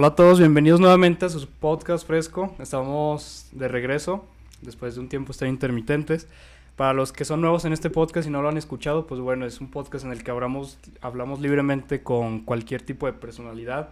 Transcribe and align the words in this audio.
Hola 0.00 0.08
a 0.08 0.14
todos, 0.14 0.38
bienvenidos 0.38 0.80
nuevamente 0.80 1.26
a 1.26 1.28
su 1.28 1.46
podcast 1.46 2.06
fresco. 2.06 2.56
Estamos 2.58 3.48
de 3.52 3.68
regreso 3.68 4.24
después 4.62 4.94
de 4.94 5.02
un 5.02 5.10
tiempo 5.10 5.30
estar 5.30 5.46
intermitentes. 5.46 6.26
Para 6.74 6.94
los 6.94 7.12
que 7.12 7.26
son 7.26 7.42
nuevos 7.42 7.66
en 7.66 7.74
este 7.74 7.90
podcast 7.90 8.26
y 8.26 8.30
no 8.30 8.40
lo 8.40 8.48
han 8.48 8.56
escuchado, 8.56 9.06
pues 9.06 9.20
bueno, 9.20 9.44
es 9.44 9.60
un 9.60 9.70
podcast 9.70 10.06
en 10.06 10.12
el 10.12 10.24
que 10.24 10.30
hablamos, 10.30 10.78
hablamos 11.02 11.42
libremente 11.42 12.02
con 12.02 12.40
cualquier 12.40 12.80
tipo 12.80 13.04
de 13.04 13.12
personalidad, 13.12 13.90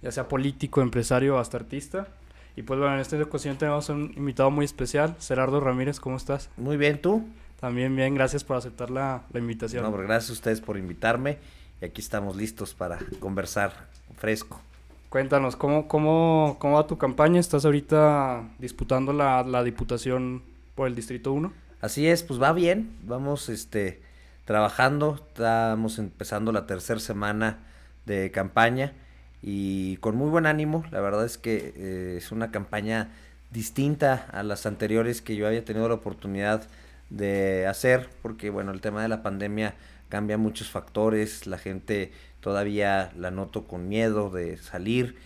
ya 0.00 0.10
sea 0.12 0.28
político, 0.28 0.80
empresario 0.80 1.38
hasta 1.38 1.58
artista. 1.58 2.08
Y 2.56 2.62
pues 2.62 2.80
bueno, 2.80 2.94
en 2.94 3.00
esta 3.02 3.22
ocasión 3.22 3.58
tenemos 3.58 3.90
un 3.90 4.14
invitado 4.16 4.50
muy 4.50 4.64
especial, 4.64 5.14
Gerardo 5.20 5.60
Ramírez, 5.60 6.00
¿cómo 6.00 6.16
estás? 6.16 6.48
Muy 6.56 6.78
bien, 6.78 7.02
¿tú? 7.02 7.22
También 7.60 7.94
bien, 7.94 8.14
gracias 8.14 8.44
por 8.44 8.56
aceptar 8.56 8.90
la, 8.90 9.24
la 9.30 9.40
invitación. 9.40 9.82
No, 9.82 9.92
gracias 9.92 10.30
a 10.30 10.32
ustedes 10.32 10.62
por 10.62 10.78
invitarme 10.78 11.36
y 11.82 11.84
aquí 11.84 12.00
estamos 12.00 12.34
listos 12.34 12.72
para 12.72 12.98
conversar 13.20 13.90
fresco. 14.16 14.58
Cuéntanos, 15.14 15.54
¿cómo, 15.54 15.86
cómo, 15.86 16.56
cómo 16.58 16.74
va 16.74 16.88
tu 16.88 16.98
campaña? 16.98 17.38
¿Estás 17.38 17.64
ahorita 17.64 18.48
disputando 18.58 19.12
la, 19.12 19.44
la 19.44 19.62
diputación 19.62 20.42
por 20.74 20.88
el 20.88 20.96
Distrito 20.96 21.32
1? 21.32 21.52
Así 21.80 22.08
es, 22.08 22.24
pues 22.24 22.42
va 22.42 22.52
bien, 22.52 22.96
vamos 23.04 23.48
este, 23.48 24.02
trabajando, 24.44 25.24
estamos 25.28 26.00
empezando 26.00 26.50
la 26.50 26.66
tercera 26.66 26.98
semana 26.98 27.60
de 28.06 28.32
campaña 28.32 28.92
y 29.40 29.98
con 29.98 30.16
muy 30.16 30.30
buen 30.30 30.46
ánimo, 30.46 30.84
la 30.90 31.00
verdad 31.00 31.24
es 31.24 31.38
que 31.38 31.72
eh, 31.76 32.14
es 32.18 32.32
una 32.32 32.50
campaña 32.50 33.12
distinta 33.52 34.26
a 34.32 34.42
las 34.42 34.66
anteriores 34.66 35.22
que 35.22 35.36
yo 35.36 35.46
había 35.46 35.64
tenido 35.64 35.86
la 35.86 35.94
oportunidad 35.94 36.66
de 37.10 37.68
hacer, 37.68 38.08
porque 38.20 38.50
bueno, 38.50 38.72
el 38.72 38.80
tema 38.80 39.00
de 39.00 39.08
la 39.08 39.22
pandemia 39.22 39.76
cambia 40.08 40.38
muchos 40.38 40.70
factores, 40.70 41.46
la 41.46 41.58
gente 41.58 42.10
todavía 42.44 43.10
la 43.16 43.30
noto 43.30 43.64
con 43.64 43.88
miedo 43.88 44.28
de 44.28 44.58
salir, 44.58 45.16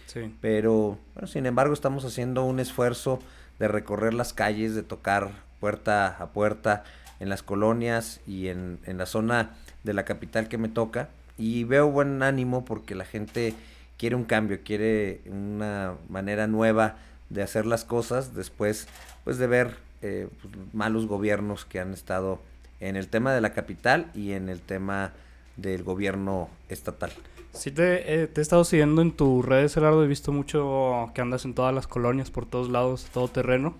pero 0.41 1.01
bueno, 1.15 1.27
sin 1.27 1.47
embargo 1.47 1.75
estamos 1.75 2.05
haciendo 2.05 2.45
un 2.45 2.61
esfuerzo 2.61 3.19
de 3.59 3.67
recorrer 3.67 4.15
las 4.15 4.33
calles, 4.33 4.77
de 4.77 4.85
tocar 4.85 5.33
puerta 5.59 6.07
a 6.07 6.29
puerta 6.29 6.85
en 7.19 7.29
las 7.29 7.43
colonias 7.43 8.21
y 8.29 8.47
en, 8.47 8.79
en 8.85 8.99
la 8.99 9.07
zona 9.07 9.51
de 9.83 9.95
la 9.95 10.05
capital 10.05 10.47
que 10.47 10.59
me 10.59 10.69
toca 10.69 11.09
y 11.37 11.65
veo 11.65 11.91
buen 11.91 12.23
ánimo 12.23 12.65
porque 12.65 12.95
la 12.95 13.05
gente 13.05 13.53
quiere 13.97 14.15
un 14.15 14.23
cambio, 14.23 14.61
quiere 14.63 15.21
una 15.27 15.95
manera 16.09 16.47
nueva 16.47 16.99
de 17.31 17.43
hacer 17.43 17.67
las 17.67 17.85
cosas 17.85 18.33
después 18.33 18.87
pues 19.25 19.39
de 19.39 19.49
ver 19.49 19.77
eh, 20.03 20.29
pues, 20.41 20.55
malos 20.73 21.09
gobiernos 21.09 21.65
que 21.65 21.81
han 21.81 21.93
estado 21.93 22.41
en 22.79 22.95
el 22.95 23.09
tema 23.09 23.35
de 23.35 23.41
la 23.41 23.55
capital 23.55 24.09
y 24.15 24.35
en 24.35 24.49
el 24.49 24.61
tema 24.61 25.11
del 25.59 25.83
gobierno 25.83 26.49
estatal. 26.71 27.13
Sí, 27.53 27.71
te, 27.71 28.23
eh, 28.23 28.27
te, 28.27 28.41
he 28.41 28.43
estado 28.43 28.65
siguiendo 28.65 29.03
en 29.03 29.13
tus 29.13 29.45
redes, 29.45 29.75
Gerardo. 29.75 30.05
He 30.05 30.07
visto 30.07 30.33
mucho 30.33 31.11
que 31.15 31.21
andas 31.21 31.45
en 31.45 31.55
todas 31.55 31.75
las 31.75 31.87
colonias, 31.87 32.31
por 32.31 32.47
todos 32.47 32.71
lados, 32.71 33.09
todo 33.13 33.29
terreno. 33.29 33.75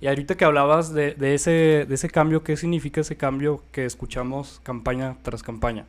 Y 0.00 0.06
ahorita 0.06 0.36
que 0.36 0.44
hablabas 0.44 0.94
de, 0.94 1.14
de, 1.14 1.34
ese, 1.34 1.84
de 1.86 1.94
ese 1.94 2.08
cambio, 2.08 2.42
¿qué 2.42 2.56
significa 2.56 3.02
ese 3.02 3.16
cambio 3.16 3.62
que 3.72 3.84
escuchamos 3.84 4.60
campaña 4.62 5.16
tras 5.22 5.42
campaña? 5.42 5.86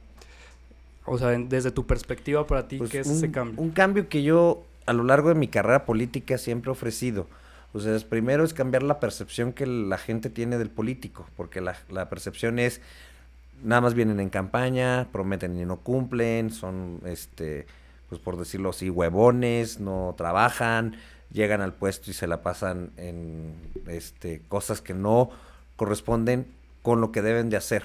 O 1.05 1.17
sea, 1.17 1.29
desde 1.29 1.71
tu 1.71 1.85
perspectiva 1.85 2.45
para 2.45 2.67
ti, 2.67 2.77
pues 2.77 2.89
¿qué 2.89 2.99
es 2.99 3.07
ese 3.07 3.31
cambio? 3.31 3.61
Un 3.61 3.71
cambio 3.71 4.09
que 4.09 4.23
yo 4.23 4.63
a 4.85 4.93
lo 4.93 5.03
largo 5.03 5.29
de 5.29 5.35
mi 5.35 5.47
carrera 5.47 5.85
política 5.85 6.37
siempre 6.37 6.69
he 6.69 6.73
ofrecido. 6.73 7.27
O 7.73 7.79
sea, 7.79 7.97
primero 8.09 8.43
es 8.43 8.53
cambiar 8.53 8.83
la 8.83 8.99
percepción 8.99 9.53
que 9.53 9.65
la 9.65 9.97
gente 9.97 10.29
tiene 10.29 10.57
del 10.57 10.69
político, 10.69 11.25
porque 11.37 11.61
la, 11.61 11.77
la 11.89 12.09
percepción 12.09 12.59
es 12.59 12.81
nada 13.63 13.81
más 13.81 13.93
vienen 13.93 14.19
en 14.19 14.29
campaña, 14.29 15.07
prometen 15.11 15.59
y 15.59 15.65
no 15.65 15.77
cumplen, 15.77 16.51
son, 16.51 17.01
este, 17.05 17.65
pues 18.09 18.21
por 18.21 18.37
decirlo 18.37 18.69
así, 18.69 18.89
huevones, 18.89 19.79
no 19.79 20.13
trabajan, 20.17 20.95
llegan 21.31 21.61
al 21.61 21.73
puesto 21.73 22.11
y 22.11 22.13
se 22.13 22.27
la 22.27 22.41
pasan 22.41 22.91
en 22.97 23.53
este, 23.87 24.41
cosas 24.47 24.81
que 24.81 24.93
no 24.93 25.29
corresponden 25.75 26.45
con 26.81 27.01
lo 27.01 27.11
que 27.11 27.21
deben 27.21 27.49
de 27.49 27.57
hacer. 27.57 27.83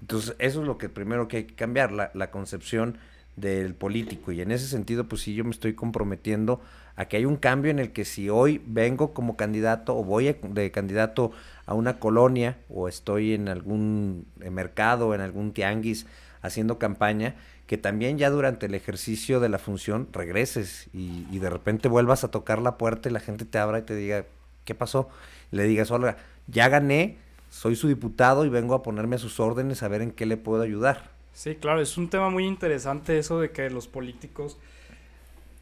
Entonces, 0.00 0.36
eso 0.38 0.60
es 0.60 0.66
lo 0.66 0.78
que 0.78 0.88
primero 0.88 1.28
que 1.28 1.38
hay 1.38 1.44
que 1.44 1.54
cambiar, 1.54 1.92
la, 1.92 2.10
la 2.14 2.30
concepción 2.30 2.98
del 3.36 3.74
político. 3.74 4.32
Y 4.32 4.40
en 4.40 4.50
ese 4.50 4.66
sentido, 4.66 5.04
pues 5.04 5.22
sí, 5.22 5.34
yo 5.34 5.44
me 5.44 5.50
estoy 5.50 5.74
comprometiendo 5.74 6.60
a 6.96 7.06
que 7.06 7.16
hay 7.16 7.24
un 7.24 7.36
cambio 7.36 7.70
en 7.70 7.78
el 7.78 7.92
que 7.92 8.04
si 8.04 8.28
hoy 8.30 8.62
vengo 8.66 9.14
como 9.14 9.36
candidato 9.36 9.96
o 9.96 10.04
voy 10.04 10.36
de 10.42 10.70
candidato 10.70 11.32
a 11.66 11.74
una 11.74 11.98
colonia 11.98 12.58
o 12.68 12.88
estoy 12.88 13.34
en 13.34 13.48
algún 13.48 14.26
mercado, 14.50 15.14
en 15.14 15.20
algún 15.20 15.52
tianguis 15.52 16.06
haciendo 16.42 16.78
campaña, 16.78 17.34
que 17.66 17.78
también 17.78 18.18
ya 18.18 18.30
durante 18.30 18.66
el 18.66 18.74
ejercicio 18.74 19.40
de 19.40 19.48
la 19.48 19.58
función 19.58 20.08
regreses 20.12 20.88
y, 20.92 21.38
de 21.38 21.50
repente 21.50 21.88
vuelvas 21.88 22.22
a 22.24 22.30
tocar 22.30 22.60
la 22.60 22.76
puerta 22.76 23.08
y 23.08 23.12
la 23.12 23.20
gente 23.20 23.44
te 23.44 23.58
abra 23.58 23.78
y 23.78 23.82
te 23.82 23.96
diga, 23.96 24.26
¿qué 24.64 24.74
pasó? 24.74 25.08
le 25.50 25.64
digas, 25.64 25.90
hola, 25.90 26.16
ya 26.46 26.68
gané, 26.68 27.16
soy 27.50 27.76
su 27.76 27.88
diputado 27.88 28.44
y 28.44 28.48
vengo 28.48 28.74
a 28.74 28.82
ponerme 28.82 29.16
a 29.16 29.18
sus 29.18 29.40
órdenes 29.40 29.82
a 29.82 29.88
ver 29.88 30.02
en 30.02 30.10
qué 30.10 30.26
le 30.26 30.36
puedo 30.36 30.62
ayudar. 30.62 31.10
Sí, 31.32 31.54
claro, 31.54 31.80
es 31.80 31.96
un 31.96 32.10
tema 32.10 32.28
muy 32.28 32.46
interesante 32.46 33.18
eso 33.18 33.40
de 33.40 33.50
que 33.50 33.70
los 33.70 33.88
políticos 33.88 34.58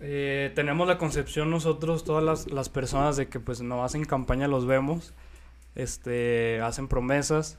eh, 0.00 0.50
tenemos 0.54 0.88
la 0.88 0.98
concepción 0.98 1.50
nosotros, 1.50 2.04
todas 2.04 2.24
las, 2.24 2.50
las, 2.50 2.68
personas, 2.68 3.16
de 3.16 3.28
que 3.28 3.38
pues 3.38 3.60
no 3.60 3.84
hacen 3.84 4.04
campaña, 4.04 4.48
los 4.48 4.66
vemos, 4.66 5.12
este, 5.74 6.60
hacen 6.60 6.88
promesas, 6.88 7.58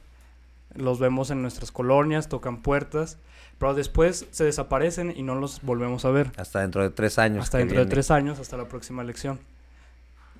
los 0.76 1.00
vemos 1.00 1.30
en 1.32 1.42
nuestras 1.42 1.72
colonias, 1.72 2.30
tocan 2.30 2.62
puertas, 2.62 3.18
pero 3.58 3.74
después 3.74 4.28
se 4.32 4.44
desaparecen 4.44 5.14
y 5.16 5.24
no 5.24 5.36
los 5.36 5.62
volvemos 5.62 6.06
a 6.06 6.12
ver. 6.12 6.32
Hasta 6.38 6.62
dentro 6.62 6.82
de 6.82 6.90
tres 6.90 7.20
años. 7.20 7.44
Hasta 7.44 7.60
dentro 7.60 7.80
de 7.80 7.86
tres 7.86 8.12
años, 8.12 8.40
hasta 8.40 8.58
la 8.58 8.68
próxima 8.68 9.02
elección. 9.02 9.40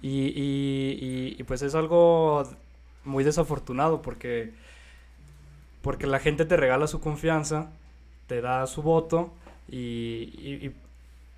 Y, 0.02 0.28
y, 0.28 0.98
y, 1.00 1.36
y, 1.40 1.44
pues 1.44 1.62
es 1.62 1.76
algo 1.76 2.44
muy 3.06 3.24
desafortunado 3.24 4.02
porque, 4.02 4.54
porque 5.82 6.08
la 6.08 6.20
gente 6.20 6.44
te 6.44 6.58
regala 6.58 6.88
su 6.88 7.00
confianza, 7.00 7.72
te 8.28 8.42
da 8.42 8.68
su 8.68 8.82
voto 8.82 9.32
y, 9.70 10.74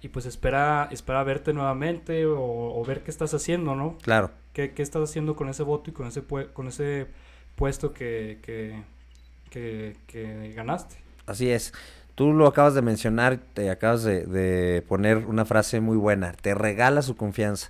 y 0.05 0.09
pues 0.09 0.27
espera, 0.27 0.87
espera 0.91 1.23
verte 1.23 1.51
nuevamente 1.51 2.25
o, 2.27 2.83
ver 2.85 3.01
qué 3.01 3.09
estás 3.09 3.33
haciendo, 3.33 3.75
¿no? 3.75 3.97
Claro. 4.03 4.29
¿Qué, 4.55 4.71
¿Qué, 4.71 4.81
estás 4.81 5.09
haciendo 5.09 5.35
con 5.35 5.49
ese 5.49 5.63
voto 5.63 5.89
y 5.89 5.93
con 5.93 6.07
ese, 6.07 6.23
con 6.23 6.67
ese 6.69 7.07
puesto 7.55 7.91
que, 7.91 8.39
que, 8.41 8.81
que, 9.49 9.97
que, 10.07 10.53
ganaste? 10.53 10.95
Así 11.25 11.51
es. 11.51 11.73
Tú 12.15 12.31
lo 12.31 12.47
acabas 12.47 12.73
de 12.73 12.81
mencionar, 12.81 13.37
te 13.53 13.69
acabas 13.69 14.03
de, 14.03 14.25
de 14.25 14.81
poner 14.83 15.25
una 15.25 15.43
frase 15.43 15.81
muy 15.81 15.97
buena, 15.97 16.31
te 16.31 16.55
regala 16.55 17.01
su 17.01 17.17
confianza 17.17 17.69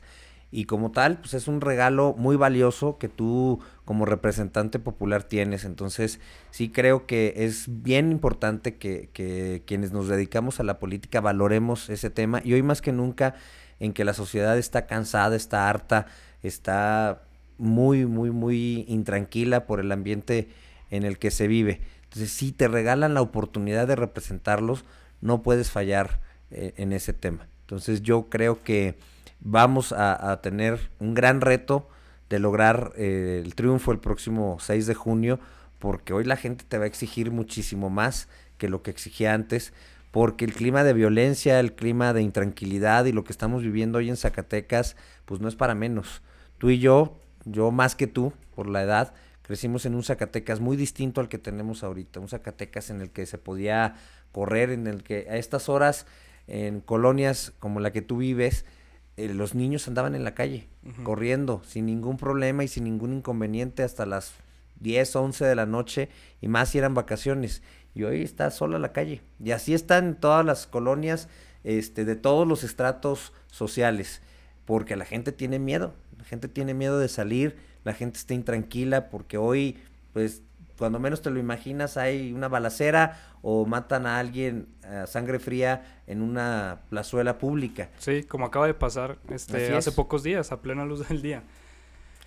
y 0.52 0.66
como 0.66 0.92
tal, 0.92 1.18
pues 1.18 1.34
es 1.34 1.48
un 1.48 1.60
regalo 1.60 2.14
muy 2.20 2.36
valioso 2.36 3.00
que 3.00 3.10
tú 3.10 3.62
como 3.84 4.06
representante 4.06 4.78
popular 4.78 5.24
tienes. 5.24 5.66
Entonces, 5.66 6.20
sí 6.52 6.70
creo 6.70 7.08
que 7.08 7.34
es 7.38 7.66
bien 7.68 8.12
importante 8.12 8.76
que, 8.76 9.10
que, 9.12 9.64
quienes 9.66 9.92
nos 9.92 10.08
dedicamos 10.08 10.60
a 10.60 10.64
la 10.64 10.78
política 10.78 11.20
valoremos 11.20 11.90
ese 11.90 12.12
tema 12.12 12.42
y 12.44 12.54
hoy 12.54 12.62
más 12.62 12.84
que 12.84 12.92
nunca 12.92 13.34
en 13.80 13.94
que 13.94 14.06
la 14.06 14.14
sociedad 14.14 14.58
está 14.58 14.86
cansada, 14.86 15.36
está 15.36 15.70
harta, 15.70 16.08
está 16.44 17.22
muy, 17.58 18.06
muy, 18.06 18.32
muy 18.32 18.86
intranquila 18.88 19.66
por 19.66 19.80
el 19.80 19.92
ambiente 19.92 20.50
en 20.92 21.04
el 21.04 21.18
que 21.18 21.32
se 21.32 21.48
vive. 21.48 21.82
Entonces, 22.04 22.32
si 22.32 22.52
te 22.52 22.68
regalan 22.68 23.14
la 23.14 23.22
oportunidad 23.22 23.88
de 23.88 23.96
representarlos, 23.96 24.86
no 25.22 25.42
puedes 25.42 25.72
fallar 25.72 26.22
eh, 26.52 26.74
en 26.78 26.94
ese 26.94 27.14
tema. 27.14 27.48
Entonces, 27.62 28.02
yo 28.02 28.30
creo 28.30 28.64
que 28.64 28.98
vamos 29.40 29.92
a, 29.92 30.40
tener 30.42 30.92
un 31.00 31.14
gran 31.14 31.42
reto 31.42 31.88
de 32.30 32.40
lograr 32.40 32.94
eh, 32.96 33.42
el 33.44 33.56
triunfo 33.56 33.92
el 33.92 34.00
próximo 34.00 34.58
6 34.60 34.88
de 34.88 34.94
junio, 34.96 35.40
porque 35.80 36.14
hoy 36.14 36.24
la 36.24 36.38
gente 36.38 36.66
te 36.68 36.78
va 36.78 36.86
a 36.86 36.88
exigir 36.88 37.32
muchísimo 37.32 37.90
más 37.90 38.28
que 38.58 38.70
lo 38.70 38.82
que 38.82 38.92
exigía 38.92 39.34
antes, 39.34 39.74
porque 40.16 40.46
el 40.46 40.54
clima 40.54 40.86
de 40.86 40.94
violencia, 40.94 41.60
el 41.60 41.74
clima 41.74 42.14
de 42.14 42.22
intranquilidad 42.22 43.04
y 43.04 43.12
lo 43.12 43.26
que 43.26 43.34
estamos 43.34 43.64
viviendo 43.64 43.98
hoy 43.98 44.08
en 44.08 44.16
Zacatecas, 44.16 44.96
pues 45.26 45.42
no 45.42 45.50
es 45.50 45.58
para 45.58 45.76
menos. 45.76 46.22
Tú 46.58 46.70
y 46.70 46.80
yo, 46.80 47.20
yo 47.44 47.70
más 47.72 47.96
que 47.96 48.08
tú, 48.08 48.32
por 48.56 48.70
la 48.70 48.82
edad, 48.82 49.14
crecimos 49.42 49.86
en 49.86 49.94
un 49.94 50.04
Zacatecas 50.04 50.62
muy 50.62 50.78
distinto 50.78 51.20
al 51.20 51.28
que 51.28 51.38
tenemos 51.38 51.84
ahorita, 51.84 52.22
un 52.22 52.30
Zacatecas 52.30 52.92
en 52.92 53.02
el 53.02 53.10
que 53.10 53.26
se 53.26 53.38
podía 53.38 53.96
correr, 54.32 54.70
en 54.70 54.88
el 54.88 55.04
que 55.04 55.28
a 55.30 55.36
estas 55.36 55.68
horas, 55.68 56.08
en 56.48 56.80
colonias 56.80 57.52
como 57.60 57.82
la 57.82 57.92
que 57.92 58.02
tú 58.02 58.16
vives, 58.16 58.64
eh, 59.18 59.28
los 59.34 59.54
niños 59.54 59.86
andaban 59.90 60.16
en 60.16 60.24
la 60.24 60.34
calle, 60.34 60.70
corriendo, 61.04 61.62
sin 61.66 61.88
ningún 61.88 62.16
problema 62.16 62.64
y 62.64 62.70
sin 62.70 62.86
ningún 62.86 63.12
inconveniente 63.12 63.84
hasta 63.84 64.06
las 64.06 64.32
10, 64.80 65.14
11 65.14 65.44
de 65.44 65.56
la 65.56 65.66
noche, 65.66 66.08
y 66.40 66.48
más 66.48 66.70
si 66.70 66.78
eran 66.78 66.94
vacaciones. 66.94 67.62
Y 67.96 68.04
hoy 68.04 68.22
está 68.22 68.52
sola 68.52 68.78
la 68.78 68.92
calle. 68.92 69.22
Y 69.44 69.52
así 69.52 69.74
están 69.74 70.20
todas 70.20 70.46
las 70.46 70.68
colonias 70.68 71.30
este, 71.64 72.06
de 72.06 72.16
todos 72.16 72.48
los 72.48 72.64
estratos 72.64 73.34
sociales, 73.50 74.22
porque 74.66 74.96
la 74.96 75.06
gente 75.06 75.32
tiene 75.32 75.58
miedo, 75.58 75.94
la 76.18 76.26
gente 76.26 76.48
tiene 76.48 76.74
miedo 76.74 77.00
de 77.00 77.08
salir, 77.08 77.56
la 77.84 77.94
gente 77.94 78.20
está 78.20 78.34
intranquila, 78.34 79.10
porque 79.10 79.38
hoy, 79.38 79.80
pues, 80.14 80.44
cuando 80.78 81.00
menos 81.00 81.22
te 81.22 81.30
lo 81.30 81.40
imaginas 81.40 81.96
hay 81.96 82.34
una 82.34 82.50
balacera 82.50 83.18
o 83.42 83.66
matan 83.66 84.06
a 84.06 84.20
alguien 84.20 84.68
a 84.84 85.08
sangre 85.08 85.40
fría 85.40 86.02
en 86.06 86.22
una 86.22 86.82
plazuela 86.90 87.38
pública. 87.38 87.90
Sí, 87.98 88.24
como 88.24 88.46
acaba 88.46 88.68
de 88.68 88.74
pasar 88.74 89.18
este, 89.30 89.74
hace 89.74 89.92
pocos 89.94 90.22
días, 90.22 90.52
a 90.52 90.62
plena 90.62 90.86
luz 90.86 91.08
del 91.08 91.22
día. 91.22 91.44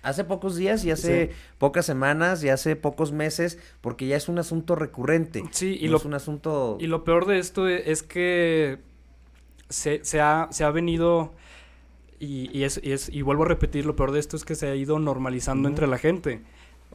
Hace 0.01 0.23
pocos 0.23 0.55
días 0.55 0.85
y 0.85 0.91
hace 0.91 1.31
pocas 1.57 1.85
semanas 1.85 2.43
y 2.43 2.49
hace 2.49 2.75
pocos 2.75 3.11
meses, 3.11 3.59
porque 3.81 4.07
ya 4.07 4.15
es 4.15 4.29
un 4.29 4.39
asunto 4.39 4.75
recurrente. 4.75 5.43
Sí, 5.51 5.77
y 5.79 5.87
lo, 5.87 5.97
es 5.97 6.05
un 6.05 6.13
asunto... 6.13 6.77
Y 6.79 6.87
lo 6.87 7.03
peor 7.03 7.25
de 7.25 7.39
esto 7.39 7.67
e, 7.67 7.91
es 7.91 8.01
que 8.03 8.79
se, 9.69 10.03
se, 10.05 10.21
ha, 10.21 10.47
se 10.51 10.63
ha 10.63 10.71
venido... 10.71 11.33
Y, 12.19 12.49
y, 12.57 12.63
es, 12.63 12.79
y, 12.83 12.91
es, 12.91 13.09
y 13.09 13.21
vuelvo 13.21 13.43
a 13.43 13.47
repetir, 13.47 13.85
lo 13.85 13.95
peor 13.95 14.11
de 14.11 14.19
esto 14.19 14.35
es 14.35 14.45
que 14.45 14.55
se 14.55 14.67
ha 14.67 14.75
ido 14.75 14.99
normalizando 14.99 15.69
entre 15.69 15.87
la 15.87 15.97
gente. 15.97 16.41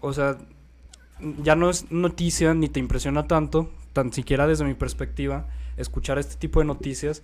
O 0.00 0.12
sea, 0.12 0.38
ya 1.42 1.56
no 1.56 1.70
es 1.70 1.90
noticia 1.90 2.54
ni 2.54 2.68
te 2.68 2.80
impresiona 2.80 3.26
tanto, 3.26 3.70
tan 3.92 4.12
siquiera 4.12 4.46
desde 4.46 4.64
mi 4.64 4.74
perspectiva, 4.74 5.46
escuchar 5.76 6.18
este 6.18 6.36
tipo 6.36 6.60
de 6.60 6.66
noticias 6.66 7.22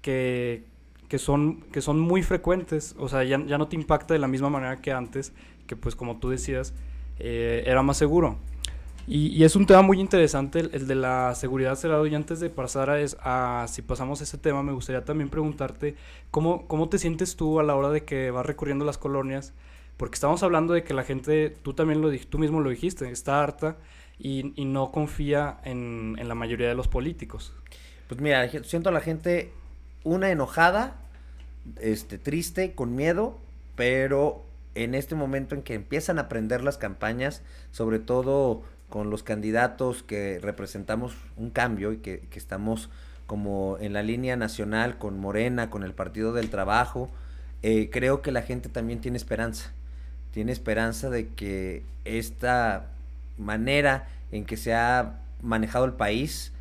que, 0.00 0.64
que, 1.08 1.18
son, 1.18 1.62
que 1.72 1.80
son 1.80 2.00
muy 2.00 2.22
frecuentes. 2.22 2.94
O 2.98 3.08
sea, 3.08 3.24
ya, 3.24 3.44
ya, 3.44 3.58
no 3.58 3.68
te 3.68 3.76
impacta 3.76 4.14
de 4.14 4.20
la 4.20 4.28
misma 4.28 4.50
manera 4.50 4.80
que 4.80 4.92
antes, 4.92 5.32
que 5.66 5.76
pues 5.76 5.96
como 5.96 6.18
tú 6.18 6.30
decías, 6.30 6.74
eh, 7.18 7.64
era 7.66 7.82
más 7.82 7.96
seguro. 7.96 8.36
Y, 9.06 9.44
es 9.44 9.54
un 9.54 9.66
tema 9.66 9.82
muy 9.82 10.00
interesante 10.00 10.60
el, 10.60 10.86
de 10.86 10.94
la 10.94 11.34
seguridad 11.34 11.74
cerrado. 11.74 12.06
Y 12.06 12.14
antes 12.14 12.40
de 12.40 12.50
pasar 12.50 12.90
a, 12.90 13.62
a, 13.62 13.68
si 13.68 13.82
pasamos 13.82 14.20
ese 14.22 14.38
tema, 14.38 14.62
me 14.62 14.72
gustaría 14.72 15.04
también 15.04 15.28
preguntarte 15.28 15.94
cómo, 16.30 16.66
cómo 16.66 16.88
te 16.88 16.98
sientes 16.98 17.36
tú 17.36 17.60
a 17.60 17.62
la 17.62 17.74
hora 17.76 17.90
de 17.90 18.04
que 18.04 18.30
vas 18.30 18.46
recorriendo 18.46 18.84
las 18.84 18.98
colonias 18.98 19.52
porque 19.96 20.14
estamos 20.14 20.42
hablando 20.42 20.74
de 20.74 20.82
que 20.82 20.94
la 20.94 21.04
gente, 21.04 21.50
tú 21.50 21.74
también 21.74 22.00
lo 22.00 22.10
tú 22.18 22.38
mismo 22.38 22.60
lo 22.60 22.70
dijiste, 22.70 23.10
está 23.10 23.42
harta 23.42 23.76
y, 24.18 24.52
y 24.60 24.64
no 24.64 24.90
confía 24.90 25.58
en, 25.64 26.16
en, 26.18 26.28
la 26.28 26.34
mayoría 26.34 26.68
de 26.68 26.74
los 26.74 26.88
políticos. 26.88 27.54
Pues 28.08 28.20
mira, 28.20 28.48
siento 28.64 28.88
a 28.88 28.92
la 28.92 29.00
gente 29.00 29.52
una 30.04 30.30
enojada, 30.30 30.94
este, 31.80 32.18
triste, 32.18 32.74
con 32.74 32.94
miedo, 32.94 33.38
pero 33.74 34.44
en 34.74 34.94
este 34.94 35.14
momento 35.14 35.54
en 35.54 35.62
que 35.62 35.74
empiezan 35.74 36.18
a 36.18 36.28
prender 36.28 36.62
las 36.62 36.78
campañas, 36.78 37.42
sobre 37.72 37.98
todo 37.98 38.62
con 38.88 39.10
los 39.10 39.22
candidatos 39.22 40.02
que 40.02 40.38
representamos 40.40 41.16
un 41.36 41.50
cambio 41.50 41.92
y 41.92 41.96
que, 41.96 42.20
que 42.30 42.38
estamos 42.38 42.90
como 43.26 43.78
en 43.80 43.92
la 43.92 44.02
línea 44.02 44.36
nacional 44.36 44.98
con 44.98 45.18
Morena, 45.18 45.70
con 45.70 45.82
el 45.82 45.94
Partido 45.94 46.32
del 46.32 46.50
Trabajo, 46.50 47.10
eh, 47.62 47.88
creo 47.90 48.20
que 48.20 48.30
la 48.30 48.42
gente 48.42 48.68
también 48.68 49.00
tiene 49.00 49.16
esperanza. 49.16 49.72
Tiene 50.32 50.52
esperanza 50.52 51.08
de 51.08 51.28
que 51.28 51.82
esta 52.04 52.86
manera 53.38 54.06
en 54.32 54.44
que 54.44 54.56
se 54.56 54.74
ha 54.74 55.20
manejado 55.40 55.86
el 55.86 55.94
país 55.94 56.52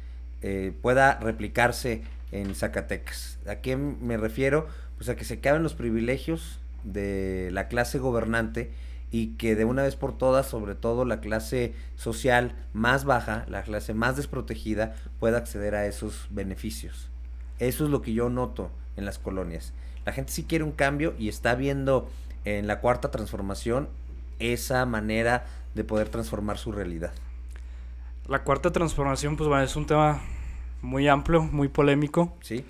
eh, 0.41 0.73
pueda 0.81 1.19
replicarse 1.19 2.03
en 2.33 2.55
Zacatecas. 2.55 3.37
¿A 3.47 3.57
qué 3.57 3.77
me 3.77 4.17
refiero? 4.17 4.67
Pues 4.97 5.07
a 5.07 5.15
que 5.15 5.23
se 5.23 5.35
acaben 5.35 5.63
los 5.63 5.75
privilegios 5.75 6.59
de 6.83 7.49
la 7.51 7.67
clase 7.67 7.99
gobernante 7.99 8.71
y 9.11 9.35
que 9.35 9.55
de 9.55 9.63
una 9.63 9.83
vez 9.83 9.95
por 9.95 10.17
todas, 10.17 10.47
sobre 10.47 10.73
todo 10.73 11.05
la 11.05 11.21
clase 11.21 11.73
social 11.95 12.55
más 12.73 13.05
baja, 13.05 13.45
la 13.47 13.61
clase 13.61 13.93
más 13.93 14.17
desprotegida, 14.17 14.95
pueda 15.19 15.37
acceder 15.37 15.75
a 15.75 15.85
esos 15.85 16.27
beneficios. 16.31 17.09
Eso 17.59 17.85
es 17.85 17.91
lo 17.91 18.01
que 18.01 18.13
yo 18.13 18.29
noto 18.29 18.71
en 18.97 19.05
las 19.05 19.19
colonias. 19.19 19.71
La 20.03 20.11
gente 20.11 20.31
sí 20.31 20.43
quiere 20.43 20.63
un 20.63 20.71
cambio 20.71 21.13
y 21.19 21.29
está 21.29 21.53
viendo 21.53 22.09
en 22.43 22.65
la 22.65 22.79
cuarta 22.79 23.11
transformación 23.11 23.87
esa 24.39 24.85
manera 24.87 25.45
de 25.75 25.83
poder 25.83 26.09
transformar 26.09 26.57
su 26.57 26.71
realidad. 26.71 27.13
La 28.27 28.43
cuarta 28.43 28.71
transformación, 28.71 29.37
pues 29.37 29.47
bueno, 29.47 29.63
es 29.63 29.75
un 29.75 29.85
tema 29.85 30.21
muy 30.83 31.07
amplio, 31.07 31.41
muy 31.41 31.69
polémico. 31.69 32.37
Sí. 32.41 32.63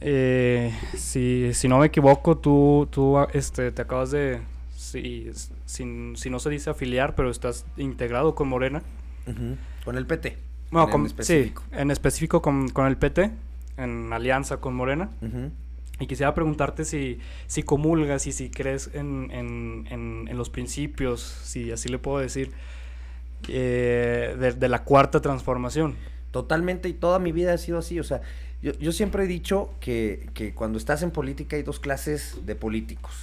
Eh, 0.00 0.72
si, 0.96 1.52
si, 1.52 1.68
no 1.68 1.78
me 1.78 1.86
equivoco, 1.86 2.38
tú, 2.38 2.88
tú 2.90 3.18
este, 3.32 3.72
te 3.72 3.82
acabas 3.82 4.10
de, 4.10 4.40
si, 4.74 5.30
si, 5.64 6.12
si, 6.14 6.30
no 6.30 6.38
se 6.38 6.50
dice 6.50 6.70
afiliar, 6.70 7.14
pero 7.14 7.30
estás 7.30 7.66
integrado 7.76 8.34
con 8.34 8.48
Morena. 8.48 8.82
Uh 9.26 9.30
-huh. 9.30 9.56
Con 9.84 9.98
el 9.98 10.06
PT. 10.06 10.38
Bueno, 10.70 10.86
en 10.86 10.92
con, 10.92 11.06
específico. 11.06 11.62
sí, 11.70 11.78
en 11.78 11.90
específico 11.90 12.42
con, 12.42 12.68
con, 12.68 12.86
el 12.86 12.96
PT, 12.96 13.30
en 13.76 14.12
alianza 14.12 14.58
con 14.58 14.74
Morena. 14.74 15.10
Uh 15.20 15.26
-huh. 15.26 15.50
Y 15.98 16.06
quisiera 16.06 16.34
preguntarte 16.34 16.84
si, 16.84 17.18
si 17.46 17.62
comulgas 17.62 18.26
y 18.26 18.32
si 18.32 18.50
crees 18.50 18.90
en, 18.92 19.30
en, 19.32 19.86
en, 19.90 20.28
en 20.28 20.36
los 20.36 20.50
principios, 20.50 21.22
si 21.22 21.72
así 21.72 21.88
le 21.88 21.98
puedo 21.98 22.18
decir, 22.18 22.52
eh, 23.48 24.36
de, 24.38 24.52
de, 24.52 24.68
la 24.68 24.84
cuarta 24.84 25.20
transformación. 25.20 25.96
Totalmente, 26.36 26.90
y 26.90 26.92
toda 26.92 27.18
mi 27.18 27.32
vida 27.32 27.54
ha 27.54 27.56
sido 27.56 27.78
así. 27.78 27.98
O 27.98 28.04
sea, 28.04 28.20
yo, 28.60 28.72
yo 28.72 28.92
siempre 28.92 29.24
he 29.24 29.26
dicho 29.26 29.70
que, 29.80 30.28
que, 30.34 30.52
cuando 30.52 30.76
estás 30.76 31.02
en 31.02 31.10
política 31.10 31.56
hay 31.56 31.62
dos 31.62 31.80
clases 31.80 32.44
de 32.44 32.54
políticos. 32.54 33.14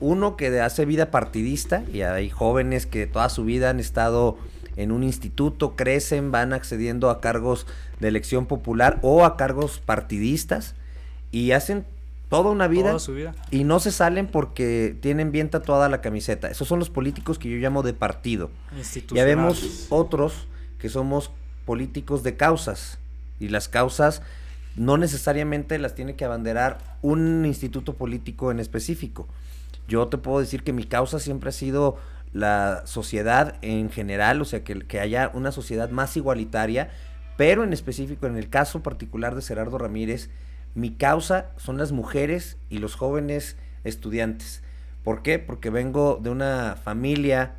Uno 0.00 0.34
que 0.38 0.58
hace 0.62 0.86
vida 0.86 1.10
partidista, 1.10 1.84
y 1.92 2.00
hay 2.00 2.30
jóvenes 2.30 2.86
que 2.86 3.06
toda 3.06 3.28
su 3.28 3.44
vida 3.44 3.68
han 3.68 3.80
estado 3.80 4.38
en 4.76 4.92
un 4.92 5.02
instituto, 5.02 5.76
crecen, 5.76 6.30
van 6.30 6.54
accediendo 6.54 7.10
a 7.10 7.20
cargos 7.20 7.66
de 8.00 8.08
elección 8.08 8.46
popular 8.46 8.98
o 9.02 9.26
a 9.26 9.36
cargos 9.36 9.78
partidistas 9.78 10.74
y 11.32 11.50
hacen 11.50 11.84
toda 12.30 12.48
una 12.48 12.66
vida, 12.66 12.88
toda 12.88 12.98
su 12.98 13.12
vida, 13.12 13.34
y 13.50 13.64
no 13.64 13.78
se 13.78 13.92
salen 13.92 14.26
porque 14.26 14.96
tienen 15.02 15.32
bien 15.32 15.50
tatuada 15.50 15.90
la 15.90 16.00
camiseta. 16.00 16.48
Esos 16.48 16.66
son 16.66 16.78
los 16.78 16.88
políticos 16.88 17.38
que 17.38 17.50
yo 17.50 17.58
llamo 17.58 17.82
de 17.82 17.92
partido. 17.92 18.50
Ya 19.12 19.26
vemos 19.26 19.88
otros 19.90 20.48
que 20.78 20.88
somos 20.88 21.30
políticos 21.64 22.22
de 22.22 22.36
causas 22.36 22.98
y 23.40 23.48
las 23.48 23.68
causas 23.68 24.22
no 24.76 24.96
necesariamente 24.96 25.78
las 25.78 25.94
tiene 25.94 26.16
que 26.16 26.24
abanderar 26.24 26.78
un 27.02 27.44
instituto 27.44 27.94
político 27.94 28.50
en 28.50 28.60
específico. 28.60 29.28
Yo 29.88 30.08
te 30.08 30.18
puedo 30.18 30.40
decir 30.40 30.62
que 30.62 30.72
mi 30.72 30.84
causa 30.84 31.18
siempre 31.18 31.50
ha 31.50 31.52
sido 31.52 31.98
la 32.32 32.82
sociedad 32.86 33.56
en 33.60 33.90
general, 33.90 34.40
o 34.40 34.44
sea, 34.44 34.64
que, 34.64 34.80
que 34.80 35.00
haya 35.00 35.30
una 35.34 35.52
sociedad 35.52 35.90
más 35.90 36.16
igualitaria, 36.16 36.90
pero 37.36 37.64
en 37.64 37.72
específico, 37.72 38.26
en 38.26 38.36
el 38.36 38.48
caso 38.48 38.82
particular 38.82 39.34
de 39.34 39.42
Gerardo 39.42 39.76
Ramírez, 39.76 40.30
mi 40.74 40.90
causa 40.90 41.50
son 41.58 41.76
las 41.76 41.92
mujeres 41.92 42.56
y 42.70 42.78
los 42.78 42.94
jóvenes 42.94 43.56
estudiantes. 43.84 44.62
¿Por 45.04 45.22
qué? 45.22 45.38
Porque 45.38 45.68
vengo 45.68 46.18
de 46.22 46.30
una 46.30 46.76
familia 46.82 47.56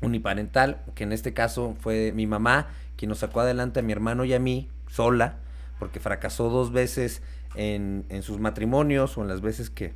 uniparental, 0.00 0.82
que 0.94 1.04
en 1.04 1.12
este 1.12 1.34
caso 1.34 1.76
fue 1.80 2.12
mi 2.14 2.26
mamá, 2.26 2.68
quien 2.96 3.08
nos 3.08 3.18
sacó 3.18 3.40
adelante 3.40 3.80
a 3.80 3.82
mi 3.82 3.92
hermano 3.92 4.24
y 4.24 4.34
a 4.34 4.38
mí, 4.38 4.68
sola, 4.88 5.36
porque 5.78 6.00
fracasó 6.00 6.48
dos 6.48 6.72
veces 6.72 7.22
en, 7.54 8.04
en 8.08 8.22
sus 8.22 8.38
matrimonios 8.38 9.16
o 9.18 9.22
en 9.22 9.28
las 9.28 9.40
veces 9.40 9.70
que 9.70 9.92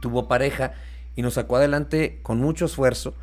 tuvo 0.00 0.28
pareja, 0.28 0.72
y 1.16 1.22
nos 1.22 1.34
sacó 1.34 1.56
adelante 1.56 2.18
con 2.22 2.38
mucho 2.38 2.64
esfuerzo. 2.64 3.14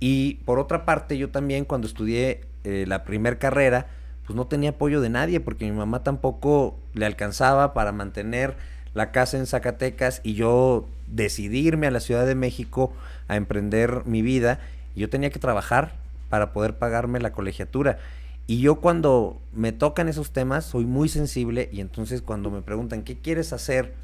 Y 0.00 0.34
por 0.44 0.58
otra 0.58 0.84
parte, 0.84 1.16
yo 1.16 1.30
también 1.30 1.64
cuando 1.64 1.86
estudié 1.86 2.44
eh, 2.64 2.84
la 2.86 3.04
primer 3.04 3.38
carrera, 3.38 3.86
pues 4.26 4.36
no 4.36 4.46
tenía 4.46 4.70
apoyo 4.70 5.00
de 5.00 5.08
nadie 5.08 5.40
porque 5.40 5.64
mi 5.64 5.72
mamá 5.72 6.02
tampoco 6.02 6.76
le 6.94 7.06
alcanzaba 7.06 7.72
para 7.74 7.92
mantener 7.92 8.56
la 8.92 9.12
casa 9.12 9.38
en 9.38 9.46
Zacatecas 9.46 10.20
y 10.24 10.34
yo 10.34 10.86
decidí 11.06 11.60
irme 11.60 11.86
a 11.86 11.90
la 11.90 12.00
Ciudad 12.00 12.26
de 12.26 12.34
México 12.34 12.92
a 13.28 13.36
emprender 13.36 14.02
mi 14.04 14.22
vida. 14.22 14.58
Yo 14.96 15.08
tenía 15.08 15.30
que 15.30 15.38
trabajar 15.38 15.94
para 16.28 16.52
poder 16.52 16.76
pagarme 16.76 17.20
la 17.20 17.32
colegiatura. 17.32 17.98
Y 18.46 18.60
yo 18.60 18.76
cuando 18.76 19.40
me 19.52 19.72
tocan 19.72 20.08
esos 20.08 20.30
temas 20.30 20.64
soy 20.64 20.84
muy 20.84 21.08
sensible 21.08 21.68
y 21.72 21.80
entonces 21.80 22.22
cuando 22.22 22.50
me 22.50 22.62
preguntan 22.62 23.02
qué 23.02 23.18
quieres 23.18 23.52
hacer 23.52 23.94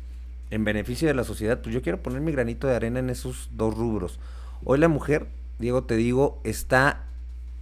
en 0.50 0.64
beneficio 0.64 1.08
de 1.08 1.14
la 1.14 1.24
sociedad, 1.24 1.60
pues 1.62 1.74
yo 1.74 1.80
quiero 1.80 2.02
poner 2.02 2.20
mi 2.20 2.32
granito 2.32 2.66
de 2.66 2.74
arena 2.74 2.98
en 2.98 3.08
esos 3.08 3.48
dos 3.52 3.76
rubros. 3.76 4.18
Hoy 4.64 4.78
la 4.78 4.88
mujer, 4.88 5.28
Diego, 5.58 5.84
te 5.84 5.96
digo, 5.96 6.40
está 6.44 7.04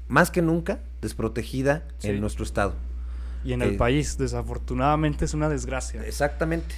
más 0.09 0.31
que 0.31 0.43
nunca 0.43 0.81
desprotegida 1.03 1.85
sí. 1.99 2.09
en 2.09 2.21
nuestro 2.21 2.45
estado. 2.45 2.75
Y 3.45 3.53
en 3.53 3.63
el 3.63 3.75
eh, 3.75 3.79
país, 3.79 4.19
desafortunadamente, 4.19 5.25
es 5.25 5.35
una 5.35 5.49
desgracia. 5.49 6.05
Exactamente. 6.05 6.75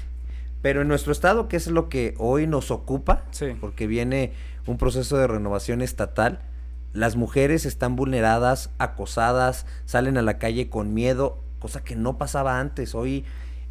Pero 0.61 0.83
en 0.83 0.89
nuestro 0.89 1.13
estado, 1.13 1.49
que 1.49 1.57
es 1.57 1.67
lo 1.67 1.89
que 1.89 2.15
hoy 2.19 2.47
nos 2.47 2.71
ocupa, 2.71 3.25
sí. 3.33 3.57
porque 3.61 3.87
viene 3.87 4.33
un 4.67 4.79
proceso 4.79 5.17
de 5.17 5.27
renovación 5.27 5.83
estatal, 5.83 6.41
las 6.93 7.17
mujeres 7.17 7.65
están 7.65 7.97
vulneradas, 7.97 8.71
acosadas, 8.79 9.67
salen 9.87 10.19
a 10.19 10.23
la 10.23 10.39
calle 10.39 10.69
con 10.69 10.93
miedo, 10.93 11.39
cosa 11.59 11.83
que 11.83 11.97
no 11.97 12.19
pasaba 12.19 12.61
antes. 12.61 12.95
Hoy 12.95 13.25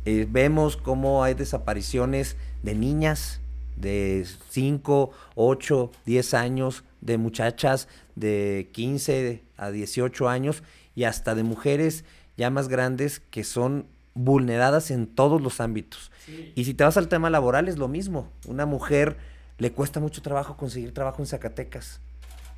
eh, 0.06 0.28
vemos 0.30 0.78
cómo 0.78 1.24
hay 1.24 1.36
desapariciones 1.36 2.36
de 2.64 2.76
niñas 2.76 3.42
de 3.76 4.26
5, 4.50 5.12
8, 5.36 5.92
10 6.06 6.34
años, 6.34 6.84
de 7.02 7.18
muchachas 7.18 7.88
de 8.16 8.70
15 8.74 9.44
a 9.58 9.72
18 9.72 10.30
años 10.30 10.64
y 10.96 11.04
hasta 11.06 11.36
de 11.36 11.44
mujeres 11.44 12.06
ya 12.38 12.50
más 12.50 12.68
grandes 12.68 13.20
que 13.20 13.44
son 13.44 13.88
vulneradas 14.14 14.92
en 14.92 15.08
todos 15.08 15.42
los 15.42 15.62
ámbitos. 15.62 16.12
Sí. 16.26 16.54
Y 16.56 16.66
si 16.66 16.74
te 16.74 16.84
vas 16.84 16.98
al 16.98 17.08
tema 17.08 17.30
laboral 17.30 17.68
es 17.68 17.78
lo 17.78 17.88
mismo. 17.88 18.30
Una 18.48 18.66
mujer 18.66 19.18
le 19.58 19.72
cuesta 19.72 20.00
mucho 20.00 20.22
trabajo 20.22 20.58
conseguir 20.58 20.94
trabajo 20.94 21.22
en 21.22 21.28
Zacatecas. 21.28 22.02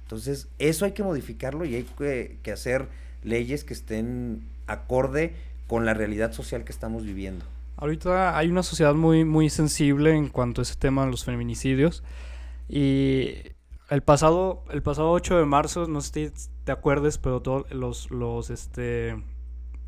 Entonces, 0.03 0.48
eso 0.60 0.86
hay 0.86 0.91
que 0.91 1.03
modificarlo 1.03 1.65
y 1.65 1.75
hay 1.75 1.83
que, 1.83 2.38
que 2.43 2.51
hacer 2.51 2.88
leyes 3.24 3.63
que 3.63 3.74
estén 3.74 4.43
acorde 4.67 5.33
con 5.67 5.86
la 5.86 5.93
realidad 5.93 6.33
social 6.33 6.63
que 6.63 6.72
estamos 6.72 7.03
viviendo. 7.03 7.45
Ahorita 7.77 8.38
hay 8.38 8.50
una 8.50 8.63
sociedad 8.63 8.93
muy, 8.93 9.25
muy 9.25 9.50
sensible 9.50 10.15
en 10.15 10.29
cuanto 10.29 10.62
a 10.62 10.63
ese 10.63 10.75
tema 10.75 11.05
de 11.05 11.12
los 11.12 11.25
feminicidios. 11.25 12.03
Y 12.69 13.33
el 13.89 14.01
pasado, 14.03 14.63
el 14.72 14.81
pasado 14.81 15.12
8 15.12 15.39
de 15.39 15.45
marzo, 15.45 15.88
no 15.88 16.01
sé 16.01 16.29
si 16.29 16.50
te 16.63 16.72
acuerdes, 16.72 17.17
pero 17.17 17.41
todos 17.41 17.69
los, 17.72 18.12
los 18.12 18.50
este, 18.50 19.22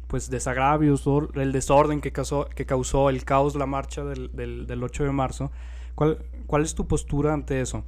pues 0.08 0.30
desagravios, 0.30 1.04
todo 1.04 1.30
el 1.36 1.52
desorden 1.52 2.02
que 2.02 2.12
causó, 2.12 2.48
que 2.54 2.66
causó 2.66 3.10
el 3.10 3.24
caos, 3.24 3.56
la 3.56 3.66
marcha 3.66 4.04
del, 4.04 4.36
del, 4.36 4.68
del 4.68 4.84
8 4.84 5.04
de 5.04 5.12
marzo. 5.12 5.52
¿Cuál, 5.94 6.20
¿Cuál 6.48 6.64
es 6.64 6.76
tu 6.76 6.88
postura 6.88 7.34
ante 7.34 7.62
eso? 7.62 7.86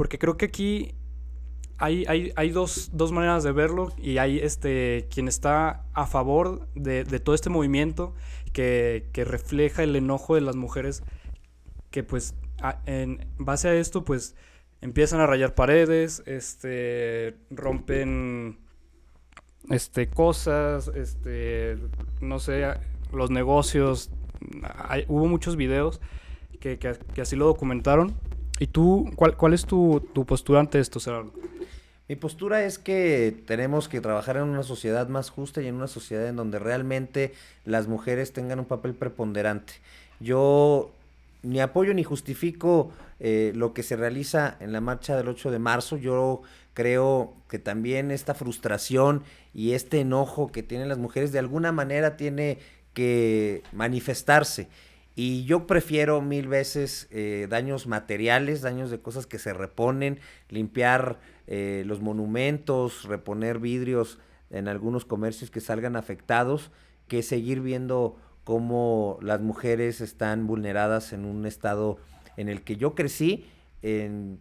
Porque 0.00 0.18
creo 0.18 0.38
que 0.38 0.46
aquí 0.46 0.94
hay, 1.76 2.06
hay, 2.08 2.32
hay 2.34 2.48
dos, 2.48 2.88
dos, 2.94 3.12
maneras 3.12 3.44
de 3.44 3.52
verlo 3.52 3.92
y 3.98 4.16
hay 4.16 4.38
este, 4.38 5.06
quien 5.12 5.28
está 5.28 5.84
a 5.92 6.06
favor 6.06 6.66
de, 6.74 7.04
de 7.04 7.20
todo 7.20 7.34
este 7.34 7.50
movimiento 7.50 8.14
que, 8.54 9.10
que, 9.12 9.26
refleja 9.26 9.82
el 9.82 9.94
enojo 9.94 10.36
de 10.36 10.40
las 10.40 10.56
mujeres 10.56 11.02
que 11.90 12.02
pues 12.02 12.34
en 12.86 13.26
base 13.36 13.68
a 13.68 13.74
esto 13.74 14.02
pues 14.02 14.36
empiezan 14.80 15.20
a 15.20 15.26
rayar 15.26 15.54
paredes, 15.54 16.22
este, 16.24 17.36
rompen 17.50 18.58
este, 19.68 20.08
cosas, 20.08 20.90
este, 20.94 21.76
no 22.22 22.38
sé, 22.38 22.72
los 23.12 23.30
negocios. 23.30 24.10
Hay, 24.62 25.04
hubo 25.08 25.26
muchos 25.26 25.56
videos 25.56 26.00
que, 26.58 26.78
que, 26.78 27.20
así 27.20 27.36
lo 27.36 27.44
documentaron. 27.44 28.14
¿Y 28.60 28.68
tú, 28.68 29.10
cuál, 29.16 29.36
cuál 29.36 29.54
es 29.54 29.64
tu, 29.64 30.06
tu 30.12 30.24
postura 30.26 30.60
ante 30.60 30.78
esto, 30.78 31.00
Gerardo? 31.00 31.32
Mi 32.08 32.16
postura 32.16 32.64
es 32.64 32.78
que 32.78 33.34
tenemos 33.46 33.88
que 33.88 34.00
trabajar 34.00 34.36
en 34.36 34.42
una 34.42 34.62
sociedad 34.62 35.08
más 35.08 35.30
justa 35.30 35.62
y 35.62 35.66
en 35.66 35.76
una 35.76 35.86
sociedad 35.86 36.28
en 36.28 36.36
donde 36.36 36.58
realmente 36.58 37.32
las 37.64 37.88
mujeres 37.88 38.32
tengan 38.32 38.58
un 38.58 38.66
papel 38.66 38.94
preponderante. 38.94 39.72
Yo 40.20 40.90
ni 41.42 41.60
apoyo 41.60 41.94
ni 41.94 42.04
justifico 42.04 42.92
eh, 43.18 43.52
lo 43.54 43.72
que 43.72 43.82
se 43.82 43.96
realiza 43.96 44.56
en 44.60 44.72
la 44.72 44.82
marcha 44.82 45.16
del 45.16 45.28
8 45.28 45.50
de 45.50 45.58
marzo. 45.58 45.96
Yo 45.96 46.42
creo 46.74 47.32
que 47.48 47.58
también 47.58 48.10
esta 48.10 48.34
frustración 48.34 49.22
y 49.54 49.72
este 49.72 50.00
enojo 50.00 50.52
que 50.52 50.62
tienen 50.62 50.88
las 50.88 50.98
mujeres 50.98 51.32
de 51.32 51.38
alguna 51.38 51.72
manera 51.72 52.18
tiene 52.18 52.58
que 52.92 53.62
manifestarse. 53.72 54.68
Y 55.16 55.44
yo 55.44 55.66
prefiero 55.66 56.20
mil 56.22 56.48
veces 56.48 57.08
eh, 57.10 57.46
daños 57.50 57.86
materiales, 57.86 58.62
daños 58.62 58.90
de 58.90 59.00
cosas 59.00 59.26
que 59.26 59.38
se 59.38 59.52
reponen, 59.52 60.18
limpiar 60.48 61.18
eh, 61.46 61.82
los 61.86 62.00
monumentos, 62.00 63.04
reponer 63.04 63.58
vidrios 63.58 64.18
en 64.50 64.68
algunos 64.68 65.04
comercios 65.04 65.50
que 65.50 65.60
salgan 65.60 65.96
afectados, 65.96 66.70
que 67.08 67.22
seguir 67.22 67.60
viendo 67.60 68.16
cómo 68.44 69.18
las 69.20 69.40
mujeres 69.40 70.00
están 70.00 70.46
vulneradas 70.46 71.12
en 71.12 71.24
un 71.24 71.44
estado 71.44 71.98
en 72.36 72.48
el 72.48 72.62
que 72.62 72.76
yo 72.76 72.94
crecí 72.94 73.46
en 73.82 74.40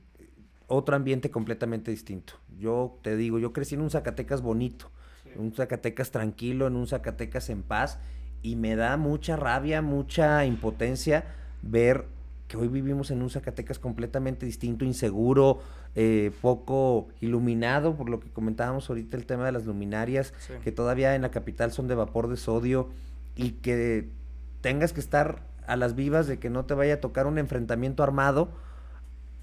otro 0.68 0.96
ambiente 0.96 1.32
completamente 1.32 1.92
distinto. 1.92 2.34
Yo 2.58 3.00
te 3.02 3.16
digo, 3.16 3.40
yo 3.40 3.54
crecí 3.54 3.76
en 3.76 3.82
un 3.82 3.90
Zacatecas 3.90 4.42
bonito, 4.42 4.92
en 5.34 5.42
un 5.42 5.54
Zacatecas 5.54 6.12
tranquilo, 6.12 6.68
en 6.68 6.76
un 6.76 6.88
Zacatecas 6.88 7.50
en 7.50 7.64
paz, 7.64 8.00
y 8.42 8.56
me 8.56 8.76
da 8.76 8.98
mucha 8.98 9.36
rabia, 9.36 9.82
mucha 9.82 10.46
impotencia 10.46 11.26
ver 11.62 12.06
que 12.48 12.58
hoy 12.58 12.68
vivimos 12.68 13.12
en 13.12 13.22
un 13.22 13.30
Zacatecas 13.30 13.78
completamente 13.78 14.46
distinto, 14.46 14.84
inseguro, 14.84 15.60
eh, 15.96 16.32
poco 16.42 17.08
iluminado, 17.22 17.96
por 17.96 18.10
lo 18.10 18.20
que 18.20 18.30
comentábamos 18.30 18.90
ahorita 18.90 19.18
el 19.18 19.26
tema 19.26 19.46
de 19.46 19.52
las 19.52 19.66
luminarias, 19.66 20.34
sí. 20.40 20.54
que 20.64 20.72
todavía 20.72 21.14
en 21.16 21.22
la 21.22 21.30
capital 21.30 21.72
son 21.72 21.88
de 21.88 21.96
vapor 21.96 22.28
de 22.28 22.38
sodio, 22.38 22.90
y 23.36 23.52
que 23.52 24.10
tengas 24.62 24.94
que 24.94 25.00
estar 25.00 25.44
a 25.68 25.76
las 25.76 25.96
vivas 25.96 26.28
de 26.28 26.40
que 26.40 26.50
no 26.50 26.66
te 26.66 26.74
vaya 26.74 26.96
a 26.96 27.00
tocar 27.00 27.28
un 27.28 27.38
enfrentamiento 27.38 28.02
armado 28.02 28.50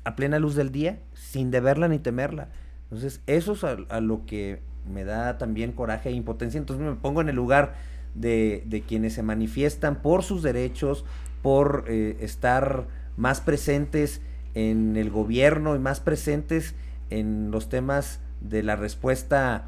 a 0.02 0.16
plena 0.16 0.38
luz 0.40 0.56
del 0.56 0.72
día, 0.72 0.98
sin 1.14 1.52
deberla 1.52 1.86
ni 1.88 2.00
temerla. 2.00 2.48
Entonces, 2.84 3.20
eso 3.26 3.52
es 3.52 3.64
a, 3.64 3.76
a 3.88 4.00
lo 4.00 4.26
que 4.26 4.60
me 4.92 5.04
da 5.04 5.38
también 5.38 5.72
coraje 5.72 6.08
e 6.08 6.12
impotencia. 6.12 6.58
Entonces 6.58 6.84
me 6.84 6.94
pongo 6.94 7.20
en 7.20 7.28
el 7.28 7.36
lugar 7.36 7.74
de, 8.16 8.62
de 8.66 8.82
quienes 8.82 9.14
se 9.14 9.22
manifiestan 9.22 10.02
por 10.02 10.22
sus 10.22 10.42
derechos, 10.42 11.04
por 11.42 11.84
eh, 11.88 12.16
estar 12.20 12.86
más 13.16 13.40
presentes 13.40 14.20
en 14.54 14.96
el 14.96 15.10
gobierno 15.10 15.76
y 15.76 15.78
más 15.78 16.00
presentes 16.00 16.74
en 17.10 17.50
los 17.50 17.68
temas 17.68 18.20
de 18.40 18.62
la 18.62 18.76
respuesta 18.76 19.66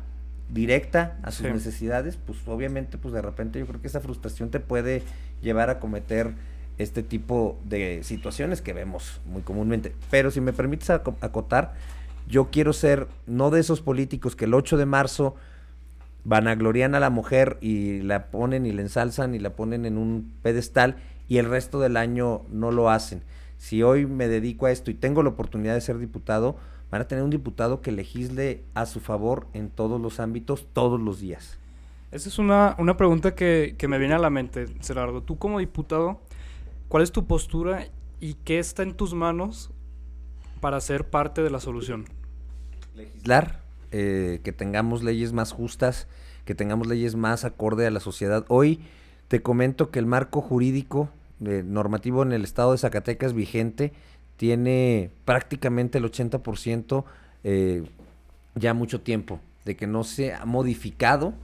directa 0.51 1.19
a 1.23 1.31
sus 1.31 1.47
sí. 1.47 1.53
necesidades, 1.53 2.17
pues 2.17 2.39
obviamente 2.47 2.97
pues 2.97 3.13
de 3.13 3.23
repente 3.23 3.59
yo 3.59 3.67
creo 3.67 3.81
que 3.81 3.89
esa 3.89 4.01
frustración 4.01 4.51
te 4.51 4.61
puede 4.61 5.03
llevar 5.43 5.71
a 5.71 5.79
cometer 5.79 6.33
este 6.79 7.03
tipo 7.03 7.59
de 7.65 8.03
situaciones 8.03 8.63
que 8.63 8.73
vemos 8.73 9.21
muy 9.27 9.43
comúnmente. 9.43 9.95
Pero 10.11 10.31
si 10.31 10.41
me 10.41 10.53
permites 10.53 10.91
acotar, 10.91 11.75
yo 12.29 12.51
quiero 12.51 12.73
ser 12.73 13.09
no 13.27 13.51
de 13.51 13.61
esos 13.61 13.81
políticos 13.81 14.37
que 14.37 14.45
el 14.45 14.55
8 14.55 14.77
de 14.77 14.87
marzo 14.87 15.35
vanaglorian 16.25 16.95
a 16.95 17.01
la 17.01 17.11
mujer 17.11 17.59
y 17.61 18.03
la 18.03 18.31
ponen 18.31 18.67
y 18.67 18.73
la 18.73 18.83
ensalzan 18.83 19.35
y 19.35 19.39
la 19.39 19.51
ponen 19.51 19.87
en 19.87 19.99
un 19.99 20.33
pedestal 20.43 20.97
y 21.29 21.39
el 21.39 21.49
resto 21.49 21.81
del 21.81 21.97
año 21.97 22.43
no 22.51 22.71
lo 22.71 22.91
hacen. 22.91 23.23
Si 23.57 23.83
hoy 23.83 24.07
me 24.07 24.29
dedico 24.29 24.67
a 24.67 24.71
esto 24.71 24.91
y 24.91 24.95
tengo 24.95 25.23
la 25.23 25.31
oportunidad 25.31 25.75
de 25.75 25.81
ser 25.81 25.99
diputado, 25.99 26.57
van 26.91 27.03
a 27.03 27.09
tener 27.09 27.25
un 27.25 27.31
diputado 27.31 27.83
que 27.83 27.93
legisle 27.93 28.65
a 28.75 28.87
su 28.87 29.01
favor 29.01 29.47
en 29.53 29.71
todos 29.71 30.01
los 30.01 30.21
ámbitos, 30.21 30.67
todos 30.73 31.01
los 31.01 31.21
días. 31.21 31.59
Esa 32.11 32.29
es 32.29 32.39
una, 32.39 32.75
una 32.79 32.97
pregunta 32.97 33.35
que, 33.35 33.75
que, 33.77 33.89
me 33.89 33.99
viene 33.99 34.15
a 34.15 34.19
la 34.19 34.31
mente, 34.31 34.67
Gerardo. 34.81 35.23
Tú 35.23 35.37
como 35.39 35.59
diputado, 35.59 36.21
¿cuál 36.89 37.03
es 37.03 37.13
tu 37.13 37.27
postura 37.27 37.87
y 38.19 38.35
qué 38.35 38.59
está 38.59 38.83
en 38.83 38.95
tus 38.95 39.13
manos 39.13 39.71
para 40.61 40.81
ser 40.81 41.11
parte 41.11 41.43
de 41.43 41.51
la 41.51 41.61
solución? 41.61 42.07
Legislar, 42.95 43.63
eh, 43.93 44.41
que 44.43 44.53
tengamos 44.53 45.03
leyes 45.03 45.33
más 45.33 45.53
justas, 45.53 46.07
que 46.45 46.55
tengamos 46.55 46.87
leyes 46.87 47.15
más 47.15 47.45
acorde 47.45 47.87
a 47.87 47.91
la 47.91 48.01
sociedad. 48.01 48.45
Hoy 48.49 48.81
te 49.29 49.43
comento 49.43 49.91
que 49.91 49.99
el 49.99 50.07
marco 50.07 50.41
jurídico 50.41 51.11
eh, 51.45 51.63
normativo 51.65 52.23
en 52.23 52.33
el 52.33 52.45
estado 52.45 52.73
de 52.73 52.79
Zacatecas 52.79 53.33
vigente 53.33 53.93
tiene 54.37 55.11
prácticamente 55.25 55.99
el 55.99 56.05
80% 56.05 57.05
eh, 57.45 57.85
ya 58.55 58.75
mucho 58.75 59.01
tiempo 59.01 59.41
de 59.65 59.77
que 59.77 59.87
no 59.87 60.05
se 60.05 60.33
ha 60.33 60.45
modificado 60.47 61.35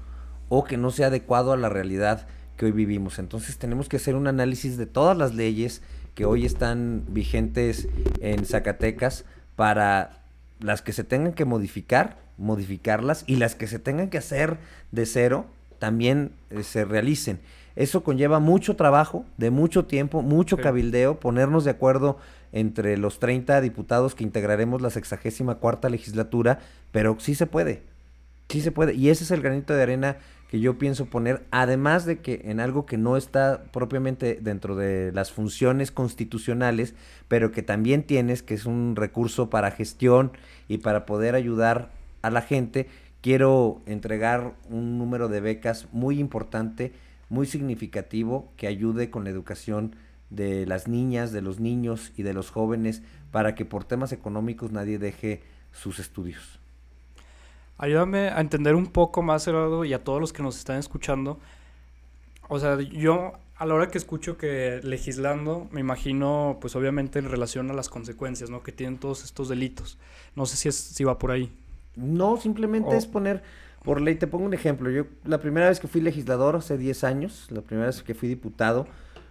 o 0.49 0.65
que 0.65 0.77
no 0.77 0.91
sea 0.91 1.09
adecuado 1.09 1.53
a 1.53 1.57
la 1.57 1.69
realidad 1.69 2.27
que 2.57 2.67
hoy 2.67 2.73
vivimos. 2.73 3.19
Entonces 3.19 3.59
tenemos 3.59 3.89
que 3.89 3.97
hacer 3.97 4.15
un 4.15 4.27
análisis 4.27 4.77
de 4.77 4.87
todas 4.87 5.17
las 5.17 5.35
leyes 5.35 5.83
que 6.15 6.25
hoy 6.25 6.45
están 6.47 7.05
vigentes 7.09 7.89
en 8.21 8.45
Zacatecas 8.47 9.25
para 9.57 10.24
las 10.65 10.83
que 10.83 10.93
se 10.93 11.05
tengan 11.05 11.35
que 11.35 11.45
modificar, 11.45 12.17
modificarlas 12.39 13.25
y 13.27 13.37
las 13.37 13.55
que 13.55 13.67
se 13.67 13.79
tengan 13.79 14.09
que 14.09 14.19
hacer 14.19 14.57
de 14.93 15.07
cero 15.07 15.47
también 15.79 16.33
eh, 16.51 16.63
se 16.63 16.85
realicen. 16.85 17.39
Eso 17.77 18.03
conlleva 18.03 18.39
mucho 18.39 18.77
trabajo, 18.77 19.27
de 19.37 19.51
mucho 19.51 19.85
tiempo, 19.85 20.23
mucho 20.23 20.57
sí. 20.57 20.63
cabildeo, 20.63 21.21
ponernos 21.21 21.65
de 21.65 21.73
acuerdo 21.73 22.19
entre 22.53 22.97
los 22.97 23.19
30 23.19 23.61
diputados 23.61 24.15
que 24.15 24.25
integraremos 24.25 24.81
la 24.81 24.91
sexagésima 24.91 25.57
cuarta 25.57 25.89
legislatura, 25.89 26.61
pero 26.93 27.17
sí 27.19 27.35
se 27.35 27.47
puede, 27.47 27.83
sí 28.49 28.61
se 28.61 28.71
puede. 28.71 28.95
Y 28.95 29.11
ese 29.11 29.25
es 29.25 29.33
el 29.33 29.43
granito 29.43 29.75
de 29.75 29.83
arena 29.83 30.17
que 30.49 30.61
yo 30.61 30.79
pienso 30.79 31.07
poner, 31.07 31.43
además 31.51 32.05
de 32.05 32.21
que 32.21 32.43
en 32.45 32.61
algo 32.61 32.87
que 32.87 32.97
no 32.97 33.17
está 33.17 33.65
propiamente 33.73 34.39
dentro 34.41 34.77
de 34.77 35.11
las 35.13 35.33
funciones 35.33 35.91
constitucionales, 35.91 36.95
pero 37.27 37.51
que 37.51 37.63
también 37.63 38.05
tienes, 38.05 38.45
que 38.45 38.55
es 38.55 38.65
un 38.65 38.95
recurso 38.95 39.51
para 39.51 39.73
gestión 39.73 40.31
y 40.69 40.79
para 40.79 41.07
poder 41.07 41.35
ayudar 41.35 41.91
a 42.23 42.31
la 42.31 42.43
gente, 42.43 42.89
quiero 43.21 43.81
entregar 43.87 44.55
un 44.69 44.99
número 44.99 45.29
de 45.29 45.41
becas 45.41 45.89
muy 45.93 46.19
importante, 46.19 46.93
muy 47.29 47.47
significativo, 47.47 48.49
que 48.57 48.67
ayude 48.67 49.11
con 49.11 49.25
la 49.25 49.31
educación 49.31 49.97
de 50.31 50.67
las 50.67 50.89
niñas, 50.89 51.33
de 51.33 51.43
los 51.43 51.61
niños 51.61 52.13
y 52.17 52.23
de 52.23 52.33
los 52.33 52.51
jóvenes 52.51 53.03
para 53.31 53.55
que 53.55 53.65
por 53.65 53.85
temas 53.85 54.13
económicos 54.13 54.73
nadie 54.73 54.99
deje 54.99 55.43
sus 55.73 55.99
estudios. 55.99 56.61
Ayúdame 57.79 58.29
a 58.29 58.41
entender 58.41 58.75
un 58.75 58.87
poco 58.87 59.23
más, 59.23 59.45
Gerardo, 59.45 59.85
y 59.85 59.93
a 59.93 60.05
todos 60.05 60.21
los 60.21 60.33
que 60.33 60.43
nos 60.43 60.57
están 60.57 60.79
escuchando. 60.79 61.41
O 62.49 62.61
sea, 62.61 62.81
yo 62.81 63.33
a 63.57 63.67
la 63.67 63.75
hora 63.75 63.89
que 63.89 63.99
escucho 63.99 64.37
que 64.37 64.81
legislando, 64.83 65.69
me 65.71 65.81
imagino, 65.81 66.59
pues 66.61 66.75
obviamente 66.75 67.19
en 67.19 67.31
relación 67.31 67.71
a 67.71 67.75
las 67.75 67.89
consecuencias, 67.89 68.51
¿no? 68.51 68.63
Que 68.63 68.73
tienen 68.73 68.99
todos 68.99 69.23
estos 69.25 69.49
delitos. 69.49 69.99
No 70.35 70.47
sé 70.47 70.57
si, 70.57 70.69
es, 70.69 70.75
si 70.75 71.05
va 71.05 71.19
por 71.19 71.31
ahí. 71.31 71.53
No, 71.95 72.37
simplemente 72.37 72.97
es 72.97 73.07
poner 73.07 73.43
por 73.85 74.01
ley. 74.01 74.17
Te 74.17 74.27
pongo 74.27 74.45
un 74.45 74.55
ejemplo. 74.55 74.91
Yo, 74.91 75.05
la 75.25 75.39
primera 75.39 75.69
vez 75.69 75.79
que 75.79 75.87
fui 75.87 76.01
legislador, 76.01 76.57
hace 76.57 76.77
10 76.77 77.05
años, 77.05 77.47
la 77.51 77.61
primera 77.61 77.87
vez 77.87 78.03
que 78.03 78.15
fui 78.15 78.29
diputado, 78.29 78.89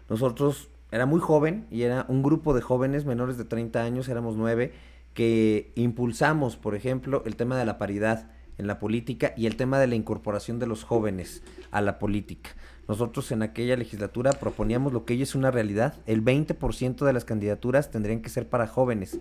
nosotros 0.10 0.70
era 0.92 1.06
muy 1.06 1.20
joven 1.20 1.66
y 1.70 1.82
era 1.82 2.06
un 2.08 2.24
grupo 2.24 2.54
de 2.54 2.62
jóvenes 2.62 3.04
menores 3.04 3.38
de 3.38 3.44
30 3.44 3.82
años, 3.82 4.08
éramos 4.08 4.38
nueve, 4.38 4.72
que 5.14 5.72
impulsamos, 5.76 6.56
por 6.56 6.76
ejemplo, 6.76 7.24
el 7.26 7.36
tema 7.36 7.58
de 7.58 7.66
la 7.66 7.78
paridad 7.78 8.32
en 8.58 8.68
la 8.68 8.80
política 8.80 9.34
y 9.36 9.48
el 9.48 9.56
tema 9.56 9.80
de 9.80 9.88
la 9.88 9.96
incorporación 9.96 10.60
de 10.60 10.68
los 10.68 10.84
jóvenes 10.84 11.42
a 11.72 11.82
la 11.82 12.00
política. 12.00 12.52
Nosotros 12.88 13.32
en 13.32 13.44
aquella 13.44 13.78
legislatura 13.78 14.32
proponíamos 14.34 14.92
lo 14.92 15.06
que 15.06 15.14
hoy 15.14 15.22
es 15.22 15.36
una 15.36 15.52
realidad. 15.52 15.96
El 16.06 16.24
20% 16.24 17.06
de 17.06 17.14
las 17.14 17.24
candidaturas 17.24 17.92
tendrían 17.92 18.22
que 18.22 18.30
ser 18.30 18.48
para 18.48 18.68
jóvenes. 18.68 19.20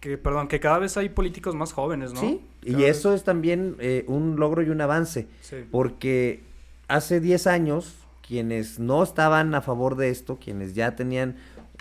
Que, 0.00 0.16
perdón, 0.16 0.48
que 0.48 0.58
cada 0.58 0.78
vez 0.78 0.96
hay 0.96 1.10
políticos 1.10 1.54
más 1.54 1.72
jóvenes, 1.72 2.14
¿no? 2.14 2.20
Sí, 2.20 2.40
y 2.62 2.84
eso 2.84 3.14
es 3.14 3.22
también 3.24 3.76
eh, 3.78 4.04
un 4.08 4.36
logro 4.36 4.62
y 4.62 4.70
un 4.70 4.80
avance. 4.80 5.26
Porque 5.70 6.40
hace 6.88 7.20
10 7.20 7.46
años, 7.46 7.94
quienes 8.26 8.78
no 8.78 9.02
estaban 9.02 9.54
a 9.54 9.60
favor 9.60 9.96
de 9.96 10.08
esto, 10.08 10.38
quienes 10.42 10.74
ya 10.74 10.96
tenían 10.96 11.36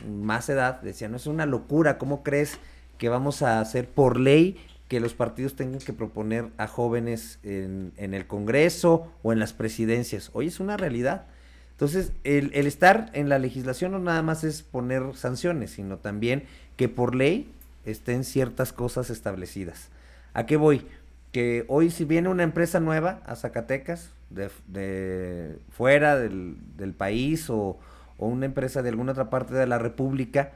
más 0.06 0.50
edad, 0.50 0.82
decían, 0.82 1.12
no 1.12 1.18
es 1.18 1.28
una 1.28 1.46
locura, 1.46 1.98
¿cómo 1.98 2.24
crees 2.24 2.60
que 2.98 3.08
vamos 3.10 3.42
a 3.42 3.62
hacer 3.62 3.88
por 3.88 4.20
ley 4.20 4.58
que 4.94 5.00
los 5.00 5.16
partidos 5.16 5.56
tengan 5.56 5.80
que 5.80 5.92
proponer 5.92 6.50
a 6.58 6.68
jóvenes 6.68 7.40
en, 7.42 7.94
el 7.98 8.28
Congreso 8.28 9.12
o 9.24 9.34
en 9.34 9.40
las 9.40 9.52
presidencias. 9.52 10.30
Hoy 10.34 10.50
es 10.50 10.60
una 10.60 10.78
realidad. 10.78 11.26
Entonces, 11.72 12.12
el, 12.24 12.52
el, 12.54 12.68
estar 12.68 13.10
en 13.14 13.28
la 13.28 13.40
legislación 13.40 13.94
no 13.94 13.98
nada 13.98 14.22
más 14.22 14.44
es 14.44 14.62
poner 14.62 15.16
sanciones, 15.16 15.72
sino 15.72 15.98
también 15.98 16.44
que 16.78 16.90
por 16.90 17.16
ley 17.16 17.52
estén 17.88 18.24
ciertas 18.24 18.72
cosas 18.72 19.10
establecidas. 19.10 19.90
¿A 20.36 20.46
qué 20.46 20.58
voy? 20.58 20.86
Que 21.32 21.66
hoy 21.70 21.90
si 21.90 22.06
viene 22.06 22.30
una 22.30 22.44
empresa 22.44 22.80
nueva 22.80 23.24
a 23.26 23.36
Zacatecas, 23.36 24.12
de, 24.30 24.52
de 24.68 25.58
fuera 25.72 26.20
del, 26.20 26.94
país 26.96 27.50
o 27.50 27.80
una 28.20 28.46
empresa 28.46 28.84
de 28.84 28.90
alguna 28.90 29.14
otra 29.14 29.32
parte 29.32 29.56
de 29.56 29.66
la 29.66 29.80
República, 29.80 30.52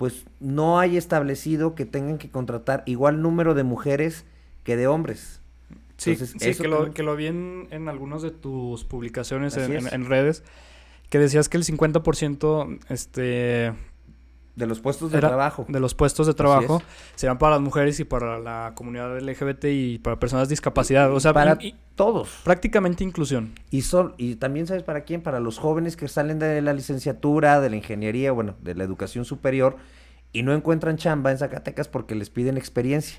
pues 0.00 0.24
no 0.40 0.78
hay 0.78 0.96
establecido 0.96 1.74
que 1.74 1.84
tengan 1.84 2.16
que 2.16 2.30
contratar 2.30 2.82
igual 2.86 3.20
número 3.20 3.52
de 3.52 3.64
mujeres 3.64 4.24
que 4.64 4.74
de 4.78 4.86
hombres. 4.86 5.42
Sí, 5.98 6.16
sí 6.16 6.54
que, 6.54 6.68
lo, 6.68 6.94
que 6.94 7.02
lo 7.02 7.16
vi 7.16 7.26
en, 7.26 7.68
en 7.70 7.86
algunas 7.86 8.22
de 8.22 8.30
tus 8.30 8.84
publicaciones 8.84 9.58
en, 9.58 10.06
redes, 10.06 10.42
que 11.10 11.18
decías 11.18 11.50
que 11.50 11.58
el 11.58 11.64
50% 11.64 12.78
este, 12.88 13.74
de 14.56 14.66
los 14.66 14.80
puestos 14.80 15.10
de 15.10 15.18
trabajo. 15.20 15.66
De 15.68 15.80
los 15.80 15.94
puestos 15.94 16.26
de 16.26 16.34
trabajo 16.34 16.82
serán 17.14 17.38
para 17.38 17.52
las 17.52 17.60
mujeres 17.60 17.98
y 18.00 18.04
para 18.04 18.38
la 18.38 18.72
comunidad 18.74 19.18
LGBT 19.18 19.64
y 19.66 19.98
para 19.98 20.18
personas 20.18 20.48
de 20.48 20.52
discapacidad. 20.52 21.12
O 21.12 21.20
sea, 21.20 21.32
para 21.32 21.58
todos. 21.94 22.28
Prácticamente 22.44 23.04
inclusión. 23.04 23.52
Y, 23.70 23.82
son, 23.82 24.14
y 24.16 24.36
también, 24.36 24.66
¿sabes 24.66 24.82
para 24.82 25.02
quién? 25.02 25.22
Para 25.22 25.40
los 25.40 25.58
jóvenes 25.58 25.96
que 25.96 26.08
salen 26.08 26.38
de 26.38 26.60
la 26.62 26.72
licenciatura, 26.72 27.60
de 27.60 27.70
la 27.70 27.76
ingeniería, 27.76 28.32
bueno, 28.32 28.54
de 28.60 28.74
la 28.74 28.84
educación 28.84 29.24
superior 29.24 29.76
y 30.32 30.42
no 30.42 30.54
encuentran 30.54 30.96
chamba 30.96 31.30
en 31.30 31.38
Zacatecas 31.38 31.88
porque 31.88 32.14
les 32.14 32.30
piden 32.30 32.56
experiencia. 32.56 33.18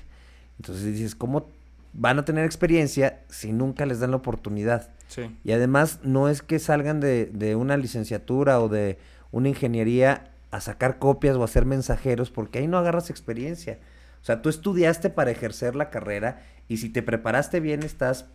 Entonces 0.58 0.84
dices, 0.84 1.14
¿cómo 1.14 1.48
van 1.92 2.18
a 2.18 2.24
tener 2.24 2.44
experiencia 2.44 3.20
si 3.28 3.52
nunca 3.52 3.86
les 3.86 4.00
dan 4.00 4.10
la 4.10 4.16
oportunidad? 4.18 4.90
Sí. 5.08 5.22
Y 5.44 5.52
además 5.52 6.00
no 6.02 6.28
es 6.28 6.42
que 6.42 6.58
salgan 6.58 7.00
de, 7.00 7.26
de 7.26 7.56
una 7.56 7.76
licenciatura 7.76 8.60
o 8.60 8.68
de 8.68 8.98
una 9.30 9.48
ingeniería 9.48 10.31
a 10.52 10.60
sacar 10.60 10.98
copias 10.98 11.34
o 11.36 11.42
a 11.42 11.48
ser 11.48 11.64
mensajeros, 11.64 12.30
porque 12.30 12.60
ahí 12.60 12.68
no 12.68 12.78
agarras 12.78 13.10
experiencia. 13.10 13.80
O 14.20 14.24
sea, 14.24 14.42
tú 14.42 14.48
estudiaste 14.48 15.10
para 15.10 15.32
ejercer 15.32 15.74
la 15.74 15.90
carrera 15.90 16.42
y 16.68 16.76
si 16.76 16.90
te 16.90 17.02
preparaste 17.02 17.58
bien 17.58 17.82
estás 17.82 18.26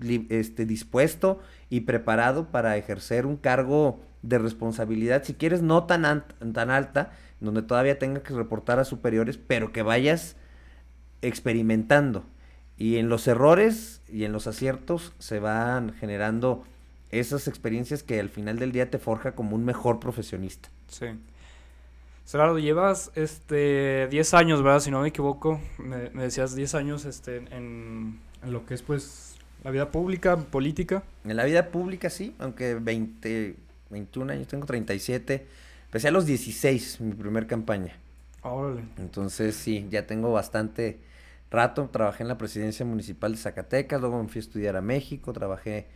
este, 0.00 0.66
dispuesto 0.66 1.38
y 1.70 1.82
preparado 1.82 2.50
para 2.50 2.76
ejercer 2.76 3.26
un 3.26 3.36
cargo 3.36 4.00
de 4.22 4.38
responsabilidad, 4.38 5.22
si 5.22 5.34
quieres 5.34 5.62
no 5.62 5.84
tan, 5.84 6.24
tan 6.52 6.70
alta, 6.70 7.12
donde 7.40 7.62
todavía 7.62 7.98
tengas 7.98 8.22
que 8.22 8.34
reportar 8.34 8.78
a 8.78 8.84
superiores, 8.84 9.36
pero 9.38 9.70
que 9.70 9.82
vayas 9.82 10.36
experimentando. 11.20 12.24
Y 12.78 12.96
en 12.96 13.10
los 13.10 13.28
errores 13.28 14.00
y 14.08 14.24
en 14.24 14.32
los 14.32 14.46
aciertos 14.46 15.12
se 15.18 15.40
van 15.40 15.92
generando 15.92 16.64
esas 17.10 17.48
experiencias 17.48 18.02
que 18.02 18.18
al 18.18 18.30
final 18.30 18.58
del 18.58 18.72
día 18.72 18.90
te 18.90 18.98
forja 18.98 19.32
como 19.32 19.54
un 19.54 19.64
mejor 19.64 20.00
profesionista. 20.00 20.70
Sí. 20.88 21.06
Gerardo, 22.28 22.58
llevas 22.58 23.12
este 23.14 24.08
10 24.08 24.34
años, 24.34 24.62
¿verdad? 24.62 24.80
Si 24.80 24.90
no 24.90 25.00
me 25.00 25.08
equivoco, 25.08 25.60
me, 25.78 26.10
decías 26.10 26.56
10 26.56 26.74
años 26.74 27.04
este, 27.04 27.36
en, 27.50 28.18
lo 28.44 28.66
que 28.66 28.74
es 28.74 28.82
pues 28.82 29.36
la 29.62 29.70
vida 29.70 29.92
pública, 29.92 30.36
política. 30.36 31.04
En 31.24 31.36
la 31.36 31.44
vida 31.44 31.68
pública 31.68 32.10
sí, 32.10 32.34
aunque 32.40 32.74
20, 32.74 33.54
21 33.90 34.32
años, 34.32 34.48
tengo 34.48 34.66
37. 34.66 35.46
Empecé 35.84 36.08
a 36.08 36.10
los 36.10 36.26
16, 36.26 37.00
mi 37.00 37.14
primer 37.14 37.46
campaña. 37.46 37.96
Órale. 38.42 38.82
Entonces 38.98 39.54
sí, 39.54 39.86
ya 39.88 40.06
tengo 40.06 40.32
bastante 40.32 40.98
rato. 41.50 41.88
Trabajé 41.92 42.24
en 42.24 42.28
la 42.28 42.38
presidencia 42.38 42.84
municipal 42.84 43.32
de 43.32 43.38
Zacatecas, 43.38 44.00
luego 44.00 44.20
me 44.20 44.28
fui 44.28 44.40
a 44.40 44.42
estudiar 44.42 44.74
a 44.74 44.80
México, 44.80 45.32
trabajé 45.32 45.86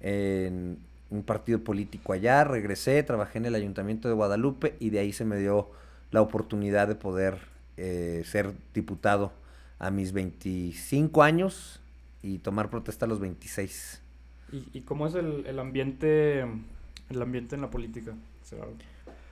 en 0.00 0.78
un 1.10 1.22
partido 1.22 1.60
político 1.60 2.12
allá, 2.12 2.44
regresé, 2.44 3.02
trabajé 3.02 3.38
en 3.38 3.46
el 3.46 3.54
ayuntamiento 3.54 4.08
de 4.08 4.14
Guadalupe 4.14 4.76
y 4.80 4.90
de 4.90 5.00
ahí 5.00 5.12
se 5.12 5.24
me 5.24 5.38
dio 5.38 5.70
la 6.10 6.22
oportunidad 6.22 6.88
de 6.88 6.94
poder 6.94 7.38
eh, 7.76 8.22
ser 8.24 8.52
diputado 8.72 9.32
a 9.78 9.90
mis 9.90 10.12
25 10.12 11.22
años 11.22 11.80
y 12.22 12.38
tomar 12.38 12.70
protesta 12.70 13.06
a 13.06 13.08
los 13.08 13.20
26. 13.20 14.00
¿Y, 14.72 14.82
cómo 14.82 15.06
es 15.08 15.14
el, 15.14 15.58
ambiente 15.58 16.40
el 17.10 17.22
ambiente 17.22 17.56
en 17.56 17.60
la 17.60 17.70
política? 17.70 18.14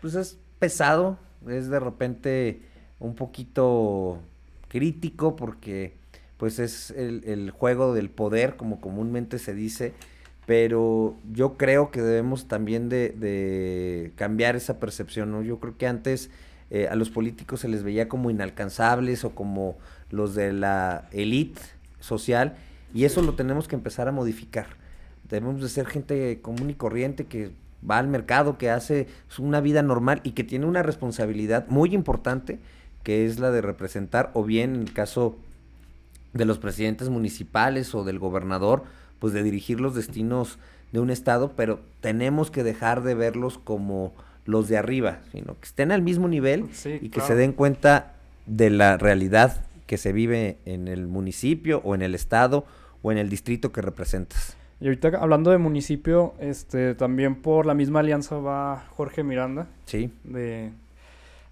Pues 0.01 0.15
es 0.15 0.37
pesado, 0.59 1.17
es 1.49 1.69
de 1.69 1.79
repente 1.79 2.63
un 2.99 3.15
poquito 3.15 4.21
crítico 4.69 5.37
porque 5.37 5.95
pues 6.39 6.59
es 6.59 6.91
el, 6.91 7.23
el 7.25 7.51
juego 7.51 7.95
del 7.95 8.11
poder, 8.11 8.57
como 8.57 8.81
comúnmente 8.81 9.39
se 9.39 9.55
dice, 9.55 9.95
pero 10.47 11.17
yo 11.33 11.57
creo 11.57 11.91
que 11.91 12.03
debemos 12.03 12.49
también 12.49 12.89
de, 12.89 14.13
cambiar 14.17 14.57
esa 14.57 14.81
percepción, 14.81 15.31
¿no? 15.31 15.43
Yo 15.43 15.61
creo 15.61 15.77
que 15.77 15.87
antes 15.87 16.31
eh, 16.71 16.89
a 16.89 16.97
los 16.97 17.11
políticos 17.11 17.61
se 17.61 17.69
les 17.69 17.83
veía 17.83 18.09
como 18.09 18.31
inalcanzables 18.31 19.25
o 19.25 19.31
como 19.31 19.77
los 20.11 20.35
de 20.35 20.53
la 20.53 21.09
élite 21.13 21.61
social 22.01 22.57
y 22.95 23.05
eso 23.05 23.23
lo 23.23 23.35
tenemos 23.35 23.69
que 23.69 23.77
empezar 23.77 24.09
a 24.09 24.13
modificar. 24.13 24.67
Debemos 25.29 25.63
de 25.63 25.69
ser 25.69 25.87
gente 25.87 26.41
común 26.43 26.71
y 26.71 26.75
corriente 26.75 27.25
que 27.25 27.51
va 27.89 27.99
al 27.99 28.09
mercado, 28.09 28.59
que 28.59 28.71
hace 28.71 29.07
una 29.39 29.61
vida 29.61 29.83
normal 29.83 30.21
y 30.25 30.33
que 30.33 30.45
tiene 30.45 30.67
una 30.67 30.83
responsabilidad 30.83 31.67
muy 31.69 31.95
importante 31.95 32.59
que 33.03 33.27
es 33.27 33.39
la 33.39 33.51
de 33.51 33.61
representar 33.61 34.31
o 34.35 34.45
bien 34.45 34.75
en 34.75 34.83
el 34.83 34.93
caso 34.93 35.37
de 36.33 36.45
los 36.45 36.59
presidentes 36.59 37.09
municipales 37.09 37.95
o 37.95 38.05
del 38.05 38.19
gobernador, 38.19 38.85
pues 39.23 39.33
de 39.33 39.45
dirigir 39.45 39.81
los 39.81 39.95
destinos 39.95 40.59
de 40.91 40.99
un 40.99 41.09
estado, 41.09 41.53
pero 41.55 41.79
tenemos 42.01 42.51
que 42.51 42.65
dejar 42.65 43.05
de 43.05 43.15
verlos 43.15 43.57
como 43.57 44.13
los 44.47 44.67
de 44.67 44.77
arriba, 44.77 45.21
sino 45.31 45.55
que 45.61 45.67
estén 45.67 45.93
al 45.93 46.03
mismo 46.03 46.27
nivel 46.27 46.65
y 47.01 47.09
que 47.09 47.21
se 47.21 47.37
den 47.37 47.53
cuenta 47.53 48.15
de 48.47 48.69
la 48.71 48.97
realidad 48.97 49.65
que 49.87 49.97
se 49.97 50.13
vive 50.13 50.59
en 50.65 50.89
el 50.89 51.07
municipio 51.07 51.81
o 51.85 51.95
en 51.95 52.03
el 52.03 52.17
estado 52.17 52.65
o 53.01 53.13
en 53.13 53.19
el 53.19 53.29
distrito 53.29 53.71
que 53.71 53.81
representas. 53.81 54.57
Y 54.81 54.87
ahorita 54.87 55.13
hablando 55.21 55.53
de 55.53 55.59
municipio, 55.59 56.35
este 56.41 56.97
también 56.97 57.37
por 57.37 57.65
la 57.65 57.75
misma 57.75 58.01
alianza 58.01 58.39
va 58.39 58.87
Jorge 58.97 59.23
Miranda. 59.23 59.69
Sí. 59.85 60.11
De, 60.25 60.73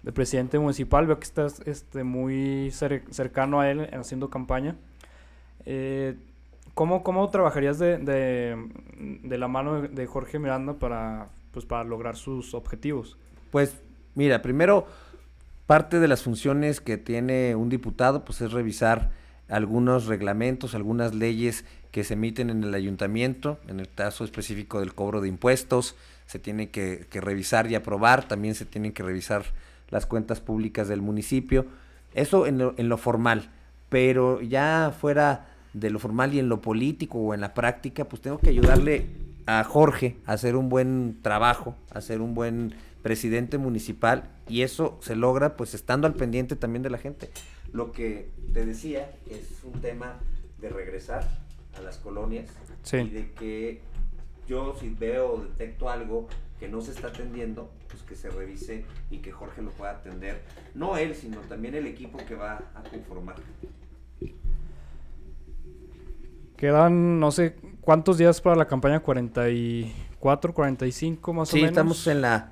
de 0.03 0.11
presidente 0.11 0.59
municipal. 0.59 1.07
Veo 1.07 1.19
que 1.19 1.23
estás 1.23 1.61
este, 1.65 2.03
muy 2.03 2.69
cercano 2.71 3.61
a 3.61 3.71
él 3.71 3.87
haciendo 3.93 4.29
campaña. 4.29 4.75
Eh, 5.65 6.15
¿Cómo, 6.73 7.03
cómo 7.03 7.29
trabajarías 7.29 7.79
de, 7.79 7.97
de, 7.97 9.37
la 9.37 9.47
mano 9.47 9.81
de 9.81 10.05
Jorge 10.05 10.39
Miranda 10.39 10.73
para, 10.73 11.27
pues, 11.51 11.65
para 11.65 11.83
lograr 11.83 12.15
sus 12.15 12.53
objetivos? 12.53 13.17
Pues 13.51 13.77
mira, 14.15 14.41
primero 14.41 14.87
parte 15.67 15.99
de 15.99 16.07
las 16.07 16.23
funciones 16.23 16.81
que 16.81 16.97
tiene 16.97 17.55
un 17.55 17.69
diputado 17.69 18.25
pues 18.25 18.41
es 18.41 18.51
revisar 18.51 19.11
algunos 19.47 20.05
reglamentos, 20.05 20.75
algunas 20.75 21.13
leyes 21.13 21.65
que 21.91 22.03
se 22.03 22.13
emiten 22.13 22.49
en 22.49 22.63
el 22.63 22.73
ayuntamiento, 22.73 23.59
en 23.67 23.79
el 23.79 23.89
caso 23.89 24.23
específico 24.23 24.79
del 24.79 24.93
cobro 24.93 25.21
de 25.21 25.27
impuestos, 25.27 25.95
se 26.25 26.39
tiene 26.39 26.69
que, 26.69 27.05
que 27.09 27.19
revisar 27.19 27.69
y 27.69 27.75
aprobar, 27.75 28.27
también 28.27 28.55
se 28.55 28.65
tienen 28.65 28.93
que 28.93 29.03
revisar 29.03 29.43
las 29.89 30.05
cuentas 30.05 30.39
públicas 30.39 30.87
del 30.87 31.01
municipio, 31.01 31.65
eso 32.13 32.47
en 32.47 32.57
lo, 32.57 32.73
en 32.77 32.87
lo 32.87 32.97
formal, 32.97 33.49
pero 33.89 34.41
ya 34.41 34.93
fuera 34.97 35.50
de 35.73 35.89
lo 35.89 35.99
formal 35.99 36.33
y 36.33 36.39
en 36.39 36.49
lo 36.49 36.61
político 36.61 37.19
o 37.19 37.33
en 37.33 37.41
la 37.41 37.53
práctica, 37.53 38.05
pues 38.05 38.21
tengo 38.21 38.39
que 38.39 38.49
ayudarle 38.49 39.07
a 39.45 39.63
Jorge 39.63 40.17
a 40.25 40.33
hacer 40.33 40.55
un 40.55 40.69
buen 40.69 41.19
trabajo, 41.21 41.75
a 41.93 41.99
hacer 41.99 42.21
un 42.21 42.33
buen 42.33 42.73
presidente 43.01 43.57
municipal 43.57 44.29
y 44.47 44.61
eso 44.61 44.99
se 45.01 45.15
logra 45.15 45.57
pues 45.57 45.73
estando 45.73 46.07
al 46.07 46.13
pendiente 46.13 46.55
también 46.55 46.83
de 46.83 46.89
la 46.89 46.97
gente. 46.97 47.29
Lo 47.73 47.91
que 47.91 48.29
te 48.53 48.65
decía 48.65 49.09
es 49.29 49.63
un 49.63 49.81
tema 49.81 50.19
de 50.59 50.69
regresar 50.69 51.27
a 51.77 51.81
las 51.81 51.97
colonias 51.97 52.49
y 52.91 53.09
de 53.09 53.31
que 53.31 53.81
yo 54.47 54.75
si 54.79 54.89
veo 54.89 55.33
o 55.33 55.41
detecto 55.41 55.89
algo 55.89 56.27
que 56.59 56.67
no 56.67 56.81
se 56.81 56.91
está 56.91 57.07
atendiendo, 57.07 57.71
pues 57.89 58.03
que 58.03 58.15
se 58.15 58.29
revise 58.29 58.85
y 59.09 59.17
que 59.17 59.31
Jorge 59.31 59.63
lo 59.63 59.71
pueda 59.71 59.93
atender. 59.93 60.41
No 60.75 60.95
él, 60.95 61.15
sino 61.15 61.39
también 61.41 61.73
el 61.73 61.87
equipo 61.87 62.19
que 62.27 62.35
va 62.35 62.71
a 62.75 62.83
conformar. 62.83 63.35
Quedan, 66.61 67.19
no 67.19 67.31
sé, 67.31 67.55
¿cuántos 67.81 68.19
días 68.19 68.39
para 68.39 68.55
la 68.55 68.67
campaña? 68.67 69.01
¿44, 69.01 70.53
45 70.53 71.33
más 71.33 71.51
o 71.51 71.55
menos? 71.55 71.67
Sí, 71.67 71.71
estamos 71.71 72.05
en 72.05 72.21
la, 72.21 72.51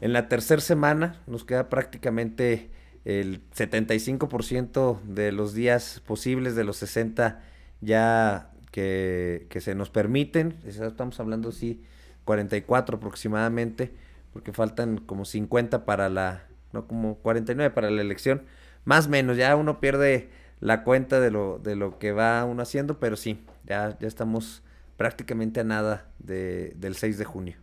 en 0.00 0.12
la 0.12 0.28
tercera 0.28 0.60
semana. 0.60 1.20
Nos 1.26 1.44
queda 1.44 1.68
prácticamente 1.68 2.70
el 3.04 3.42
75% 3.50 5.00
de 5.02 5.32
los 5.32 5.54
días 5.54 6.00
posibles 6.06 6.54
de 6.54 6.62
los 6.62 6.76
60 6.76 7.42
ya 7.80 8.52
que, 8.70 9.48
que 9.50 9.60
se 9.60 9.74
nos 9.74 9.90
permiten. 9.90 10.54
Estamos 10.64 11.18
hablando, 11.18 11.50
sí, 11.50 11.82
44 12.26 12.98
aproximadamente, 12.98 13.92
porque 14.32 14.52
faltan 14.52 14.98
como 14.98 15.24
50 15.24 15.84
para 15.84 16.08
la, 16.08 16.44
no, 16.72 16.86
como 16.86 17.16
49 17.16 17.74
para 17.74 17.90
la 17.90 18.02
elección. 18.02 18.44
Más 18.84 19.08
o 19.08 19.10
menos, 19.10 19.36
ya 19.36 19.56
uno 19.56 19.80
pierde 19.80 20.30
la 20.60 20.84
cuenta 20.84 21.20
de 21.20 21.30
lo, 21.30 21.58
de 21.58 21.76
lo 21.76 21.98
que 21.98 22.12
va 22.12 22.44
uno 22.44 22.62
haciendo, 22.62 22.98
pero 22.98 23.16
sí, 23.16 23.40
ya, 23.64 23.98
ya 23.98 24.08
estamos 24.08 24.62
prácticamente 24.96 25.60
a 25.60 25.64
nada 25.64 26.10
de, 26.18 26.72
del 26.76 26.96
6 26.96 27.18
de 27.18 27.24
junio. 27.24 27.56